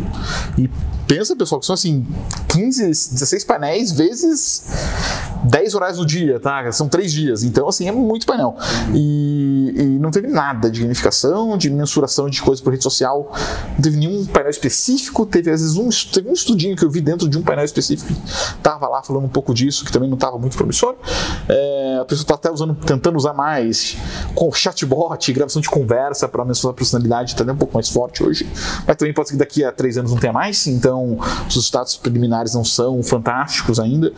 E 0.58 0.68
pensa, 1.06 1.36
pessoal, 1.36 1.60
que 1.60 1.66
são 1.66 1.74
assim 1.74 2.06
15, 2.48 2.84
16 2.84 3.44
painéis 3.44 3.92
vezes 3.92 4.64
10 5.44 5.74
horários 5.74 5.98
do 5.98 6.06
dia, 6.06 6.40
tá? 6.40 6.70
São 6.72 6.88
3 6.88 7.12
dias. 7.12 7.44
Então, 7.44 7.68
assim, 7.68 7.88
é 7.88 7.92
muito 7.92 8.26
painel. 8.26 8.56
E, 8.94 9.74
e 9.76 9.82
não 9.98 10.10
teve 10.10 10.28
nada 10.28 10.70
de 10.70 10.80
gamificação, 10.80 11.56
de 11.58 11.70
mensuração 11.70 12.28
de 12.28 12.40
coisas 12.40 12.62
por 12.62 12.70
rede 12.70 12.82
social. 12.82 13.32
Não 13.74 13.82
teve 13.82 13.96
nenhum 13.96 14.24
painel 14.26 14.50
específico. 14.50 15.26
Teve, 15.26 15.50
às 15.50 15.60
vezes, 15.60 15.76
um, 15.76 15.88
teve 16.12 16.28
um 16.28 16.32
estudinho 16.32 16.76
que 16.76 16.84
eu 16.84 16.90
vi 16.90 17.00
dentro 17.00 17.28
de 17.28 17.38
um 17.38 17.42
painel 17.42 17.64
específico. 17.64 18.12
Tava 18.62 18.88
lá 18.88 19.02
falando 19.02 19.24
um 19.24 19.28
pouco 19.28 19.52
disso, 19.52 19.84
que 19.84 19.92
também 19.92 20.08
não 20.08 20.16
estava 20.16 20.38
muito 20.38 20.56
promissor. 20.56 20.96
É, 21.48 21.98
a 22.00 22.04
pessoa 22.04 22.24
está 22.24 22.34
até 22.34 22.50
usando, 22.50 22.74
tentando 22.74 23.16
usar 23.16 23.34
mais 23.34 23.96
com 24.34 24.50
chatbot, 24.52 25.32
gravação 25.32 25.60
de 25.60 25.68
conversa 25.68 26.28
para 26.28 26.44
mensurar 26.44 26.72
a 26.72 26.76
personalidade, 26.76 27.32
está 27.32 27.44
um 27.44 27.56
pouco 27.56 27.74
mais 27.74 27.88
forte 27.88 28.22
hoje. 28.22 28.48
Mas 28.86 28.96
também 28.96 29.12
pode 29.12 29.28
ser 29.28 29.34
que 29.34 29.38
daqui 29.38 29.64
a 29.64 29.70
3 29.70 29.98
anos 29.98 30.12
não 30.12 30.18
tenha 30.18 30.32
mais. 30.32 30.66
Então, 30.66 30.94
então 30.94 31.18
os 31.48 31.54
resultados 31.54 31.96
preliminares 31.96 32.54
não 32.54 32.64
são 32.64 33.02
fantásticos 33.02 33.80
ainda. 33.80 34.12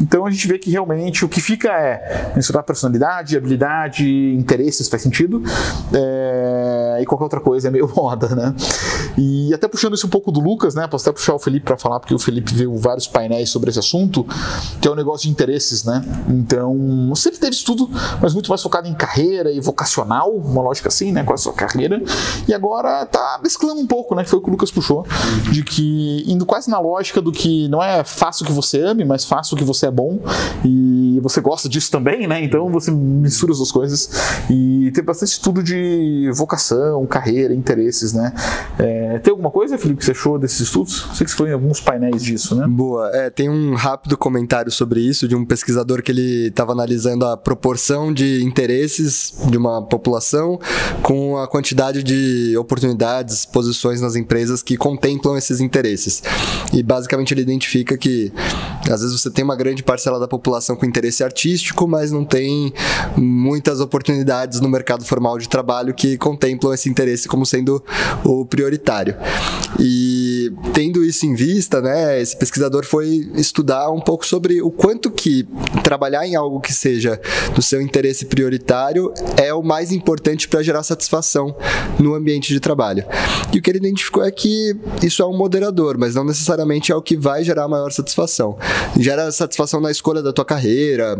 Então 0.00 0.24
a 0.24 0.30
gente 0.30 0.48
vê 0.48 0.58
que 0.58 0.70
realmente 0.72 1.24
o 1.24 1.28
que 1.28 1.40
fica 1.40 1.68
é 1.68 2.32
mensurar 2.34 2.62
personalidade, 2.64 3.36
habilidade, 3.36 4.34
interesses, 4.34 4.88
faz 4.88 5.02
sentido. 5.02 5.42
É, 5.92 6.98
e 7.00 7.06
qualquer 7.06 7.24
outra 7.24 7.40
coisa 7.40 7.68
é 7.68 7.70
meio 7.70 7.90
moda, 7.94 8.28
né? 8.34 8.54
E 9.16 9.52
até 9.52 9.68
puxando 9.68 9.94
isso 9.94 10.06
um 10.06 10.10
pouco 10.10 10.32
do 10.32 10.40
Lucas, 10.40 10.74
né? 10.74 10.86
Posso 10.86 11.08
até 11.08 11.16
puxar 11.16 11.34
o 11.34 11.38
Felipe 11.38 11.66
para 11.66 11.76
falar, 11.76 12.00
porque 12.00 12.14
o 12.14 12.18
Felipe 12.18 12.54
viu 12.54 12.76
vários 12.76 13.06
painéis 13.06 13.50
sobre 13.50 13.70
esse 13.70 13.78
assunto, 13.78 14.26
que 14.80 14.88
é 14.88 14.90
o 14.90 14.94
um 14.94 14.96
negócio 14.96 15.26
de 15.26 15.30
interesses, 15.30 15.84
né? 15.84 16.04
Então, 16.28 17.12
sempre 17.14 17.38
teve 17.38 17.54
estudo, 17.54 17.88
mas 18.20 18.34
muito 18.34 18.48
mais 18.48 18.62
focado 18.62 18.88
em 18.88 18.94
carreira 18.94 19.52
e 19.52 19.60
vocacional, 19.60 20.30
uma 20.30 20.62
lógica 20.62 20.88
assim, 20.88 21.12
né? 21.12 21.22
Com 21.22 21.34
a 21.34 21.36
sua 21.36 21.52
carreira. 21.52 22.02
E 22.48 22.54
agora 22.54 23.04
tá 23.06 23.40
mesclando 23.42 23.80
um 23.80 23.86
pouco, 23.86 24.14
né? 24.14 24.24
Foi 24.24 24.38
o 24.38 24.42
que 24.42 24.48
o 24.48 24.52
Lucas 24.52 24.70
puxou, 24.70 25.06
de 25.50 25.62
que 25.62 26.24
indo 26.26 26.46
quase 26.46 26.70
na 26.70 26.78
lógica 26.78 27.20
do 27.20 27.30
que 27.30 27.68
não 27.68 27.82
é 27.82 28.02
o 28.02 28.44
que 28.44 28.52
você 28.52 28.80
ame, 28.80 29.04
mas 29.04 29.24
faça 29.24 29.54
o 29.54 29.58
que 29.58 29.64
você 29.64 29.86
é 29.86 29.90
bom 29.90 30.18
e 30.64 31.18
você 31.20 31.40
gosta 31.40 31.68
disso 31.68 31.90
também, 31.90 32.26
né? 32.26 32.42
Então 32.42 32.70
você 32.70 32.90
mistura 32.90 33.52
as 33.52 33.58
duas 33.58 33.72
coisas 33.72 34.10
e 34.50 34.90
tem 34.92 35.02
bastante 35.02 35.32
estudo 35.32 35.62
de 35.62 36.30
vocação, 36.34 37.04
carreira, 37.06 37.54
interesses, 37.54 38.12
né? 38.12 38.32
É, 38.78 39.18
tem 39.18 39.30
alguma 39.30 39.50
coisa, 39.50 39.76
Felipe, 39.76 39.98
que 39.98 40.04
você 40.04 40.12
achou 40.12 40.38
desses 40.38 40.60
estudos? 40.60 41.08
Sei 41.14 41.24
que 41.24 41.30
você 41.30 41.36
foi 41.36 41.50
em 41.50 41.52
alguns 41.52 41.80
painéis 41.80 42.22
disso, 42.22 42.54
né? 42.54 42.66
Boa. 42.68 43.10
É, 43.12 43.30
tem 43.30 43.48
um 43.48 43.74
rápido 43.74 44.16
comentário 44.16 44.70
sobre 44.70 45.00
isso 45.00 45.26
de 45.26 45.34
um 45.34 45.44
pesquisador 45.44 46.02
que 46.02 46.12
ele 46.12 46.48
estava 46.48 46.72
analisando 46.72 47.26
a 47.26 47.36
proporção 47.36 48.12
de 48.12 48.44
interesses 48.44 49.34
de 49.48 49.56
uma 49.56 49.82
população 49.82 50.58
com 51.02 51.36
a 51.38 51.48
quantidade 51.48 52.02
de 52.02 52.56
oportunidades, 52.56 53.44
posições 53.44 54.00
nas 54.00 54.16
empresas 54.16 54.62
que 54.62 54.76
contemplam 54.76 55.36
esses 55.36 55.60
interesses. 55.60 56.22
E 56.72 56.82
basicamente 56.82 57.34
ele 57.34 57.42
identifica 57.42 57.96
que 57.96 58.32
às 58.90 59.00
vezes 59.00 59.20
você 59.20 59.30
tem 59.30 59.44
uma 59.44 59.56
grande 59.56 59.82
parcela 59.82 60.18
da 60.18 60.28
população 60.28 60.51
com 60.76 60.86
interesse 60.86 61.22
artístico, 61.22 61.86
mas 61.86 62.10
não 62.12 62.24
tem 62.24 62.72
muitas 63.16 63.80
oportunidades 63.80 64.60
no 64.60 64.68
mercado 64.68 65.04
formal 65.04 65.38
de 65.38 65.48
trabalho 65.48 65.94
que 65.94 66.16
contemplam 66.16 66.72
esse 66.72 66.88
interesse 66.88 67.28
como 67.28 67.46
sendo 67.46 67.82
o 68.24 68.44
prioritário. 68.44 69.16
E 69.78 70.52
tendo 70.72 71.04
isso 71.04 71.26
em 71.26 71.34
vista, 71.34 71.80
né, 71.80 72.20
esse 72.20 72.36
pesquisador 72.36 72.84
foi 72.84 73.30
estudar 73.34 73.90
um 73.90 74.00
pouco 74.00 74.26
sobre 74.26 74.60
o 74.60 74.70
quanto 74.70 75.10
que 75.10 75.46
trabalhar 75.82 76.26
em 76.26 76.34
algo 76.34 76.60
que 76.60 76.72
seja 76.72 77.20
do 77.54 77.62
seu 77.62 77.80
interesse 77.80 78.26
prioritário 78.26 79.12
é 79.36 79.52
o 79.52 79.62
mais 79.62 79.92
importante 79.92 80.48
para 80.48 80.62
gerar 80.62 80.82
satisfação 80.82 81.54
no 81.98 82.14
ambiente 82.14 82.52
de 82.52 82.60
trabalho. 82.60 83.04
E 83.52 83.58
o 83.58 83.62
que 83.62 83.70
ele 83.70 83.78
identificou 83.78 84.24
é 84.24 84.30
que 84.30 84.76
isso 85.02 85.22
é 85.22 85.26
um 85.26 85.36
moderador, 85.36 85.96
mas 85.98 86.14
não 86.14 86.24
necessariamente 86.24 86.92
é 86.92 86.96
o 86.96 87.02
que 87.02 87.16
vai 87.16 87.44
gerar 87.44 87.68
maior 87.68 87.90
satisfação. 87.92 88.56
Gera 88.98 89.30
satisfação 89.30 89.80
na 89.80 89.90
escolha 89.90 90.22
da 90.22 90.32
tua 90.32 90.41
carreira, 90.44 91.18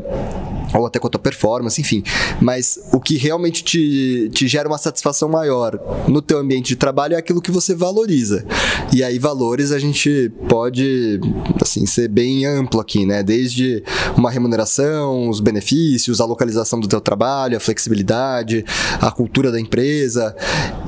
ou 0.78 0.86
até 0.86 0.98
com 0.98 1.06
a 1.06 1.10
tua 1.10 1.20
performance, 1.20 1.80
enfim. 1.80 2.02
Mas 2.40 2.78
o 2.92 3.00
que 3.00 3.16
realmente 3.16 3.62
te, 3.62 4.30
te 4.32 4.48
gera 4.48 4.68
uma 4.68 4.78
satisfação 4.78 5.28
maior 5.28 5.78
no 6.08 6.22
teu 6.22 6.38
ambiente 6.38 6.68
de 6.68 6.76
trabalho 6.76 7.14
é 7.14 7.18
aquilo 7.18 7.40
que 7.40 7.50
você 7.50 7.74
valoriza. 7.74 8.44
E 8.92 9.02
aí, 9.02 9.18
valores 9.18 9.72
a 9.72 9.78
gente 9.78 10.30
pode, 10.48 11.20
assim, 11.60 11.86
ser 11.86 12.08
bem 12.08 12.46
amplo 12.46 12.80
aqui, 12.80 13.06
né? 13.06 13.22
Desde 13.22 13.82
uma 14.16 14.30
remuneração, 14.30 15.28
os 15.28 15.40
benefícios, 15.40 16.20
a 16.20 16.24
localização 16.24 16.80
do 16.80 16.88
teu 16.88 17.00
trabalho, 17.00 17.56
a 17.56 17.60
flexibilidade, 17.60 18.64
a 19.00 19.10
cultura 19.10 19.50
da 19.50 19.60
empresa. 19.60 20.34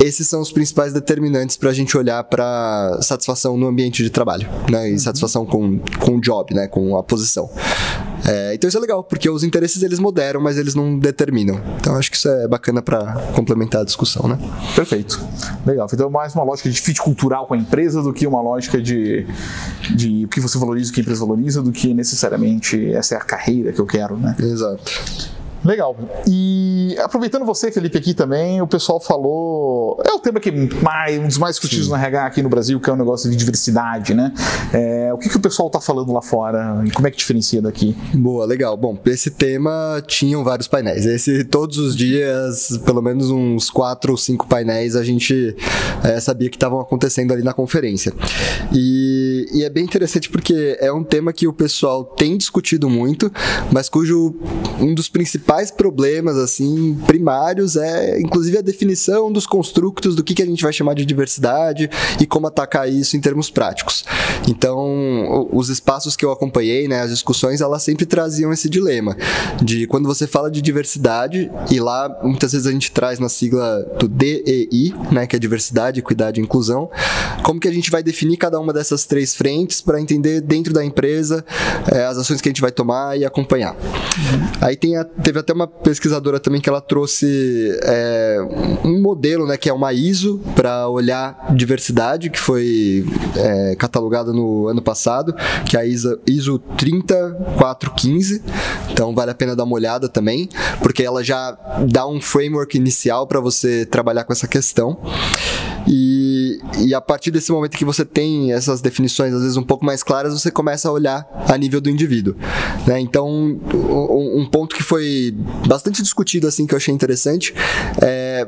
Esses 0.02 0.28
são 0.28 0.40
os 0.40 0.52
principais 0.52 0.92
determinantes 0.92 1.56
para 1.56 1.70
a 1.70 1.72
gente 1.72 1.96
olhar 1.96 2.22
para 2.24 2.98
satisfação 3.02 3.56
no 3.56 3.66
ambiente 3.66 4.02
de 4.02 4.10
trabalho, 4.10 4.48
né? 4.70 4.88
E 4.88 4.92
uhum. 4.92 4.98
satisfação 4.98 5.46
com, 5.46 5.78
com 6.00 6.16
o 6.16 6.20
job, 6.20 6.54
né? 6.54 6.66
Com 6.66 6.96
a 6.96 7.02
posição. 7.02 7.50
É, 8.26 8.54
então 8.54 8.68
isso 8.68 8.78
é 8.78 8.80
legal, 8.80 9.04
porque 9.04 9.28
os 9.28 9.44
interesses 9.44 9.82
eles 9.82 9.98
moderam, 9.98 10.40
mas 10.40 10.56
eles 10.56 10.74
não 10.74 10.98
determinam. 10.98 11.60
Então 11.78 11.94
acho 11.96 12.10
que 12.10 12.16
isso 12.16 12.28
é 12.28 12.48
bacana 12.48 12.80
para 12.80 13.14
complementar 13.34 13.82
a 13.82 13.84
discussão, 13.84 14.26
né? 14.28 14.38
Perfeito. 14.74 15.20
Legal. 15.66 15.86
Então 15.92 16.06
é 16.06 16.10
mais 16.10 16.34
uma 16.34 16.44
lógica 16.44 16.70
de 16.70 16.80
fit 16.80 17.00
cultural 17.00 17.46
com 17.46 17.54
a 17.54 17.56
empresa 17.56 18.02
do 18.02 18.12
que 18.12 18.26
uma 18.26 18.40
lógica 18.40 18.80
de, 18.80 19.26
de 19.94 20.24
o 20.24 20.28
que 20.28 20.40
você 20.40 20.58
valoriza, 20.58 20.90
o 20.90 20.94
que 20.94 21.00
a 21.00 21.02
empresa 21.02 21.20
valoriza, 21.20 21.62
do 21.62 21.72
que 21.72 21.92
necessariamente 21.92 22.92
essa 22.92 23.14
é 23.14 23.18
a 23.18 23.20
carreira 23.20 23.72
que 23.72 23.80
eu 23.80 23.86
quero, 23.86 24.16
né? 24.16 24.34
Exato. 24.38 25.33
Legal. 25.64 25.96
E 26.28 26.94
aproveitando 26.98 27.44
você, 27.44 27.72
Felipe, 27.72 27.96
aqui 27.96 28.12
também, 28.12 28.60
o 28.60 28.66
pessoal 28.66 29.00
falou. 29.00 30.00
É 30.04 30.12
o 30.12 30.18
tema 30.18 30.38
que 30.38 30.50
mais, 30.82 31.18
um 31.18 31.26
dos 31.26 31.38
mais 31.38 31.56
discutidos 31.56 31.86
Sim. 31.86 31.92
no 31.92 31.96
RH 31.96 32.26
aqui 32.26 32.42
no 32.42 32.48
Brasil, 32.50 32.78
que 32.78 32.90
é 32.90 32.92
o 32.92 32.96
negócio 32.96 33.30
de 33.30 33.36
diversidade, 33.36 34.12
né? 34.12 34.32
É, 34.72 35.12
o 35.12 35.16
que, 35.16 35.28
que 35.28 35.36
o 35.36 35.40
pessoal 35.40 35.68
está 35.68 35.80
falando 35.80 36.12
lá 36.12 36.20
fora 36.20 36.82
e 36.84 36.90
como 36.90 37.06
é 37.08 37.10
que 37.10 37.16
diferencia 37.16 37.62
daqui? 37.62 37.96
Boa, 38.12 38.44
legal. 38.44 38.76
Bom, 38.76 38.98
esse 39.06 39.30
tema 39.30 40.02
tinham 40.06 40.44
vários 40.44 40.68
painéis. 40.68 41.06
Esse, 41.06 41.44
todos 41.44 41.78
os 41.78 41.96
dias, 41.96 42.78
pelo 42.84 43.00
menos 43.00 43.30
uns 43.30 43.70
quatro 43.70 44.12
ou 44.12 44.18
cinco 44.18 44.46
painéis, 44.46 44.96
a 44.96 45.02
gente 45.02 45.56
é, 46.02 46.20
sabia 46.20 46.50
que 46.50 46.56
estavam 46.56 46.80
acontecendo 46.80 47.32
ali 47.32 47.42
na 47.42 47.54
conferência. 47.54 48.12
E, 48.72 49.46
e 49.52 49.64
é 49.64 49.70
bem 49.70 49.84
interessante 49.84 50.28
porque 50.28 50.76
é 50.78 50.92
um 50.92 51.02
tema 51.02 51.32
que 51.32 51.48
o 51.48 51.52
pessoal 51.52 52.04
tem 52.04 52.36
discutido 52.36 52.90
muito, 52.90 53.32
mas 53.72 53.88
cujo 53.88 54.34
um 54.78 54.94
dos 54.94 55.08
principais 55.08 55.53
principais 55.54 55.70
problemas 55.70 56.36
assim 56.36 56.94
primários 57.06 57.76
é 57.76 58.18
inclusive 58.20 58.58
a 58.58 58.60
definição 58.60 59.30
dos 59.30 59.46
construtos 59.46 60.16
do 60.16 60.24
que, 60.24 60.34
que 60.34 60.42
a 60.42 60.46
gente 60.46 60.62
vai 60.62 60.72
chamar 60.72 60.94
de 60.94 61.04
diversidade 61.04 61.88
e 62.20 62.26
como 62.26 62.46
atacar 62.46 62.88
isso 62.88 63.16
em 63.16 63.20
termos 63.20 63.50
práticos. 63.50 64.04
Então, 64.48 65.48
os 65.52 65.68
espaços 65.68 66.16
que 66.16 66.24
eu 66.24 66.32
acompanhei, 66.32 66.88
né, 66.88 67.00
as 67.00 67.10
discussões, 67.10 67.60
elas 67.60 67.82
sempre 67.82 68.04
traziam 68.04 68.52
esse 68.52 68.68
dilema 68.68 69.16
de 69.62 69.86
quando 69.86 70.06
você 70.06 70.26
fala 70.26 70.50
de 70.50 70.60
diversidade 70.60 71.50
e 71.70 71.80
lá 71.80 72.20
muitas 72.22 72.52
vezes 72.52 72.66
a 72.66 72.72
gente 72.72 72.90
traz 72.90 73.18
na 73.18 73.28
sigla 73.28 73.82
do 73.98 74.08
DEI, 74.08 74.94
né, 75.12 75.26
que 75.26 75.36
é 75.36 75.38
diversidade, 75.38 76.00
equidade 76.00 76.40
e 76.40 76.42
inclusão, 76.42 76.90
como 77.42 77.60
que 77.60 77.68
a 77.68 77.72
gente 77.72 77.90
vai 77.90 78.02
definir 78.02 78.36
cada 78.36 78.58
uma 78.58 78.72
dessas 78.72 79.04
três 79.04 79.34
frentes 79.34 79.80
para 79.80 80.00
entender 80.00 80.40
dentro 80.40 80.72
da 80.72 80.84
empresa 80.84 81.44
é, 81.92 82.04
as 82.04 82.18
ações 82.18 82.40
que 82.40 82.48
a 82.48 82.50
gente 82.50 82.60
vai 82.60 82.72
tomar 82.72 83.18
e 83.18 83.24
acompanhar. 83.24 83.76
Aí 84.60 84.76
tem 84.76 84.96
a, 84.96 85.04
teve 85.04 85.38
até 85.44 85.52
uma 85.52 85.68
pesquisadora 85.68 86.40
também 86.40 86.60
que 86.60 86.68
ela 86.68 86.80
trouxe 86.80 87.78
é, 87.82 88.38
um 88.82 89.00
modelo, 89.00 89.46
né, 89.46 89.56
que 89.56 89.68
é 89.68 89.72
uma 89.72 89.92
ISO 89.92 90.40
para 90.56 90.88
olhar 90.88 91.54
diversidade, 91.54 92.30
que 92.30 92.40
foi 92.40 93.04
é, 93.36 93.76
catalogada 93.76 94.32
no 94.32 94.66
ano 94.66 94.82
passado, 94.82 95.34
que 95.68 95.76
é 95.76 95.80
a 95.80 95.86
ISO, 95.86 96.18
ISO 96.26 96.58
30415. 96.78 98.42
Então 98.90 99.14
vale 99.14 99.30
a 99.30 99.34
pena 99.34 99.54
dar 99.54 99.64
uma 99.64 99.74
olhada 99.74 100.08
também, 100.08 100.48
porque 100.82 101.02
ela 101.02 101.22
já 101.22 101.56
dá 101.86 102.06
um 102.06 102.20
framework 102.20 102.76
inicial 102.76 103.26
para 103.26 103.40
você 103.40 103.84
trabalhar 103.84 104.24
com 104.24 104.32
essa 104.32 104.48
questão. 104.48 104.98
E, 106.78 106.94
a 106.94 107.00
partir 107.00 107.30
desse 107.30 107.50
momento 107.52 107.76
que 107.76 107.84
você 107.84 108.04
tem 108.04 108.52
essas 108.52 108.80
definições, 108.80 109.32
às 109.32 109.42
vezes 109.42 109.56
um 109.56 109.62
pouco 109.62 109.84
mais 109.84 110.02
claras, 110.02 110.32
você 110.32 110.50
começa 110.50 110.88
a 110.88 110.92
olhar 110.92 111.26
a 111.48 111.56
nível 111.56 111.80
do 111.80 111.90
indivíduo. 111.90 112.34
Né? 112.86 113.00
Então, 113.00 113.28
um, 113.28 114.40
um 114.40 114.46
ponto 114.46 114.74
que 114.74 114.82
foi 114.82 115.34
bastante 115.66 116.02
discutido, 116.02 116.46
assim, 116.46 116.66
que 116.66 116.74
eu 116.74 116.76
achei 116.76 116.94
interessante, 116.94 117.54
é 118.00 118.46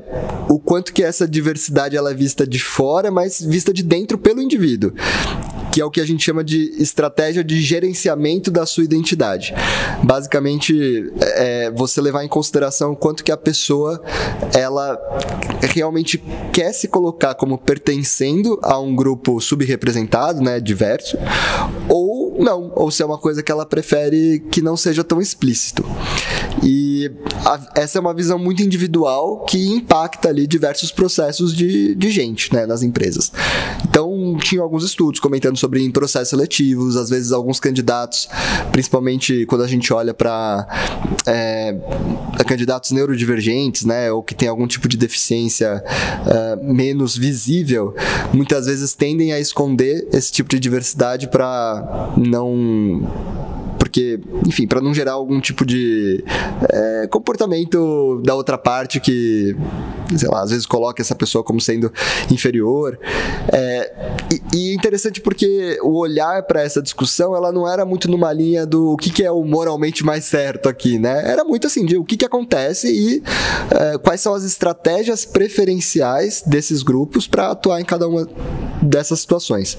o 0.49 0.59
quanto 0.59 0.93
que 0.93 1.03
essa 1.03 1.27
diversidade 1.27 1.97
ela 1.97 2.11
é 2.11 2.15
vista 2.15 2.47
de 2.47 2.59
fora, 2.59 3.11
mas 3.11 3.41
vista 3.41 3.73
de 3.73 3.83
dentro 3.83 4.19
pelo 4.19 4.43
indivíduo 4.43 4.93
que 5.77 5.81
é 5.83 5.85
o 5.85 5.91
que 5.91 6.01
a 6.01 6.07
gente 6.07 6.25
chama 6.25 6.43
de 6.43 6.73
estratégia 6.79 7.45
de 7.45 7.61
gerenciamento 7.61 8.51
da 8.51 8.65
sua 8.65 8.83
identidade. 8.83 9.55
Basicamente, 10.03 11.13
é 11.21 11.71
você 11.71 12.01
levar 12.01 12.25
em 12.25 12.29
consideração 12.29 12.95
quanto 12.95 13.23
que 13.23 13.31
a 13.31 13.37
pessoa 13.37 14.03
ela 14.55 14.99
realmente 15.75 16.17
quer 16.51 16.73
se 16.73 16.89
colocar 16.89 17.35
como 17.35 17.59
pertencendo 17.59 18.59
a 18.63 18.81
um 18.81 18.97
grupo 18.97 19.39
subrepresentado, 19.39 20.41
né, 20.41 20.61
diverso, 20.61 21.19
ou 21.91 22.43
não, 22.43 22.73
ou 22.75 22.91
se 22.91 23.03
é 23.03 23.05
uma 23.05 23.19
coisa 23.19 23.43
que 23.43 23.53
ela 23.53 23.67
prefere 23.67 24.43
que 24.51 24.63
não 24.63 24.79
seja 24.79 25.05
tão 25.05 25.21
explícito. 25.21 25.85
E 26.63 26.86
a, 27.45 27.81
essa 27.81 27.99
é 27.99 28.01
uma 28.01 28.15
visão 28.15 28.39
muito 28.39 28.63
individual 28.63 29.45
que 29.45 29.69
impacta 29.69 30.29
ali 30.29 30.47
diversos 30.47 30.91
processos 30.91 31.55
de, 31.55 31.95
de 31.95 32.11
gente 32.11 32.53
né, 32.53 32.67
nas 32.67 32.83
empresas. 32.83 33.33
Então, 33.89 34.37
tinha 34.41 34.63
alguns 34.63 34.85
estudos 34.85 35.21
comentando 35.21 35.57
sobre 35.57 35.89
processos 35.91 36.29
seletivos, 36.29 36.97
às 36.97 37.09
vezes 37.09 37.33
alguns 37.33 37.61
candidatos, 37.61 38.29
principalmente 38.73 39.47
quando 39.47 39.63
a 39.63 39.67
gente 39.67 39.93
olha 39.93 40.13
para 40.13 40.67
é, 41.27 41.75
candidatos 42.47 42.91
neurodivergentes, 42.91 43.85
né, 43.85 44.11
ou 44.11 44.23
que 44.23 44.35
tem 44.35 44.49
algum 44.49 44.67
tipo 44.67 44.89
de 44.89 44.97
deficiência 44.97 45.83
é, 46.27 46.57
menos 46.63 47.17
visível, 47.17 47.95
muitas 48.33 48.67
vezes 48.67 48.95
tendem 48.95 49.33
a 49.33 49.41
esconder 49.41 50.07
esse 50.13 50.33
tipo 50.33 50.49
de 50.51 50.59
diversidade 50.59 51.29
para 51.29 52.13
não 52.17 53.07
porque, 53.97 54.21
enfim, 54.47 54.67
para 54.67 54.83
não 54.83 54.93
gerar 54.93 55.13
algum 55.13 55.41
tipo 55.41 55.65
de 55.65 56.23
é, 56.71 57.07
comportamento 57.07 58.21
da 58.23 58.35
outra 58.35 58.59
parte 58.59 59.01
que, 59.01 59.57
sei 60.15 60.29
lá, 60.29 60.43
às 60.43 60.51
vezes 60.51 60.67
coloca 60.67 61.01
essa 61.01 61.15
pessoa 61.15 61.43
como 61.43 61.63
sendo 61.63 61.91
inferior. 62.31 62.99
É, 63.51 63.95
e, 64.31 64.57
e, 64.57 64.71
é 64.71 64.75
interessante 64.75 65.19
porque 65.23 65.79
o 65.83 65.99
olhar 65.99 66.43
para 66.43 66.61
essa 66.61 66.83
discussão, 66.83 67.35
ela 67.35 67.51
não 67.51 67.67
era 67.67 67.87
muito 67.87 68.11
numa 68.11 68.31
linha 68.35 68.67
do 68.67 68.93
o 68.93 68.97
que, 68.99 69.09
que 69.09 69.25
é 69.25 69.31
o 69.31 69.43
moralmente 69.43 70.05
mais 70.05 70.27
certo 70.27 70.69
aqui, 70.69 70.99
né? 70.99 71.31
Era 71.31 71.43
muito 71.43 71.67
assim, 71.67 71.87
de 71.87 71.97
o 71.97 72.05
que, 72.05 72.19
que 72.19 72.25
acontece 72.27 72.89
e 72.89 73.23
é, 73.71 73.97
quais 73.97 74.21
são 74.21 74.35
as 74.35 74.45
estratégias 74.45 75.25
preferenciais 75.25 76.43
desses 76.47 76.83
grupos 76.83 77.27
para 77.27 77.51
atuar 77.53 77.81
em 77.81 77.85
cada 77.85 78.07
uma 78.07 78.29
dessas 78.83 79.21
situações. 79.21 79.79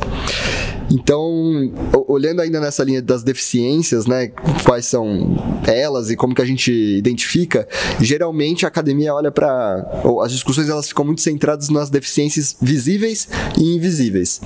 Então, 0.89 1.71
olhando 2.07 2.41
ainda 2.41 2.59
nessa 2.59 2.83
linha 2.83 3.01
das 3.01 3.21
deficiências, 3.21 4.05
né, 4.07 4.31
quais 4.63 4.85
são 4.85 5.61
elas 5.65 6.09
e 6.09 6.15
como 6.15 6.33
que 6.33 6.41
a 6.41 6.45
gente 6.45 6.71
identifica, 6.71 7.67
geralmente 7.99 8.65
a 8.65 8.67
academia 8.67 9.13
olha 9.13 9.31
para 9.31 9.85
as 10.23 10.31
discussões 10.31 10.69
elas 10.69 10.87
ficam 10.87 11.05
muito 11.05 11.21
centradas 11.21 11.69
nas 11.69 11.89
deficiências 11.89 12.55
visíveis 12.61 13.27
e 13.57 13.75
invisíveis. 13.75 14.41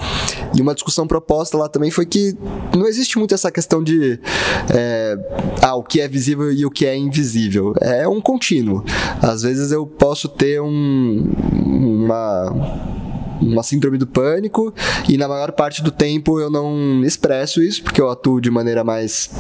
E 0.56 0.62
uma 0.62 0.74
discussão 0.74 1.08
proposta 1.08 1.58
lá 1.58 1.70
também 1.70 1.92
foi 1.92 2.06
que 2.06 2.36
não 2.76 2.88
existe 2.88 3.18
muito 3.18 3.34
essa 3.34 3.52
questão 3.52 3.84
de 3.84 4.20
é, 4.74 5.18
ah, 5.62 5.76
o 5.76 5.84
que 5.84 6.02
é 6.02 6.08
visível 6.08 6.52
e 6.52 6.66
o 6.66 6.70
que 6.70 6.86
é 6.86 6.96
invisível. 6.96 7.74
É 7.80 8.08
um 8.08 8.22
contínuo. 8.22 8.84
Às 9.22 9.44
vezes 9.44 9.72
eu 9.72 9.86
posso 9.86 10.28
ter 10.28 10.62
um, 10.62 11.32
uma 11.66 13.01
uma 13.42 13.64
síndrome 13.64 13.98
do 13.98 14.08
pânico 14.08 14.74
e 15.10 15.18
na 15.18 15.28
maior 15.28 15.52
parte 15.52 15.82
do 15.82 15.92
tempo 15.92 16.40
eu 16.40 16.50
não 16.50 17.04
expresso 17.04 17.62
isso 17.62 17.84
porque 17.84 18.00
eu 18.00 18.10
atuo 18.10 18.40
de 18.40 18.52
maneira 18.52 18.84
mais 18.84 19.32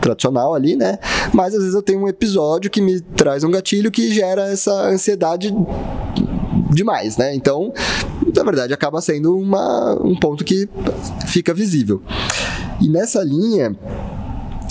tradicional 0.00 0.54
ali, 0.54 0.76
né? 0.76 0.98
Mas 1.32 1.54
às 1.54 1.60
vezes 1.60 1.74
eu 1.74 1.82
tenho 1.82 2.00
um 2.00 2.08
episódio 2.08 2.70
que 2.70 2.80
me 2.80 3.00
traz 3.00 3.42
um 3.44 3.50
gatilho 3.50 3.90
que 3.90 4.12
gera 4.12 4.48
essa 4.50 4.72
ansiedade 4.88 5.54
demais, 6.70 7.16
né? 7.16 7.34
Então, 7.34 7.72
na 8.34 8.42
verdade, 8.44 8.72
acaba 8.72 9.00
sendo 9.00 9.36
uma, 9.36 9.94
um 10.02 10.14
ponto 10.14 10.44
que 10.44 10.68
fica 11.26 11.52
visível. 11.54 12.02
E 12.80 12.88
nessa 12.88 13.22
linha, 13.24 13.74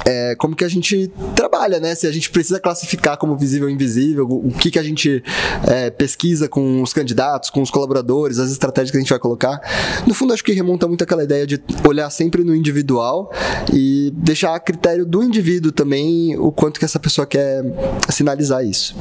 é, 0.05 0.35
como 0.35 0.55
que 0.55 0.63
a 0.63 0.67
gente 0.67 1.11
trabalha, 1.35 1.79
né? 1.79 1.95
Se 1.95 2.05
a 2.05 2.11
gente 2.11 2.29
precisa 2.29 2.59
classificar 2.59 3.17
como 3.17 3.35
visível 3.35 3.67
ou 3.67 3.73
invisível, 3.73 4.27
o 4.29 4.51
que, 4.51 4.69
que 4.69 4.79
a 4.79 4.83
gente 4.83 5.23
é, 5.67 5.89
pesquisa 5.89 6.47
com 6.47 6.81
os 6.81 6.93
candidatos, 6.93 7.49
com 7.49 7.61
os 7.61 7.71
colaboradores, 7.71 8.37
as 8.37 8.51
estratégias 8.51 8.91
que 8.91 8.97
a 8.97 8.99
gente 8.99 9.09
vai 9.09 9.19
colocar. 9.19 9.59
No 10.05 10.13
fundo, 10.13 10.33
acho 10.33 10.43
que 10.43 10.51
remonta 10.51 10.87
muito 10.87 11.03
aquela 11.03 11.23
ideia 11.23 11.47
de 11.47 11.61
olhar 11.87 12.09
sempre 12.09 12.43
no 12.43 12.55
individual 12.55 13.31
e 13.73 14.11
deixar 14.15 14.55
a 14.55 14.59
critério 14.59 15.05
do 15.05 15.23
indivíduo 15.23 15.71
também 15.71 16.37
o 16.37 16.51
quanto 16.51 16.79
que 16.79 16.85
essa 16.85 16.99
pessoa 16.99 17.25
quer 17.25 17.63
sinalizar 18.09 18.63
isso. 18.63 18.95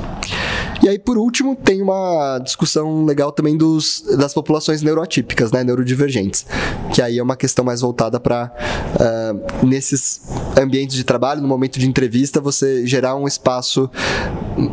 E 0.83 0.89
aí, 0.89 0.99
por 0.99 1.17
último, 1.17 1.57
tem 1.57 1.81
uma 1.81 2.39
discussão 2.39 3.05
legal 3.05 3.33
também 3.33 3.57
dos, 3.57 4.05
das 4.19 4.35
populações 4.35 4.83
neuroatípicas, 4.83 5.51
né, 5.51 5.65
neurodivergentes, 5.65 6.45
que 6.93 7.01
aí 7.01 7.19
é 7.19 7.23
uma 7.23 7.37
questão 7.37 7.65
mais 7.65 7.81
voltada 7.81 8.21
para 8.21 8.47
uh, 8.47 9.01
ah, 9.01 9.65
nesses 9.65 10.21
ambientes 10.61 10.97
de 10.97 11.05
trabalho, 11.05 11.41
no 11.41 11.49
momento 11.49 11.79
de 11.79 11.89
entrevista, 11.89 12.41
você 12.41 12.87
gerar 12.87 13.15
um 13.17 13.27
espaço 13.27 13.91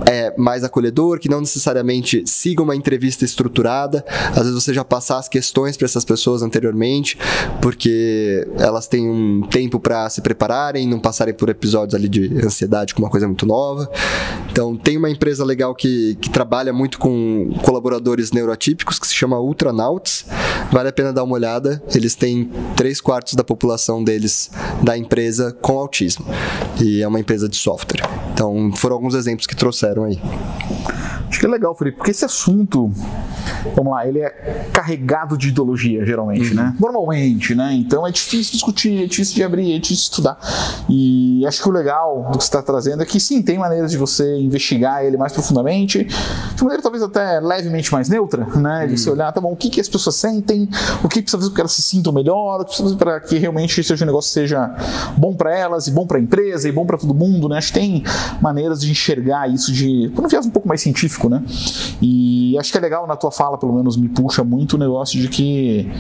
é, 0.10 0.34
mais 0.38 0.64
acolhedor, 0.64 1.20
que 1.20 1.30
não 1.30 1.40
necessariamente 1.40 2.24
siga 2.26 2.62
uma 2.62 2.76
entrevista 2.76 3.26
estruturada. 3.26 4.04
Às 4.30 4.44
vezes 4.44 4.54
você 4.54 4.74
já 4.74 4.84
passar 4.84 5.18
as 5.18 5.28
questões 5.28 5.78
para 5.78 5.86
essas 5.86 6.06
pessoas 6.06 6.42
anteriormente, 6.42 7.18
porque 7.62 8.48
elas 8.58 8.88
têm 8.88 9.10
um 9.10 9.42
tempo 9.42 9.80
para 9.80 10.10
se 10.10 10.22
prepararem, 10.22 10.88
não 10.88 11.00
passarem 11.00 11.34
por 11.34 11.50
episódios 11.50 11.96
ali 11.96 12.08
de 12.08 12.46
ansiedade 12.46 12.94
com 12.94 13.02
uma 13.02 13.10
coisa 13.10 13.28
muito 13.28 13.46
nova. 13.46 13.90
Então, 14.52 14.76
tem 14.76 14.98
uma 14.98 15.10
empresa 15.10 15.46
legal 15.46 15.74
que, 15.74 16.16
que 16.16 16.30
trabalha 16.30 16.74
muito 16.74 17.00
com 17.00 17.52
colaboradores 17.64 18.32
neuroatípicos, 18.32 19.00
que 19.00 19.08
se 19.08 19.16
chama 19.16 19.40
Ultranauts. 19.40 20.26
Vale 20.72 20.90
a 20.90 20.94
pena 20.94 21.14
dar 21.14 21.24
uma 21.24 21.36
olhada. 21.36 21.82
Eles 21.96 22.16
têm 22.16 22.52
três 22.76 23.00
quartos 23.00 23.34
da 23.34 23.44
população 23.44 24.04
deles 24.04 24.52
da 24.84 24.98
empresa 24.98 25.56
com 25.62 25.80
autismo. 25.80 26.26
E 26.82 27.02
é 27.02 27.08
uma 27.08 27.20
empresa 27.20 27.48
de 27.48 27.56
software. 27.56 28.31
Então, 28.42 28.72
foram 28.76 28.96
alguns 28.96 29.14
exemplos 29.14 29.46
que 29.46 29.56
trouxeram 29.56 30.04
aí. 30.04 30.18
Que 31.42 31.48
é 31.48 31.50
legal, 31.50 31.74
Felipe, 31.74 31.98
porque 31.98 32.12
esse 32.12 32.24
assunto, 32.24 32.92
vamos 33.76 33.94
lá, 33.94 34.08
ele 34.08 34.20
é 34.20 34.30
carregado 34.72 35.36
de 35.36 35.48
ideologia, 35.48 36.06
geralmente, 36.06 36.50
uhum. 36.50 36.56
né? 36.56 36.76
Normalmente, 36.80 37.56
né? 37.56 37.74
Então 37.74 38.06
é 38.06 38.12
difícil 38.12 38.54
discutir, 38.54 39.06
é 39.06 39.08
difícil 39.08 39.34
de 39.34 39.44
abrir, 39.44 39.74
é 39.74 39.80
difícil 39.80 40.04
de 40.04 40.12
estudar. 40.12 40.38
E 40.88 41.44
acho 41.48 41.64
que 41.64 41.68
o 41.68 41.72
legal 41.72 42.30
do 42.32 42.38
que 42.38 42.44
você 42.44 42.48
está 42.48 42.62
trazendo 42.62 43.02
é 43.02 43.08
que 43.08 43.20
sim, 43.20 43.42
tem 43.42 43.58
maneiras 43.58 43.90
de 43.90 43.98
você 43.98 44.38
investigar 44.38 45.04
ele 45.04 45.18
mais 45.18 45.34
profundamente, 45.34 46.04
de 46.04 46.62
maneira 46.62 46.84
talvez 46.84 47.02
até 47.02 47.40
levemente 47.40 47.92
mais 47.92 48.08
neutra, 48.08 48.46
né? 48.58 48.86
De 48.86 48.92
uhum. 48.92 48.98
você 49.00 49.10
olhar, 49.10 49.32
tá 49.32 49.42
bom, 49.42 49.52
o 49.52 49.56
que, 49.56 49.72
que 49.72 49.82
as 49.82 49.90
pessoas 49.90 50.18
sentem, 50.18 50.70
o 51.04 51.10
que 51.10 51.24
precisa 51.24 51.40
fazer 51.40 51.50
para 51.50 51.56
que 51.56 51.62
elas 51.62 51.72
se 51.72 51.82
sintam 51.82 52.14
melhor, 52.14 52.58
o 52.58 52.60
que 52.60 52.66
precisa 52.66 52.84
fazer 52.84 52.98
para 52.98 53.20
que 53.20 53.40
realmente 53.40 53.84
seja 53.84 54.06
um 54.06 54.08
negócio 54.08 54.32
seja 54.32 54.76
bom 55.18 55.34
para 55.34 55.58
elas, 55.58 55.88
e 55.88 55.92
bom 55.92 56.06
para 56.06 56.20
a 56.20 56.22
empresa, 56.22 56.70
e 56.70 56.72
bom 56.72 56.86
para 56.86 57.00
todo 57.00 57.16
mundo, 57.16 57.50
né? 57.50 57.58
Acho 57.58 57.74
que 57.74 57.80
tem 57.80 58.04
maneiras 58.40 58.82
de 58.82 58.92
enxergar 58.92 59.50
isso 59.50 59.74
de, 59.74 60.12
por 60.16 60.24
um 60.24 60.28
viés 60.28 60.46
um 60.46 60.52
pouco 60.52 60.68
mais 60.68 60.80
científico 60.82 61.32
né? 61.32 61.41
E 62.02 62.58
acho 62.58 62.72
que 62.72 62.78
é 62.78 62.82
legal 62.82 63.06
na 63.08 63.16
tua 63.16 63.32
fala, 63.32 63.58
pelo 63.58 63.74
menos 63.74 63.96
me 63.98 64.10
puxa 64.10 64.44
muito 64.44 64.74
o 64.74 64.78
negócio 64.78 65.20
de 65.20 65.28
que 65.28 65.92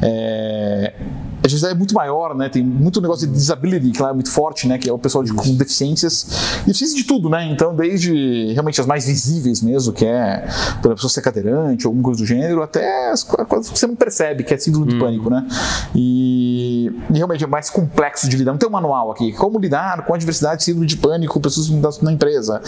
é, 0.00 0.94
a 1.42 1.46
diversidade 1.46 1.74
é 1.74 1.78
muito 1.78 1.94
maior, 1.94 2.36
né? 2.36 2.48
Tem 2.48 2.62
muito 2.62 3.00
negócio 3.00 3.26
de 3.26 3.32
disability, 3.32 3.90
que 3.90 4.00
lá 4.00 4.10
é 4.10 4.12
muito 4.12 4.30
forte, 4.30 4.68
né? 4.68 4.78
Que 4.78 4.88
é 4.88 4.92
o 4.92 4.98
pessoal 4.98 5.24
de, 5.24 5.32
com 5.32 5.54
deficiências. 5.56 6.26
Deficiência 6.64 6.96
de 6.96 7.02
tudo, 7.02 7.28
né? 7.28 7.44
Então, 7.50 7.74
desde 7.74 8.52
realmente 8.52 8.80
as 8.80 8.86
mais 8.86 9.06
visíveis 9.06 9.60
mesmo, 9.60 9.92
que 9.92 10.04
é 10.04 10.46
por 10.80 10.92
a 10.92 10.94
pessoa 10.94 11.10
ser 11.10 11.20
cadeirante, 11.20 11.84
alguma 11.84 12.04
coisa 12.04 12.20
do 12.20 12.26
gênero, 12.26 12.62
até 12.62 13.10
as 13.10 13.24
coisas 13.24 13.70
que 13.70 13.78
você 13.78 13.88
não 13.88 13.96
percebe, 13.96 14.44
que 14.44 14.54
é 14.54 14.56
síndrome 14.56 14.86
hum. 14.86 14.94
de 14.94 15.00
pânico, 15.00 15.30
né? 15.30 15.44
E, 15.94 16.92
e, 17.10 17.16
realmente 17.16 17.42
é 17.42 17.46
mais 17.48 17.68
complexo 17.68 18.28
de 18.28 18.36
lidar. 18.36 18.52
Não 18.52 18.58
tem 18.58 18.68
um 18.68 18.72
manual 18.72 19.10
aqui. 19.10 19.32
Como 19.32 19.58
lidar 19.58 20.04
com 20.04 20.14
a 20.14 20.18
diversidade, 20.18 20.62
síndrome 20.62 20.86
de 20.86 20.96
pânico, 20.96 21.40
pessoas 21.40 21.68
na 22.00 22.12
empresa. 22.12 22.62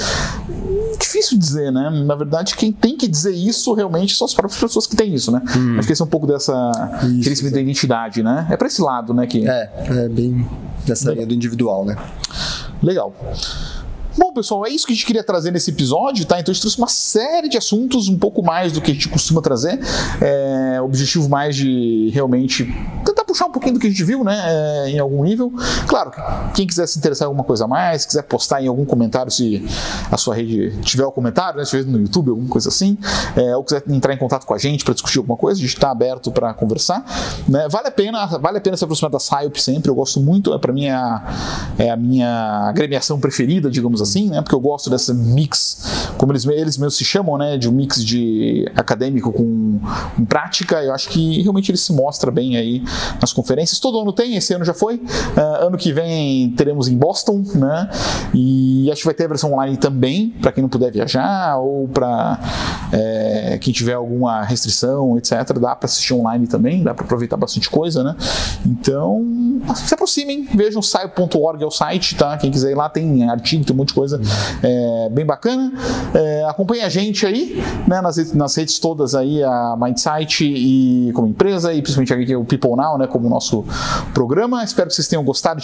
Difícil 0.98 1.38
dizer, 1.38 1.70
né? 1.70 1.90
Na 2.04 2.16
verdade, 2.16 2.56
quem 2.56 2.72
tem 2.72 2.96
que 2.96 3.06
dizer 3.06 3.32
isso 3.32 3.72
realmente 3.72 4.16
são 4.16 4.24
as 4.24 4.34
próprias 4.34 4.60
pessoas 4.60 4.86
que 4.86 4.96
têm 4.96 5.14
isso, 5.14 5.30
né? 5.30 5.40
Hum. 5.56 5.78
Acho 5.78 5.86
que 5.86 5.92
esse 5.92 6.02
é 6.02 6.04
um 6.04 6.08
pouco 6.08 6.26
dessa 6.26 6.72
crescimento 7.22 7.54
da 7.54 7.60
identidade, 7.60 8.22
né? 8.22 8.48
É 8.50 8.56
para 8.64 8.68
esse 8.68 8.80
lado, 8.80 9.12
né? 9.12 9.26
Que... 9.26 9.46
É, 9.46 9.70
é 10.04 10.08
bem 10.08 10.46
nessa 10.88 11.12
linha 11.12 11.26
do 11.26 11.34
individual, 11.34 11.84
né? 11.84 11.96
Legal. 12.82 13.14
Bom, 14.16 14.32
pessoal, 14.32 14.64
é 14.64 14.70
isso 14.70 14.86
que 14.86 14.92
a 14.92 14.96
gente 14.96 15.04
queria 15.04 15.22
trazer 15.22 15.50
nesse 15.50 15.70
episódio, 15.70 16.24
tá? 16.24 16.40
Então 16.40 16.50
a 16.50 16.54
gente 16.54 16.62
trouxe 16.62 16.78
uma 16.78 16.88
série 16.88 17.48
de 17.48 17.58
assuntos, 17.58 18.08
um 18.08 18.16
pouco 18.16 18.42
mais 18.42 18.72
do 18.72 18.80
que 18.80 18.90
a 18.90 18.94
gente 18.94 19.08
costuma 19.08 19.42
trazer. 19.42 19.78
É, 20.20 20.80
objetivo 20.80 21.28
mais 21.28 21.56
de 21.56 22.10
realmente 22.14 22.64
puxar 23.34 23.46
um 23.46 23.50
pouquinho 23.50 23.74
do 23.74 23.80
que 23.80 23.88
a 23.88 23.90
gente 23.90 24.04
viu, 24.04 24.22
né, 24.22 24.40
é, 24.46 24.90
em 24.90 24.98
algum 25.00 25.24
nível. 25.24 25.52
Claro, 25.88 26.12
quem 26.54 26.66
quiser 26.66 26.86
se 26.86 26.98
interessar 26.98 27.26
em 27.26 27.28
alguma 27.28 27.42
coisa 27.42 27.64
a 27.64 27.68
mais, 27.68 28.06
quiser 28.06 28.22
postar 28.22 28.62
em 28.62 28.68
algum 28.68 28.84
comentário 28.84 29.30
se 29.30 29.66
a 30.10 30.16
sua 30.16 30.36
rede 30.36 30.72
tiver 30.82 31.04
o 31.04 31.10
comentário, 31.10 31.58
né, 31.58 31.64
se 31.64 31.72
tiver 31.72 31.90
no 31.90 31.98
YouTube, 31.98 32.30
alguma 32.30 32.48
coisa 32.48 32.68
assim, 32.68 32.96
é, 33.36 33.56
ou 33.56 33.64
quiser 33.64 33.82
entrar 33.88 34.14
em 34.14 34.16
contato 34.16 34.46
com 34.46 34.54
a 34.54 34.58
gente 34.58 34.84
para 34.84 34.94
discutir 34.94 35.18
alguma 35.18 35.36
coisa, 35.36 35.58
a 35.58 35.62
gente 35.62 35.74
está 35.74 35.90
aberto 35.90 36.30
para 36.30 36.54
conversar. 36.54 37.04
Né? 37.48 37.66
Vale 37.68 37.88
a 37.88 37.90
pena, 37.90 38.26
vale 38.38 38.58
a 38.58 38.60
pena 38.60 38.76
se 38.76 38.84
aproximar 38.84 39.10
da 39.10 39.18
SciOp 39.18 39.60
sempre. 39.60 39.90
Eu 39.90 39.96
gosto 39.96 40.20
muito, 40.20 40.54
é, 40.54 40.58
para 40.58 40.72
mim 40.72 40.84
é 40.84 40.92
a, 40.92 41.34
é 41.76 41.90
a 41.90 41.96
minha 41.96 42.68
agremiação 42.68 43.18
preferida, 43.18 43.68
digamos 43.68 44.00
assim, 44.00 44.30
né? 44.30 44.40
Porque 44.42 44.54
eu 44.54 44.60
gosto 44.60 44.88
dessa 44.88 45.12
mix, 45.12 46.12
como 46.16 46.30
eles, 46.32 46.46
eles 46.46 46.78
mesmos 46.78 46.96
se 46.96 47.04
chamam, 47.04 47.36
né? 47.36 47.58
De 47.58 47.68
um 47.68 47.72
mix 47.72 48.04
de 48.04 48.70
acadêmico 48.76 49.32
com, 49.32 49.80
com 50.16 50.24
prática. 50.24 50.82
Eu 50.82 50.94
acho 50.94 51.08
que 51.08 51.42
realmente 51.42 51.70
ele 51.70 51.78
se 51.78 51.92
mostra 51.92 52.30
bem 52.30 52.56
aí 52.56 52.82
nas 53.24 53.32
conferências. 53.32 53.78
Todo 53.78 53.98
ano 53.98 54.12
tem, 54.12 54.36
esse 54.36 54.52
ano 54.52 54.64
já 54.64 54.74
foi. 54.74 54.96
Uh, 54.96 55.66
ano 55.66 55.78
que 55.78 55.92
vem 55.92 56.50
teremos 56.50 56.88
em 56.88 56.96
Boston, 56.96 57.42
né? 57.54 57.88
E 58.34 58.90
acho 58.92 59.00
que 59.00 59.06
vai 59.06 59.14
ter 59.14 59.24
a 59.24 59.28
versão 59.28 59.52
online 59.54 59.78
também, 59.78 60.28
para 60.42 60.52
quem 60.52 60.60
não 60.60 60.68
puder 60.68 60.92
viajar 60.92 61.56
ou 61.56 61.88
para 61.88 62.38
é, 62.92 63.58
quem 63.60 63.72
tiver 63.72 63.94
alguma 63.94 64.42
restrição, 64.42 65.16
etc. 65.16 65.58
Dá 65.58 65.74
para 65.74 65.86
assistir 65.86 66.12
online 66.12 66.46
também, 66.46 66.82
dá 66.82 66.92
para 66.94 67.04
aproveitar 67.04 67.36
bastante 67.36 67.70
coisa, 67.70 68.04
né? 68.04 68.14
Então, 68.66 69.24
se 69.74 69.94
aproximem, 69.94 70.46
vejam 70.54 70.82
saio.org 70.82 71.62
é 71.62 71.66
o 71.66 71.70
site, 71.70 72.16
tá? 72.16 72.36
Quem 72.36 72.50
quiser 72.50 72.72
ir 72.72 72.74
lá 72.74 72.88
tem 72.88 73.28
artigo, 73.28 73.64
tem 73.64 73.74
um 73.74 73.78
monte 73.78 73.88
de 73.88 73.94
coisa 73.94 74.20
é, 74.62 75.08
bem 75.10 75.24
bacana. 75.24 75.72
É, 76.14 76.44
acompanhe 76.44 76.82
a 76.82 76.88
gente 76.88 77.24
aí, 77.24 77.62
né? 77.88 78.00
Nas, 78.02 78.32
nas 78.34 78.54
redes 78.54 78.78
todas 78.78 79.14
aí, 79.14 79.42
a 79.42 79.76
Mindsight 79.80 80.44
e 80.44 81.10
como 81.14 81.28
empresa, 81.28 81.72
e 81.72 81.80
principalmente 81.80 82.12
aqui 82.12 82.36
o 82.36 82.44
People 82.44 82.76
Now, 82.76 82.98
né? 82.98 83.06
Como 83.14 83.28
nosso 83.28 83.64
programa. 84.12 84.64
Espero 84.64 84.88
que 84.88 84.94
vocês 84.96 85.06
tenham 85.06 85.22
gostado. 85.22 85.60